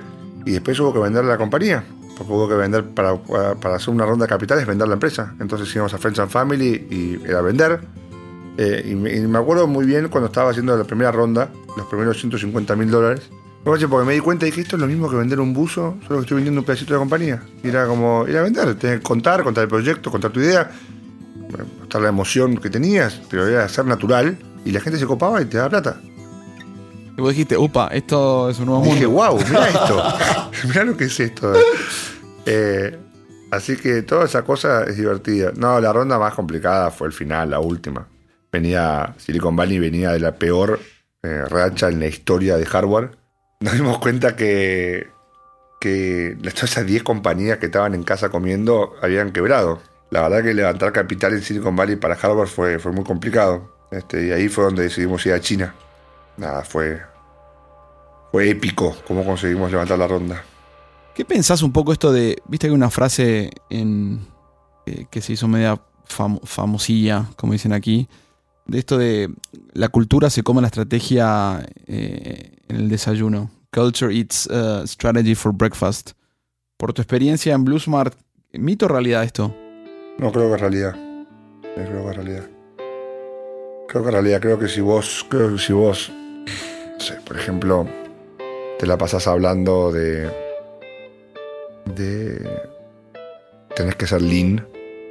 Y 0.45 0.51
después 0.51 0.79
hubo 0.79 0.91
que 0.91 0.99
vender 0.99 1.23
la 1.25 1.37
compañía, 1.37 1.83
porque 2.17 2.33
hubo 2.33 2.49
que 2.49 2.55
vender 2.55 2.83
para- 2.85 3.15
para 3.61 3.75
hacer 3.75 3.93
una 3.93 4.05
ronda 4.05 4.25
de 4.25 4.29
capitales, 4.29 4.65
vender 4.65 4.87
la 4.87 4.95
empresa. 4.95 5.35
Entonces 5.39 5.73
íbamos 5.75 5.93
a 5.93 5.97
Friends 5.99 6.19
and 6.19 6.31
Family 6.31 6.87
y 6.89 7.21
era 7.23 7.41
vender. 7.41 7.81
Eh, 8.57 8.83
y, 8.91 8.95
me, 8.95 9.15
y 9.15 9.21
me 9.21 9.37
acuerdo 9.37 9.67
muy 9.67 9.85
bien 9.85 10.09
cuando 10.09 10.27
estaba 10.27 10.49
haciendo 10.49 10.75
la 10.75 10.83
primera 10.83 11.11
ronda, 11.11 11.49
los 11.77 11.85
primeros 11.87 12.19
150 12.19 12.75
mil 12.75 12.89
dólares. 12.91 13.29
Acuerdo 13.61 13.89
Porque 13.89 14.07
me 14.07 14.13
di 14.13 14.19
cuenta 14.19 14.47
y 14.47 14.49
dije, 14.49 14.61
esto 14.61 14.75
es 14.75 14.81
lo 14.81 14.87
mismo 14.87 15.07
que 15.07 15.15
vender 15.15 15.39
un 15.39 15.53
buzo, 15.53 15.95
solo 16.07 16.19
que 16.19 16.21
estoy 16.21 16.35
vendiendo 16.35 16.61
un 16.61 16.65
pedacito 16.65 16.93
de 16.93 16.97
la 16.97 16.99
compañía. 16.99 17.43
Y 17.63 17.67
era 17.67 17.85
como 17.85 18.27
ir 18.27 18.35
a 18.37 18.41
vender, 18.41 18.73
tener 18.75 18.97
que 18.97 19.03
contar, 19.03 19.43
contar 19.43 19.63
el 19.63 19.69
proyecto, 19.69 20.09
contar 20.09 20.31
tu 20.31 20.39
idea, 20.39 20.71
mostrar 21.79 22.01
la 22.01 22.09
emoción 22.09 22.57
que 22.57 22.71
tenías, 22.71 23.21
pero 23.29 23.47
era 23.47 23.67
ser 23.69 23.85
natural 23.85 24.35
y 24.65 24.71
la 24.71 24.79
gente 24.79 24.97
se 24.97 25.05
copaba 25.05 25.41
y 25.43 25.45
te 25.45 25.57
daba 25.57 25.69
plata. 25.69 26.01
Y 27.15 27.21
vos 27.21 27.29
dijiste, 27.29 27.55
upa, 27.55 27.89
esto 27.89 28.49
es 28.49 28.57
un 28.59 28.65
nuevo 28.65 28.83
Y 28.83 28.89
dije, 28.93 29.05
mundo. 29.05 29.29
wow, 29.29 29.39
mira 29.47 29.67
esto, 29.69 30.03
mira 30.67 30.83
lo 30.83 30.97
que 30.97 31.03
es 31.03 31.19
esto. 31.19 31.53
Eh, 32.47 32.97
así 33.51 33.75
que 33.77 34.01
toda 34.01 34.25
esa 34.25 34.41
cosa 34.41 34.85
es 34.85 34.97
divertida. 34.97 35.51
No, 35.55 35.79
la 35.79 35.93
ronda 35.93 36.17
más 36.17 36.33
complicada 36.33 36.89
fue 36.89 37.05
el 37.07 37.13
final, 37.13 37.51
la 37.51 37.59
última. 37.59 38.07
Venía, 38.51 39.13
Silicon 39.17 39.55
Valley 39.55 39.77
venía 39.77 40.11
de 40.13 40.19
la 40.19 40.33
peor 40.33 40.79
eh, 41.21 41.45
racha 41.47 41.89
en 41.89 41.99
la 41.99 42.07
historia 42.07 42.57
de 42.57 42.65
hardware. 42.65 43.20
Nos 43.61 43.73
dimos 43.73 43.99
cuenta 43.99 44.35
que, 44.35 45.09
que 45.79 46.35
todas 46.41 46.63
esas 46.71 46.85
10 46.85 47.03
compañías 47.03 47.59
que 47.59 47.67
estaban 47.67 47.93
en 47.95 48.03
casa 48.03 48.29
comiendo 48.29 48.93
habían 49.01 49.31
quebrado. 49.31 49.81
La 50.09 50.21
verdad 50.23 50.43
que 50.43 50.53
levantar 50.53 50.91
capital 50.91 51.33
en 51.33 51.41
Silicon 51.41 51.75
Valley 51.75 51.95
para 51.95 52.15
hardware 52.15 52.47
fue, 52.47 52.79
fue 52.79 52.91
muy 52.91 53.03
complicado. 53.05 53.71
Este, 53.91 54.27
y 54.27 54.31
ahí 54.31 54.49
fue 54.49 54.65
donde 54.65 54.83
decidimos 54.83 55.25
ir 55.25 55.33
a 55.33 55.39
China. 55.39 55.73
Nada, 56.37 56.63
fue, 56.63 57.01
fue 58.31 58.49
épico 58.49 58.95
cómo 59.07 59.25
conseguimos 59.25 59.71
levantar 59.71 59.97
la 59.99 60.07
ronda. 60.07 60.43
¿Qué 61.13 61.23
pensás 61.25 61.61
un 61.61 61.71
poco 61.71 61.93
esto 61.93 62.11
de, 62.11 62.41
viste 62.47 62.67
que 62.67 62.73
una 62.73 62.89
frase 62.89 63.51
en, 63.69 64.25
eh, 64.85 65.05
que 65.09 65.21
se 65.21 65.33
hizo 65.33 65.47
media 65.47 65.79
fam- 66.09 66.39
famosilla, 66.43 67.25
como 67.35 67.53
dicen 67.53 67.73
aquí, 67.73 68.07
de 68.65 68.79
esto 68.79 68.97
de 68.97 69.29
la 69.73 69.89
cultura 69.89 70.29
se 70.29 70.43
come 70.43 70.61
la 70.61 70.67
estrategia 70.67 71.65
eh, 71.87 72.57
en 72.71 72.77
el 72.77 72.89
desayuno. 72.89 73.51
Culture 73.71 74.13
eats 74.13 74.47
uh, 74.47 74.85
strategy 74.87 75.35
for 75.35 75.53
breakfast. 75.53 76.11
Por 76.77 76.93
tu 76.93 77.01
experiencia 77.01 77.53
en 77.53 77.63
Bluesmart, 77.63 78.15
¿mito 78.53 78.85
o 78.85 78.89
realidad 78.89 79.23
esto? 79.23 79.53
No 80.17 80.31
creo 80.31 80.49
que 80.49 80.55
es 80.55 80.61
realidad. 80.61 80.95
Sí, 81.61 81.69
creo 81.75 82.03
que 82.03 82.09
es 82.09 82.15
realidad. 82.15 82.49
Creo 83.87 84.03
que 84.03 84.09
es 84.09 84.13
realidad. 84.13 84.41
Creo 84.41 84.57
que 84.57 84.67
si 84.67 84.81
vos, 84.81 85.27
si 85.57 85.73
vos, 85.73 86.11
no 86.11 86.99
sé, 86.99 87.15
por 87.25 87.37
ejemplo, 87.37 87.87
te 88.79 88.87
la 88.87 88.97
pasás 88.97 89.27
hablando 89.27 89.91
de, 89.91 90.29
de, 91.95 92.49
tenés 93.75 93.95
que 93.95 94.07
ser 94.07 94.21
lean, 94.21 94.65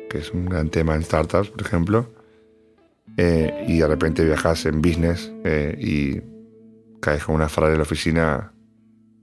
que 0.08 0.18
es 0.18 0.32
un 0.32 0.46
gran 0.46 0.70
tema 0.70 0.94
en 0.94 1.02
startups, 1.02 1.50
por 1.50 1.62
ejemplo, 1.62 2.10
eh, 3.16 3.64
y 3.68 3.78
de 3.78 3.86
repente 3.86 4.24
viajas 4.24 4.66
en 4.66 4.82
business 4.82 5.30
eh, 5.44 5.76
y 5.78 6.39
caes 7.00 7.24
con 7.24 7.34
una 7.34 7.48
frase 7.48 7.72
en 7.72 7.78
la 7.78 7.82
oficina, 7.82 8.52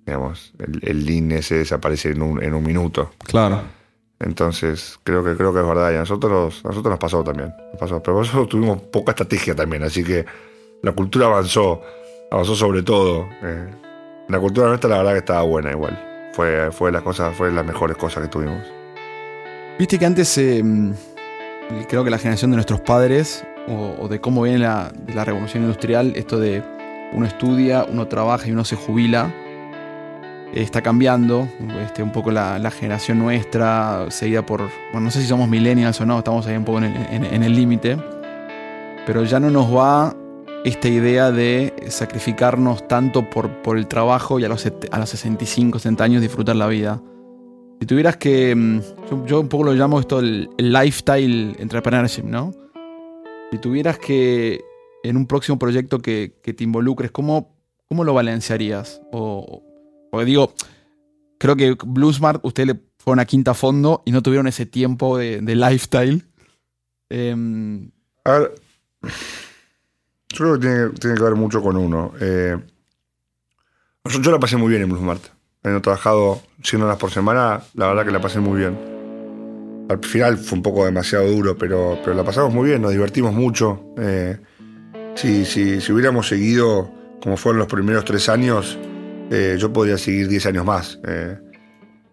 digamos, 0.05 0.53
el, 0.59 0.79
el 0.83 1.05
lean 1.05 1.31
ese 1.31 1.55
desaparece 1.55 2.11
en 2.11 2.21
un, 2.21 2.43
en 2.43 2.53
un 2.53 2.63
minuto. 2.63 3.11
Claro. 3.25 3.61
Entonces, 4.19 4.99
creo 5.03 5.23
que 5.23 5.35
creo 5.35 5.53
que 5.53 5.59
es 5.59 5.67
verdad. 5.67 5.91
Y 5.91 5.95
a 5.95 5.99
nosotros, 5.99 6.61
a 6.63 6.69
nosotros 6.69 6.91
nos 6.91 6.99
pasó 6.99 7.23
también. 7.23 7.53
Nos 7.71 7.79
pasó. 7.79 8.01
Pero 8.01 8.17
nosotros 8.17 8.49
tuvimos 8.49 8.81
poca 8.83 9.11
estrategia 9.11 9.55
también. 9.55 9.83
Así 9.83 10.03
que 10.03 10.25
la 10.81 10.91
cultura 10.93 11.27
avanzó. 11.27 11.81
Avanzó 12.31 12.55
sobre 12.55 12.81
todo. 12.83 13.27
Eh, 13.43 13.67
la 14.27 14.39
cultura 14.39 14.67
nuestra, 14.67 14.89
la 14.89 14.97
verdad, 14.97 15.13
que 15.13 15.19
estaba 15.19 15.43
buena 15.43 15.71
igual. 15.71 16.31
Fue, 16.33 16.71
fue 16.71 16.91
las 16.91 17.01
cosas, 17.01 17.35
fue 17.35 17.51
las 17.51 17.65
mejores 17.65 17.97
cosas 17.97 18.23
que 18.23 18.29
tuvimos. 18.29 18.61
Viste 19.79 19.97
que 19.97 20.05
antes, 20.05 20.37
eh, 20.37 20.63
creo 21.87 22.03
que 22.03 22.09
la 22.09 22.17
generación 22.17 22.51
de 22.51 22.57
nuestros 22.57 22.81
padres, 22.81 23.45
o, 23.67 23.95
o 23.99 24.07
de 24.07 24.19
cómo 24.19 24.41
viene 24.41 24.59
la, 24.59 24.91
de 24.91 25.13
la 25.13 25.23
revolución 25.23 25.63
industrial, 25.63 26.13
esto 26.15 26.39
de 26.39 26.63
uno 27.13 27.25
estudia, 27.25 27.85
uno 27.89 28.07
trabaja 28.07 28.47
y 28.47 28.51
uno 28.51 28.63
se 28.65 28.75
jubila, 28.75 29.33
está 30.53 30.81
cambiando. 30.81 31.47
Este, 31.83 32.03
un 32.03 32.11
poco 32.11 32.31
la, 32.31 32.59
la 32.59 32.71
generación 32.71 33.19
nuestra, 33.19 34.05
seguida 34.09 34.45
por. 34.45 34.61
Bueno, 34.91 35.05
no 35.05 35.11
sé 35.11 35.21
si 35.21 35.27
somos 35.27 35.47
millennials 35.47 35.99
o 36.01 36.05
no, 36.05 36.17
estamos 36.17 36.45
ahí 36.47 36.57
un 36.57 36.65
poco 36.65 36.79
en 36.79 36.85
el 36.85 37.43
el 37.43 37.55
límite. 37.55 37.97
Pero 39.05 39.23
ya 39.23 39.39
no 39.39 39.49
nos 39.49 39.73
va 39.73 40.13
esta 40.65 40.89
idea 40.89 41.31
de 41.31 41.73
sacrificarnos 41.87 42.87
tanto 42.87 43.29
por, 43.29 43.49
por 43.61 43.77
el 43.77 43.87
trabajo 43.87 44.39
y 44.39 44.43
a 44.43 44.49
los, 44.49 44.65
a 44.91 44.99
los 44.99 45.09
65, 45.09 45.79
60 45.79 46.03
años 46.03 46.21
disfrutar 46.21 46.55
la 46.55 46.67
vida. 46.67 47.01
Si 47.79 47.85
tuvieras 47.85 48.17
que. 48.17 48.55
Mm, 48.55 48.79
yo, 49.25 49.39
un 49.39 49.47
poco 49.47 49.63
lo 49.65 49.73
llamo 49.73 49.99
esto 49.99 50.19
el, 50.19 50.49
lifestyle 50.57 51.55
entrepreneurship, 51.59 52.23
¿no? 52.23 52.51
Si 53.51 53.57
tuvieras 53.59 53.97
que. 53.99 54.61
En 55.03 55.17
un 55.17 55.27
próximo 55.27 55.59
proyecto 55.59 55.99
que, 55.99 56.39
te 56.43 56.63
involucres, 56.63 57.11
¿cómo, 57.11 57.55
¿cómo 57.87 58.03
lo 58.03 58.13
balancearías? 58.13 59.01
O, 59.11 59.63
porque 60.11 60.25
digo, 60.25 60.53
creo 61.37 61.55
que 61.55 61.77
Bluesmart, 61.85 62.43
usted 62.43 62.65
le 62.65 62.79
fue 62.97 63.13
una 63.13 63.25
quinta 63.25 63.53
fondo 63.53 64.03
y 64.05 64.11
no 64.11 64.21
tuvieron 64.21 64.47
ese 64.47 64.65
tiempo 64.65 65.17
de, 65.17 65.41
lifestyle. 65.41 66.25
Em, 67.09 67.91
a 68.25 68.39
ver, 68.39 68.55
yo 70.29 70.37
creo 70.37 70.53
que 70.59 70.99
tiene, 70.99 71.15
que 71.15 71.23
ver 71.23 71.35
mucho 71.35 71.61
con 71.61 71.77
uno. 71.77 72.13
Eh, 72.19 72.57
yo, 74.05 74.21
yo 74.21 74.31
la 74.31 74.39
pasé 74.39 74.57
muy 74.57 74.69
bien 74.69 74.81
en 74.81 74.89
Bluesmart 74.89 75.37
habiendo 75.67 75.81
trabajado 75.81 76.41
100 76.63 76.81
horas 76.81 76.97
por 76.97 77.11
semana, 77.11 77.61
la 77.73 77.87
verdad 77.87 78.05
que 78.05 78.11
la 78.11 78.21
pasé 78.21 78.39
muy 78.39 78.59
bien. 78.59 78.77
Al 79.89 79.99
final 79.99 80.37
fue 80.37 80.57
un 80.57 80.63
poco 80.63 80.85
demasiado 80.85 81.29
duro, 81.29 81.57
pero, 81.57 81.99
pero 82.03 82.15
la 82.15 82.23
pasamos 82.23 82.53
muy 82.53 82.69
bien, 82.69 82.81
nos 82.81 82.91
divertimos 82.91 83.33
mucho. 83.33 83.93
Eh, 83.97 84.37
si, 85.17 85.45
si, 85.45 85.91
hubiéramos 85.91 86.27
seguido 86.27 86.91
como 87.21 87.35
fueron 87.37 87.59
los 87.59 87.67
primeros 87.67 88.05
tres 88.05 88.29
años, 88.29 88.77
eh, 89.31 89.57
yo 89.59 89.73
podría 89.73 89.97
seguir 89.97 90.27
10 90.27 90.45
años 90.45 90.65
más. 90.65 90.99
Eh, 91.07 91.37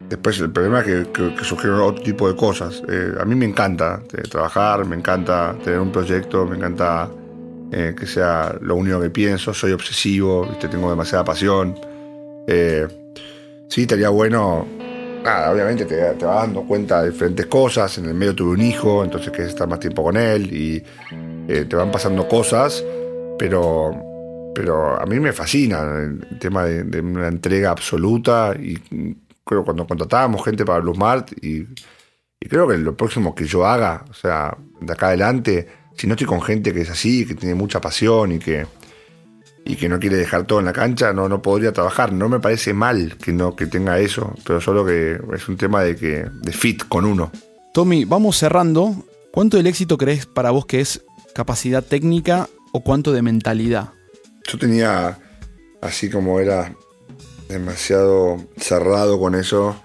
después 0.08 0.40
el 0.40 0.50
problema 0.50 0.80
es 0.80 1.08
que, 1.08 1.34
surgieron 1.42 1.80
otro 1.80 2.02
tipo 2.02 2.28
de 2.28 2.34
cosas. 2.34 2.82
a 3.20 3.24
mí 3.24 3.34
me 3.34 3.44
encanta 3.44 4.02
trabajar, 4.30 4.84
me 4.86 4.96
encanta 4.96 5.54
tener 5.62 5.78
un 5.78 5.92
proyecto, 5.92 6.46
me 6.46 6.56
encanta 6.56 7.10
que 7.70 8.06
sea 8.06 8.56
lo 8.60 8.76
único 8.76 9.00
que 9.00 9.10
pienso, 9.10 9.52
soy 9.52 9.72
obsesivo, 9.72 10.48
tengo 10.60 10.90
demasiada 10.90 11.24
pasión. 11.24 11.74
Sí, 13.68 13.82
estaría 13.82 14.08
bueno. 14.08 14.66
Nada, 15.24 15.50
obviamente 15.50 15.86
te, 15.86 16.00
vas 16.02 16.42
dando 16.42 16.62
cuenta 16.62 17.02
de 17.02 17.10
diferentes 17.10 17.46
cosas. 17.46 17.96
En 17.98 18.04
el 18.04 18.14
medio 18.14 18.34
tuve 18.34 18.52
un 18.52 18.60
hijo, 18.60 19.02
entonces 19.02 19.32
querés 19.32 19.48
estar 19.48 19.66
más 19.66 19.80
tiempo 19.80 20.02
con 20.02 20.16
él 20.16 20.52
y 20.52 20.84
eh, 21.48 21.64
te 21.64 21.76
van 21.76 21.90
pasando 21.90 22.28
cosas, 22.28 22.84
pero, 23.38 24.52
pero 24.54 25.00
a 25.00 25.06
mí 25.06 25.20
me 25.20 25.32
fascina 25.32 25.80
el 25.80 26.38
tema 26.38 26.64
de, 26.64 27.00
una 27.00 27.28
entrega 27.28 27.70
absoluta 27.70 28.54
y 28.58 28.78
creo 29.44 29.64
cuando 29.64 29.86
contratábamos 29.86 30.44
gente 30.44 30.64
para 30.64 30.80
Bluesmart 30.80 31.32
y, 31.44 31.66
y 32.40 32.48
creo 32.48 32.68
que 32.68 32.76
lo 32.78 32.96
próximo 32.96 33.34
que 33.34 33.46
yo 33.46 33.64
haga, 33.66 34.04
o 34.10 34.14
sea, 34.14 34.56
de 34.80 34.92
acá 34.92 35.08
adelante, 35.08 35.66
si 35.96 36.06
no 36.06 36.14
estoy 36.14 36.26
con 36.26 36.42
gente 36.42 36.72
que 36.72 36.82
es 36.82 36.90
así, 36.90 37.26
que 37.26 37.34
tiene 37.34 37.54
mucha 37.54 37.80
pasión 37.80 38.32
y 38.32 38.38
que, 38.38 38.66
y 39.64 39.76
que 39.76 39.88
no 39.88 39.98
quiere 39.98 40.16
dejar 40.16 40.44
todo 40.44 40.58
en 40.58 40.66
la 40.66 40.72
cancha, 40.72 41.12
no, 41.12 41.28
no 41.28 41.40
podría 41.40 41.72
trabajar. 41.72 42.12
No 42.12 42.28
me 42.28 42.40
parece 42.40 42.74
mal 42.74 43.16
que 43.16 43.32
no 43.32 43.56
que 43.56 43.66
tenga 43.66 43.98
eso, 43.98 44.34
pero 44.44 44.60
solo 44.60 44.84
que 44.84 45.18
es 45.34 45.48
un 45.48 45.56
tema 45.56 45.82
de 45.82 45.96
que 45.96 46.26
de 46.42 46.52
fit 46.52 46.86
con 46.88 47.04
uno. 47.04 47.30
Tommy, 47.72 48.04
vamos 48.04 48.36
cerrando. 48.36 48.94
¿Cuánto 49.32 49.56
del 49.56 49.66
éxito 49.66 49.98
crees 49.98 50.26
para 50.26 50.50
vos 50.50 50.66
que 50.66 50.80
es 50.80 51.02
capacidad 51.34 51.82
técnica 51.82 52.48
o 52.74 52.80
cuánto 52.82 53.12
de 53.12 53.22
mentalidad? 53.22 53.90
Yo 54.50 54.58
tenía 54.58 55.16
así 55.80 56.10
como 56.10 56.40
era 56.40 56.74
demasiado 57.48 58.44
cerrado 58.56 59.20
con 59.20 59.36
eso, 59.36 59.80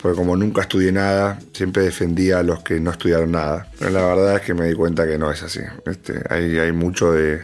porque 0.00 0.16
como 0.16 0.36
nunca 0.36 0.62
estudié 0.62 0.92
nada, 0.92 1.40
siempre 1.52 1.82
defendía 1.82 2.38
a 2.38 2.42
los 2.44 2.62
que 2.62 2.78
no 2.78 2.92
estudiaron 2.92 3.32
nada. 3.32 3.68
Pero 3.76 3.90
la 3.90 4.06
verdad 4.06 4.36
es 4.36 4.42
que 4.42 4.54
me 4.54 4.68
di 4.68 4.74
cuenta 4.74 5.04
que 5.04 5.18
no 5.18 5.32
es 5.32 5.42
así. 5.42 5.60
Este, 5.84 6.22
hay, 6.30 6.70
mucho 6.70 7.10
de, 7.10 7.40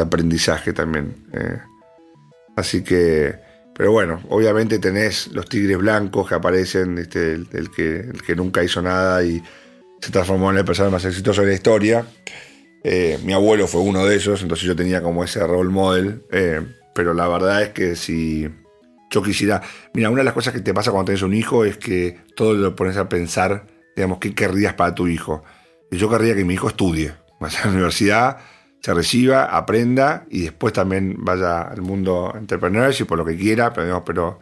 aprendizaje 0.00 0.72
también. 0.72 1.26
Eh. 1.32 1.58
Así 2.56 2.84
que, 2.84 3.34
pero 3.74 3.90
bueno, 3.90 4.22
obviamente 4.28 4.78
tenés 4.78 5.26
los 5.32 5.48
tigres 5.48 5.78
blancos 5.78 6.28
que 6.28 6.36
aparecen, 6.36 6.98
este, 6.98 7.32
el, 7.32 7.70
que, 7.74 7.96
el 7.98 8.22
que 8.22 8.36
nunca 8.36 8.62
hizo 8.62 8.80
nada 8.80 9.24
y 9.24 9.42
se 10.00 10.12
transformó 10.12 10.52
en 10.52 10.58
el 10.58 10.64
personaje 10.64 10.92
más 10.92 11.04
exitoso 11.04 11.40
de 11.40 11.48
la 11.48 11.54
historia. 11.54 12.06
Eh, 12.86 13.18
mi 13.24 13.32
abuelo 13.32 13.66
fue 13.66 13.80
uno 13.80 14.04
de 14.04 14.16
esos, 14.16 14.42
entonces 14.42 14.66
yo 14.66 14.76
tenía 14.76 15.02
como 15.02 15.24
ese 15.24 15.44
role 15.44 15.70
model. 15.70 16.22
Eh, 16.30 16.60
pero 16.94 17.14
la 17.14 17.26
verdad 17.26 17.62
es 17.62 17.70
que 17.70 17.96
si 17.96 18.48
yo 19.10 19.22
quisiera. 19.22 19.62
Mira, 19.94 20.10
una 20.10 20.20
de 20.20 20.24
las 20.24 20.34
cosas 20.34 20.52
que 20.52 20.60
te 20.60 20.74
pasa 20.74 20.90
cuando 20.90 21.06
tienes 21.06 21.22
un 21.22 21.34
hijo 21.34 21.64
es 21.64 21.78
que 21.78 22.18
todo 22.36 22.52
lo 22.52 22.76
pones 22.76 22.96
a 22.98 23.08
pensar, 23.08 23.66
digamos, 23.96 24.18
qué 24.18 24.34
querrías 24.34 24.74
para 24.74 24.94
tu 24.94 25.08
hijo. 25.08 25.42
Y 25.90 25.96
yo 25.96 26.10
querría 26.10 26.34
que 26.34 26.44
mi 26.44 26.54
hijo 26.54 26.68
estudie, 26.68 27.14
vaya 27.40 27.60
a 27.62 27.66
la 27.66 27.72
universidad, 27.72 28.38
se 28.80 28.92
reciba, 28.92 29.44
aprenda 29.44 30.26
y 30.30 30.42
después 30.42 30.74
también 30.74 31.16
vaya 31.18 31.62
al 31.62 31.80
mundo 31.80 32.34
y 32.38 33.04
por 33.04 33.18
lo 33.18 33.24
que 33.24 33.36
quiera, 33.36 33.72
pero, 33.72 34.40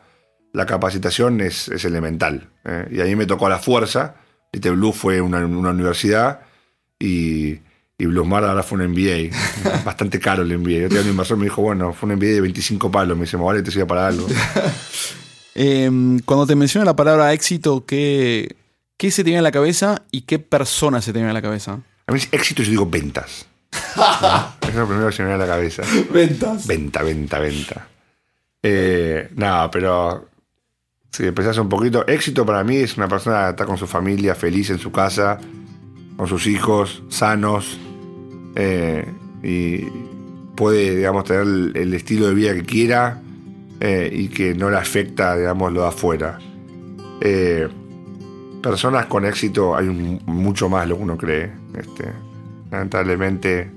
la 0.55 0.67
capacitación 0.67 1.41
es, 1.41 1.69
elemental. 1.85 2.51
¿eh? 2.65 2.87
Y 2.91 3.01
a 3.01 3.05
mí 3.05 3.17
me 3.17 3.25
tocó 3.25 3.49
la 3.49 3.59
fuerza. 3.59 4.17
Este 4.53 4.69
Blue 4.69 4.93
fue 4.93 5.23
una 5.23 5.47
universidad 5.47 6.41
y, 6.99 7.61
y 7.99 8.07
Bluesmar 8.07 8.45
ahora 8.45 8.63
fue 8.63 8.79
un 8.79 8.91
MBA. 8.91 9.83
Bastante 9.85 10.19
caro 10.19 10.43
el 10.43 10.59
MBA. 10.59 10.71
Yo 10.73 10.89
tenía 10.89 11.03
un 11.03 11.09
inversor 11.11 11.37
me 11.37 11.45
dijo, 11.45 11.63
bueno, 11.63 11.93
fue 11.93 12.09
un 12.09 12.17
MBA 12.17 12.27
de 12.27 12.41
25 12.41 12.91
palos. 12.91 13.17
Me 13.17 13.25
dice, 13.25 13.37
vale, 13.37 13.63
te 13.63 13.71
sirve 13.71 13.87
para 13.87 14.09
algo. 14.09 14.27
Em, 15.55 16.19
cuando 16.21 16.47
te 16.47 16.57
menciona 16.57 16.87
la 16.87 16.97
palabra 16.97 17.35
éxito, 17.35 17.85
¿qué, 17.85 18.57
¿qué 18.97 19.11
se 19.11 19.23
te 19.23 19.29
viene 19.29 19.41
a 19.41 19.43
la 19.43 19.53
cabeza 19.53 20.01
y 20.11 20.23
qué 20.23 20.39
persona 20.39 21.03
se 21.03 21.13
te 21.13 21.19
viene 21.19 21.31
a 21.31 21.35
la 21.35 21.43
cabeza? 21.43 21.79
A 22.07 22.13
mí 22.13 22.19
éxito 22.33 22.63
yo 22.63 22.71
digo 22.71 22.87
ventas. 22.87 23.47
es 24.69 24.75
lo 24.75 24.87
primero 24.87 25.09
que 25.09 25.13
se 25.13 25.23
me 25.23 25.29
viene 25.29 25.45
a 25.45 25.47
la 25.47 25.53
cabeza. 25.53 25.83
Ventas. 26.11 26.67
Venta, 26.67 27.03
venta, 27.03 27.39
venta. 27.39 27.89
Eh, 28.63 29.29
nada, 29.35 29.71
pero 29.71 30.29
si 31.11 31.27
empezás 31.27 31.59
un 31.59 31.69
poquito, 31.69 32.07
éxito 32.07 32.47
para 32.47 32.65
mí 32.65 32.77
es 32.77 32.97
una 32.97 33.09
persona 33.09 33.45
que 33.45 33.51
está 33.51 33.67
con 33.67 33.77
su 33.77 33.87
familia, 33.87 34.35
feliz 34.35 34.71
en 34.71 34.79
su 34.79 34.91
casa, 34.91 35.39
con 36.17 36.27
sus 36.27 36.47
hijos, 36.47 37.03
sanos, 37.09 37.79
eh, 38.55 39.07
y 39.43 39.87
puede, 40.55 40.97
digamos, 40.97 41.25
tener 41.25 41.43
el, 41.77 41.95
estilo 41.95 42.29
de 42.29 42.35
vida 42.35 42.55
que 42.55 42.65
quiera 42.65 43.21
eh, 43.81 44.11
y 44.13 44.29
que 44.29 44.55
no 44.55 44.71
le 44.71 44.77
afecta, 44.77 45.37
digamos, 45.37 45.73
lo 45.73 45.83
de 45.83 45.89
afuera. 45.89 46.39
personas 48.63 49.07
con 49.07 49.25
éxito 49.25 49.75
hay 49.75 49.89
mucho 49.89 50.69
más 50.69 50.89
lo 50.89 50.97
que 50.97 51.03
uno 51.03 51.17
cree. 51.17 51.53
Este, 51.75 52.13
Lamentablemente, 52.73 53.71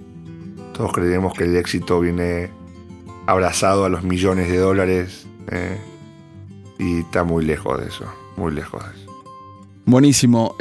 todos 0.73 0.93
creemos 0.93 1.33
que 1.33 1.43
el 1.43 1.57
éxito 1.57 1.99
viene 1.99 2.49
abrazado 3.27 3.83
a 3.83 3.89
los 3.89 4.03
millones 4.03 4.49
de 4.49 4.57
dólares 4.57 5.27
eh, 5.51 5.77
y 6.79 7.01
está 7.01 7.25
muy 7.25 7.43
lejos 7.43 7.77
de 7.77 7.87
eso, 7.87 8.05
muy 8.37 8.53
lejos 8.53 8.81
de 8.85 9.01
eso. 9.01 9.23
Buenísimo. 9.85 10.55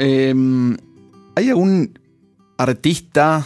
¿Hay 1.35 1.49
algún 1.49 1.99
artista, 2.57 3.45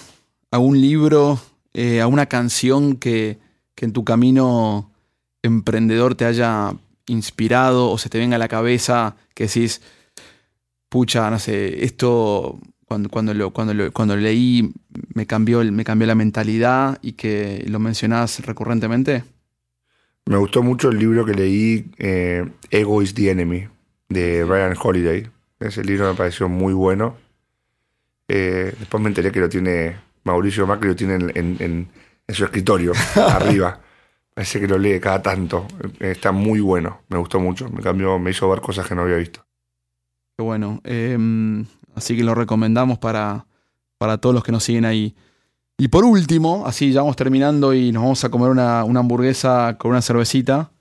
algún 0.52 0.80
libro, 0.80 1.40
eh, 1.74 2.02
alguna 2.02 2.28
canción 2.28 2.96
que, 2.98 3.40
que 3.74 3.86
en 3.86 3.94
tu 3.94 4.04
camino 4.04 4.92
emprendedor 5.42 6.14
te 6.14 6.26
haya 6.26 6.74
inspirado 7.08 7.90
o 7.90 7.98
se 7.98 8.10
te 8.10 8.20
venga 8.20 8.36
a 8.36 8.40
la 8.40 8.48
cabeza 8.48 9.16
que 9.34 9.46
decís, 9.48 9.82
pucha, 10.90 11.32
no 11.32 11.40
sé, 11.40 11.84
esto 11.84 12.60
cuando, 12.86 13.10
cuando, 13.10 13.34
lo, 13.34 13.52
cuando, 13.52 13.92
cuando 13.92 14.16
leí 14.16 14.72
me 15.14 15.26
cambió, 15.26 15.64
me 15.64 15.84
cambió 15.84 16.08
la 16.08 16.16
mentalidad 16.16 17.00
y 17.02 17.14
que 17.14 17.66
lo 17.68 17.80
mencionás 17.80 18.46
recurrentemente? 18.46 19.24
Me 20.26 20.38
gustó 20.38 20.62
mucho 20.62 20.90
el 20.90 21.00
libro 21.00 21.26
que 21.26 21.34
leí, 21.34 21.92
eh, 21.98 22.48
Ego 22.70 23.02
is 23.02 23.16
the 23.16 23.32
Enemy, 23.32 23.68
de 24.10 24.46
Ryan 24.46 24.76
Holiday. 24.80 25.28
Ese 25.60 25.84
libro 25.84 26.12
me 26.12 26.16
pareció 26.16 26.48
muy 26.48 26.74
bueno. 26.74 27.16
Eh, 28.30 28.74
después 28.80 29.04
me 29.04 29.10
enteré 29.10 29.32
que 29.32 29.40
lo 29.42 29.50
tiene 29.50 29.98
Mauricio 30.24 30.66
Macri, 30.66 30.90
lo 30.90 30.96
tiene 30.96 31.16
en, 31.36 31.90
su 32.30 32.46
escritorio, 32.46 32.94
arriba. 33.16 33.80
Parece 34.34 34.62
que 34.62 34.68
lo 34.68 34.78
lee 34.78 35.00
cada 35.00 35.22
tanto. 35.22 35.68
Está 36.00 36.32
muy 36.32 36.62
bueno, 36.62 37.02
me 37.10 37.18
gustó 37.18 37.40
mucho. 37.40 37.70
Me 37.70 37.82
cambió, 37.82 38.18
me 38.20 38.32
hizo 38.32 38.50
ver 38.50 38.62
cosas 38.62 38.88
que 38.88 38.96
no 38.96 39.02
había 39.02 39.18
visto. 39.18 39.44
Qué 40.38 40.44
bueno. 40.44 40.80
Em, 40.86 41.66
Así 42.00 42.16
que 42.16 42.24
lo 42.24 42.34
recomendamos 42.34 42.98
para, 42.98 43.46
para 43.98 44.18
todos 44.20 44.34
los 44.34 44.44
que 44.44 44.54
nos 44.54 44.64
siguen 44.64 44.86
ahí. 44.86 45.16
Y 45.78 45.90
por 45.90 46.06
último, 46.06 46.66
así 46.66 46.94
ya 46.94 47.02
vamos 47.02 47.18
terminando 47.18 47.74
y 47.74 47.92
nos 47.92 48.04
vamos 48.04 48.24
a 48.24 48.30
comer 48.30 48.50
una, 48.50 48.80
hamburguesa 48.80 49.76
con 49.78 49.92
una 49.92 50.02
cervecita. 50.02 50.72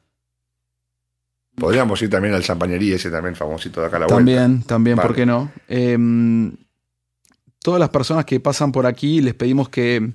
Podríamos 1.56 2.00
ir 2.02 2.10
también 2.10 2.34
al 2.34 2.42
champañería, 2.44 2.94
ese 2.94 3.10
también 3.10 3.34
famosito 3.34 3.80
de 3.80 3.88
acá 3.88 3.96
a 3.96 4.00
la 4.00 4.06
también, 4.06 4.48
vuelta. 4.48 4.66
También, 4.68 4.96
¿por 4.96 5.12
qué 5.12 5.26
no? 5.26 5.50
Em, 5.66 6.52
todas 7.62 7.80
las 7.80 7.90
personas 7.90 8.24
que 8.24 8.40
pasan 8.40 8.72
por 8.72 8.86
aquí 8.86 9.20
les 9.20 9.34
pedimos 9.34 9.68
que, 9.68 10.12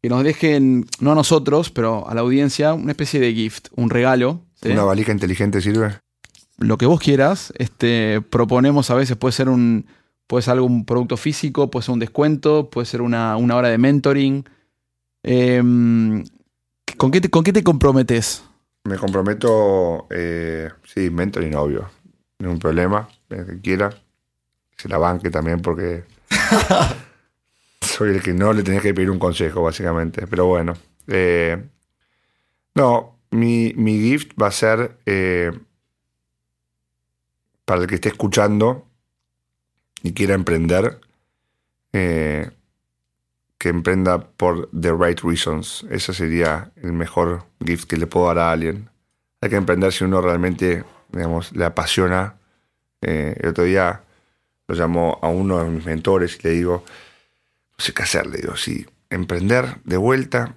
que, 0.00 0.08
nos 0.08 0.24
dejen, 0.24 0.86
no 1.00 1.12
a 1.12 1.14
nosotros, 1.14 1.70
pero 1.70 2.08
a 2.08 2.14
la 2.14 2.20
audiencia, 2.20 2.74
una 2.74 2.92
especie 2.92 3.20
de 3.20 3.32
gift, 3.32 3.68
un 3.76 3.90
regalo. 3.90 4.42
¿Una 4.64 4.84
valija 4.84 5.12
inteligente 5.12 5.60
sirve? 5.60 5.98
Lo 6.58 6.78
que 6.78 6.86
vos 6.86 7.00
quieras. 7.00 7.52
Este, 7.56 8.20
proponemos 8.20 8.90
a 8.90 8.94
veces, 8.94 9.16
puede 9.16 9.32
ser 9.32 9.48
un, 9.48 9.86
Puede 10.32 10.44
ser 10.44 10.52
algún 10.52 10.86
producto 10.86 11.18
físico, 11.18 11.70
puede 11.70 11.84
ser 11.84 11.92
un 11.92 11.98
descuento, 11.98 12.70
puede 12.70 12.86
ser 12.86 13.02
una, 13.02 13.36
hora 13.36 13.68
de 13.68 13.76
mentoring. 13.76 14.48
Em, 15.22 16.24
¿con, 16.96 17.10
qué 17.10 17.20
te, 17.20 17.28
¿Con 17.28 17.44
qué 17.44 17.52
te 17.52 17.62
comprometes? 17.62 18.42
Me 18.84 18.96
comprometo, 18.96 20.06
eh, 20.08 20.70
sí, 20.84 21.10
mentor 21.10 21.44
y 21.44 21.50
novio. 21.50 21.90
Ningún 22.38 22.58
problema, 22.58 23.10
el 23.28 23.44
que 23.44 23.60
quiera. 23.60 23.90
Se 24.78 24.88
la 24.88 24.96
banque 24.96 25.28
también 25.28 25.60
porque 25.60 26.04
soy 27.80 28.10
el 28.10 28.22
que 28.22 28.32
no 28.32 28.52
le 28.52 28.62
tenés 28.62 28.82
que 28.82 28.94
pedir 28.94 29.10
un 29.10 29.18
consejo, 29.18 29.62
básicamente. 29.62 30.26
Pero 30.26 30.46
bueno. 30.46 30.74
eh, 31.08 31.62
no, 32.74 33.18
mi, 33.30 33.72
mi 33.76 33.98
gift 34.00 34.32
va 34.40 34.48
a 34.48 34.52
ser 34.52 34.98
eh, 35.06 35.52
para 37.64 37.82
el 37.82 37.86
que 37.86 37.96
esté 37.96 38.08
escuchando 38.08 38.86
y 40.02 40.12
quiera 40.12 40.34
emprender, 40.34 41.00
eh, 41.92 42.50
que 43.58 43.68
emprenda 43.68 44.18
por 44.18 44.68
the 44.70 44.92
right 44.92 45.20
reasons. 45.20 45.84
Ese 45.90 46.14
sería 46.14 46.72
el 46.76 46.92
mejor 46.92 47.44
gift 47.64 47.88
que 47.88 47.96
le 47.96 48.06
puedo 48.06 48.26
dar 48.26 48.38
a 48.38 48.52
alguien. 48.52 48.90
Hay 49.40 49.50
que 49.50 49.56
emprender 49.56 49.92
si 49.92 50.04
uno 50.04 50.20
realmente, 50.20 50.84
digamos, 51.10 51.52
le 51.52 51.64
apasiona. 51.64 52.36
El 53.00 53.48
otro 53.48 53.64
día 53.64 54.02
lo 54.68 54.74
llamó 54.74 55.18
a 55.22 55.28
uno 55.28 55.62
de 55.62 55.70
mis 55.70 55.84
mentores 55.84 56.38
y 56.38 56.48
le 56.48 56.54
digo, 56.54 56.84
no 56.86 57.84
sé 57.84 57.92
qué 57.92 58.02
hacer, 58.02 58.26
le 58.26 58.38
digo, 58.38 58.56
si 58.56 58.86
emprender 59.10 59.76
de 59.84 59.96
vuelta 59.96 60.56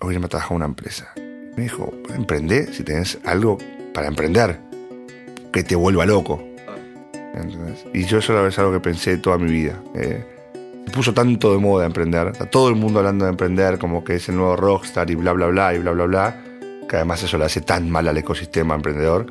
o 0.00 0.10
irme 0.10 0.26
a 0.26 0.28
trabajar 0.28 0.56
una 0.56 0.66
empresa. 0.66 1.12
Me 1.56 1.64
dijo, 1.64 1.92
emprender 2.14 2.72
si 2.72 2.82
tenés 2.82 3.18
algo 3.24 3.58
para 3.92 4.06
emprender, 4.06 4.58
que 5.52 5.62
te 5.62 5.74
vuelva 5.74 6.06
loco. 6.06 6.42
Y 7.92 8.04
yo 8.04 8.18
eso 8.18 8.46
es 8.46 8.58
algo 8.58 8.72
que 8.72 8.80
pensé 8.80 9.18
toda 9.18 9.38
mi 9.38 9.50
vida. 9.50 9.80
Eh, 9.94 10.24
se 10.86 10.92
puso 10.92 11.14
tanto 11.14 11.52
de 11.52 11.58
moda 11.58 11.86
emprender, 11.86 12.28
está 12.28 12.46
todo 12.46 12.68
el 12.68 12.74
mundo 12.74 12.98
hablando 12.98 13.24
de 13.24 13.30
emprender 13.30 13.78
como 13.78 14.02
que 14.02 14.16
es 14.16 14.28
el 14.28 14.36
nuevo 14.36 14.56
rockstar 14.56 15.10
y 15.10 15.14
bla, 15.14 15.32
bla, 15.32 15.46
bla, 15.46 15.74
y 15.74 15.78
bla, 15.78 15.92
bla, 15.92 16.06
bla, 16.06 16.44
que 16.88 16.96
además 16.96 17.22
eso 17.22 17.38
le 17.38 17.44
hace 17.44 17.60
tan 17.60 17.90
mal 17.90 18.08
al 18.08 18.16
ecosistema 18.16 18.74
emprendedor, 18.74 19.26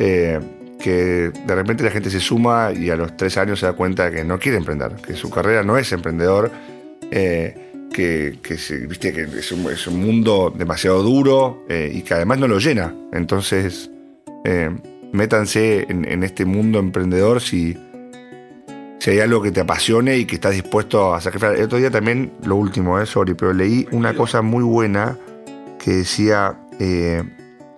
eh, 0.00 0.40
que 0.82 1.30
de 1.46 1.54
repente 1.54 1.84
la 1.84 1.90
gente 1.90 2.10
se 2.10 2.18
suma 2.20 2.72
y 2.72 2.90
a 2.90 2.96
los 2.96 3.16
tres 3.16 3.36
años 3.38 3.60
se 3.60 3.66
da 3.66 3.72
cuenta 3.74 4.10
de 4.10 4.16
que 4.16 4.24
no 4.24 4.38
quiere 4.38 4.58
emprender, 4.58 4.96
que 4.96 5.14
su 5.14 5.30
carrera 5.30 5.62
no 5.62 5.78
es 5.78 5.92
emprendedor, 5.92 6.50
eh, 7.10 7.54
que, 7.92 8.38
que, 8.42 8.58
se- 8.58 8.86
viste, 8.86 9.12
que 9.12 9.22
es, 9.22 9.52
un, 9.52 9.70
es 9.70 9.86
un 9.86 10.04
mundo 10.04 10.52
demasiado 10.56 11.02
duro 11.02 11.64
eh, 11.68 11.90
y 11.94 12.02
que 12.02 12.14
además 12.14 12.38
no 12.38 12.48
lo 12.48 12.58
llena. 12.58 12.92
Entonces, 13.12 13.90
eh, 14.44 14.70
métanse 15.12 15.86
en, 15.88 16.04
en 16.10 16.24
este 16.24 16.44
mundo 16.44 16.78
emprendedor 16.80 17.40
si, 17.40 17.76
si 18.98 19.10
hay 19.10 19.20
algo 19.20 19.40
que 19.40 19.52
te 19.52 19.60
apasione 19.60 20.16
y 20.18 20.24
que 20.24 20.34
estás 20.34 20.52
dispuesto 20.52 21.14
a 21.14 21.20
sacrificar. 21.20 21.54
El 21.54 21.64
otro 21.64 21.78
día 21.78 21.90
también, 21.90 22.32
lo 22.44 22.56
último, 22.56 22.98
eh, 22.98 23.06
sorry, 23.06 23.34
pero 23.34 23.52
leí 23.52 23.86
una 23.92 24.14
cosa 24.14 24.42
muy 24.42 24.64
buena 24.64 25.16
que 25.78 25.92
decía 25.92 26.58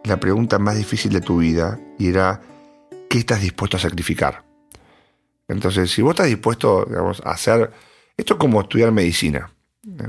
la 0.04 0.18
pregunta 0.18 0.58
más 0.58 0.76
difícil 0.78 1.12
de 1.12 1.20
tu 1.20 1.38
vida 1.38 1.78
y 1.98 2.08
era 2.08 2.40
¿qué 3.14 3.20
estás 3.20 3.40
dispuesto 3.40 3.76
a 3.76 3.80
sacrificar? 3.80 4.44
Entonces, 5.46 5.88
si 5.88 6.02
vos 6.02 6.14
estás 6.14 6.26
dispuesto 6.26 6.84
digamos, 6.84 7.22
a 7.24 7.30
hacer... 7.30 7.70
Esto 8.16 8.34
es 8.34 8.40
como 8.40 8.60
estudiar 8.60 8.90
medicina. 8.90 9.52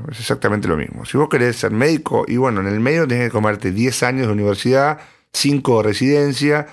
Es 0.09 0.19
exactamente 0.19 0.67
lo 0.67 0.75
mismo. 0.75 1.05
Si 1.05 1.15
vos 1.15 1.29
querés 1.29 1.55
ser 1.55 1.69
médico, 1.69 2.25
y 2.27 2.37
bueno, 2.37 2.61
en 2.61 2.67
el 2.67 2.79
medio 2.79 3.07
tenés 3.07 3.25
que 3.25 3.31
comerte 3.31 3.71
10 3.71 4.01
años 4.01 4.25
de 4.25 4.33
universidad, 4.33 5.01
5 5.33 5.77
de 5.77 5.83
residencia, 5.83 6.65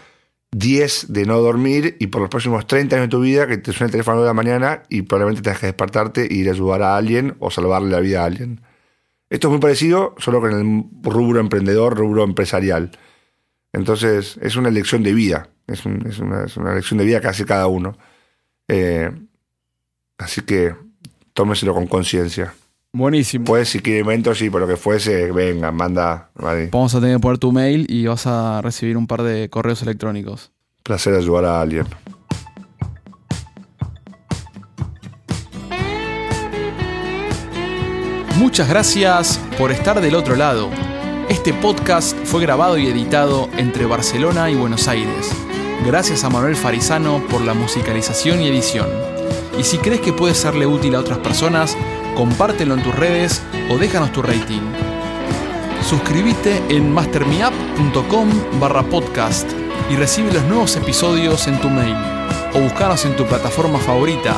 10 0.53 1.12
de 1.12 1.26
no 1.26 1.37
dormir 1.37 1.99
y 2.01 2.07
por 2.07 2.22
los 2.22 2.30
próximos 2.30 2.66
30 2.66 2.97
años 2.97 3.09
de 3.09 3.11
tu 3.11 3.20
vida 3.20 3.47
que 3.47 3.59
te 3.59 3.72
suene 3.72 3.89
el 3.89 3.93
teléfono 3.93 4.22
de 4.22 4.26
la 4.26 4.33
mañana 4.33 4.85
y 4.89 5.03
probablemente 5.03 5.43
tengas 5.43 5.61
que 5.61 5.66
despertarte 5.66 6.33
e 6.33 6.35
ir 6.35 6.49
a 6.49 6.53
ayudar 6.53 6.80
a 6.80 6.97
alguien 6.97 7.37
o 7.41 7.51
salvarle 7.51 7.91
la 7.91 8.01
vida 8.01 8.22
a 8.22 8.24
alguien. 8.24 8.62
Esto 9.28 9.49
es 9.49 9.51
muy 9.51 9.61
parecido, 9.61 10.14
solo 10.16 10.41
con 10.41 10.53
el 10.53 10.85
rubro 11.03 11.41
emprendedor, 11.41 11.95
rubro 11.95 12.24
empresarial. 12.24 12.91
Entonces, 13.73 14.39
es 14.43 14.57
una 14.57 14.68
elección 14.68 15.03
de 15.03 15.12
vida. 15.14 15.49
Es, 15.66 15.85
un- 15.87 16.07
es 16.07 16.18
una, 16.18 16.45
es 16.45 16.57
una 16.57 16.73
elección 16.73 16.99
de 16.99 17.05
vida 17.05 17.20
que 17.20 17.29
hace 17.29 17.45
cada 17.47 17.66
uno. 17.68 17.97
Eh, 18.68 19.11
así 20.18 20.43
que 20.43 20.75
tómeselo 21.33 21.75
con 21.75 21.87
conciencia. 21.87 22.55
Buenísimo. 22.93 23.47
Pues 23.47 23.70
si 23.70 23.81
quiere 23.81 24.05
mentorship 24.05 24.55
o 24.55 24.59
lo 24.59 24.66
que 24.68 24.77
fuese, 24.77 25.33
venga, 25.33 25.73
manda. 25.73 26.31
Vale. 26.35 26.68
Vamos 26.70 26.95
a 26.95 27.01
tener 27.01 27.16
que 27.16 27.20
poner 27.20 27.39
tu 27.39 27.51
mail 27.53 27.87
y 27.89 28.07
vas 28.07 28.27
a 28.27 28.61
recibir 28.61 28.99
un 28.99 29.07
par 29.07 29.23
de 29.23 29.49
correos 29.49 29.81
electrónicos. 29.83 30.53
Placer 30.83 31.14
ayudar 31.14 31.47
a 31.47 31.61
alguien. 31.62 31.87
Muchas 38.37 38.68
gracias 38.68 39.39
por 39.59 39.70
estar 39.70 40.01
del 40.01 40.14
otro 40.14 40.37
lado. 40.37 40.70
Este 41.33 41.55
podcast 41.55 42.14
fue 42.26 42.43
grabado 42.43 42.76
y 42.76 42.89
editado 42.89 43.49
entre 43.57 43.87
Barcelona 43.87 44.51
y 44.51 44.55
Buenos 44.55 44.87
Aires. 44.87 45.30
Gracias 45.83 46.24
a 46.24 46.28
Manuel 46.28 46.57
Farisano 46.57 47.26
por 47.30 47.41
la 47.41 47.55
musicalización 47.55 48.43
y 48.43 48.49
edición. 48.49 48.87
Y 49.59 49.64
si 49.64 49.78
crees 49.78 50.03
que 50.03 50.12
puede 50.12 50.35
serle 50.35 50.66
útil 50.66 50.95
a 50.95 51.01
otras 51.01 51.16
personas, 51.20 51.74
compártelo 52.14 52.74
en 52.74 52.83
tus 52.83 52.95
redes 52.95 53.43
o 53.70 53.78
déjanos 53.78 54.12
tu 54.12 54.20
rating. 54.20 54.61
Suscríbete 55.83 56.62
en 56.68 56.93
mastermiup.com 56.93 58.28
barra 58.61 58.83
podcast 58.83 59.51
y 59.91 59.97
recibe 59.97 60.35
los 60.35 60.45
nuevos 60.45 60.76
episodios 60.76 61.49
en 61.49 61.59
tu 61.62 61.70
mail. 61.70 61.97
O 62.55 62.61
buscanos 62.61 63.07
en 63.07 63.16
tu 63.16 63.24
plataforma 63.24 63.78
favorita, 63.78 64.37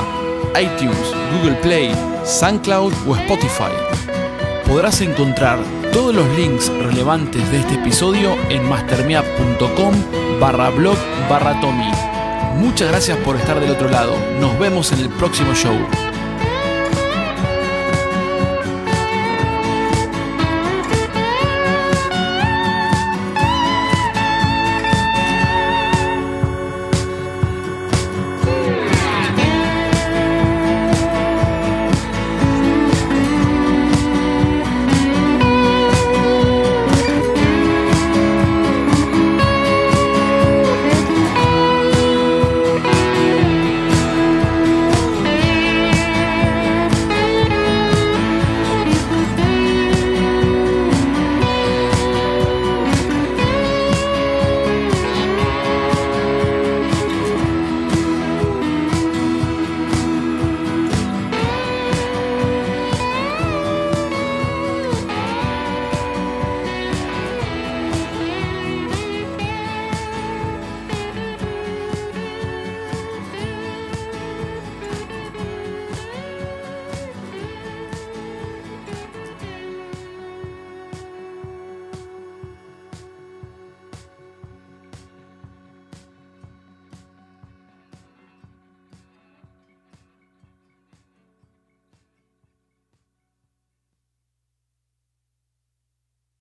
iTunes, 0.62 1.12
Google 1.32 1.56
Play, 1.56 1.92
SoundCloud 2.24 2.92
o 3.08 3.16
Spotify. 3.16 3.72
Podrás 4.64 5.00
encontrar 5.00 5.58
todos 5.94 6.12
los 6.12 6.28
links 6.36 6.70
relevantes 6.70 7.48
de 7.52 7.60
este 7.60 7.74
episodio 7.74 8.36
en 8.50 8.68
mastermiup.com 8.68 9.94
barra 10.40 10.68
blog 10.70 10.96
barra 11.30 11.60
Tommy. 11.60 11.88
Muchas 12.56 12.88
gracias 12.88 13.16
por 13.18 13.36
estar 13.36 13.60
del 13.60 13.70
otro 13.70 13.88
lado. 13.88 14.12
Nos 14.40 14.58
vemos 14.58 14.90
en 14.90 14.98
el 14.98 15.08
próximo 15.10 15.54
show. 15.54 15.76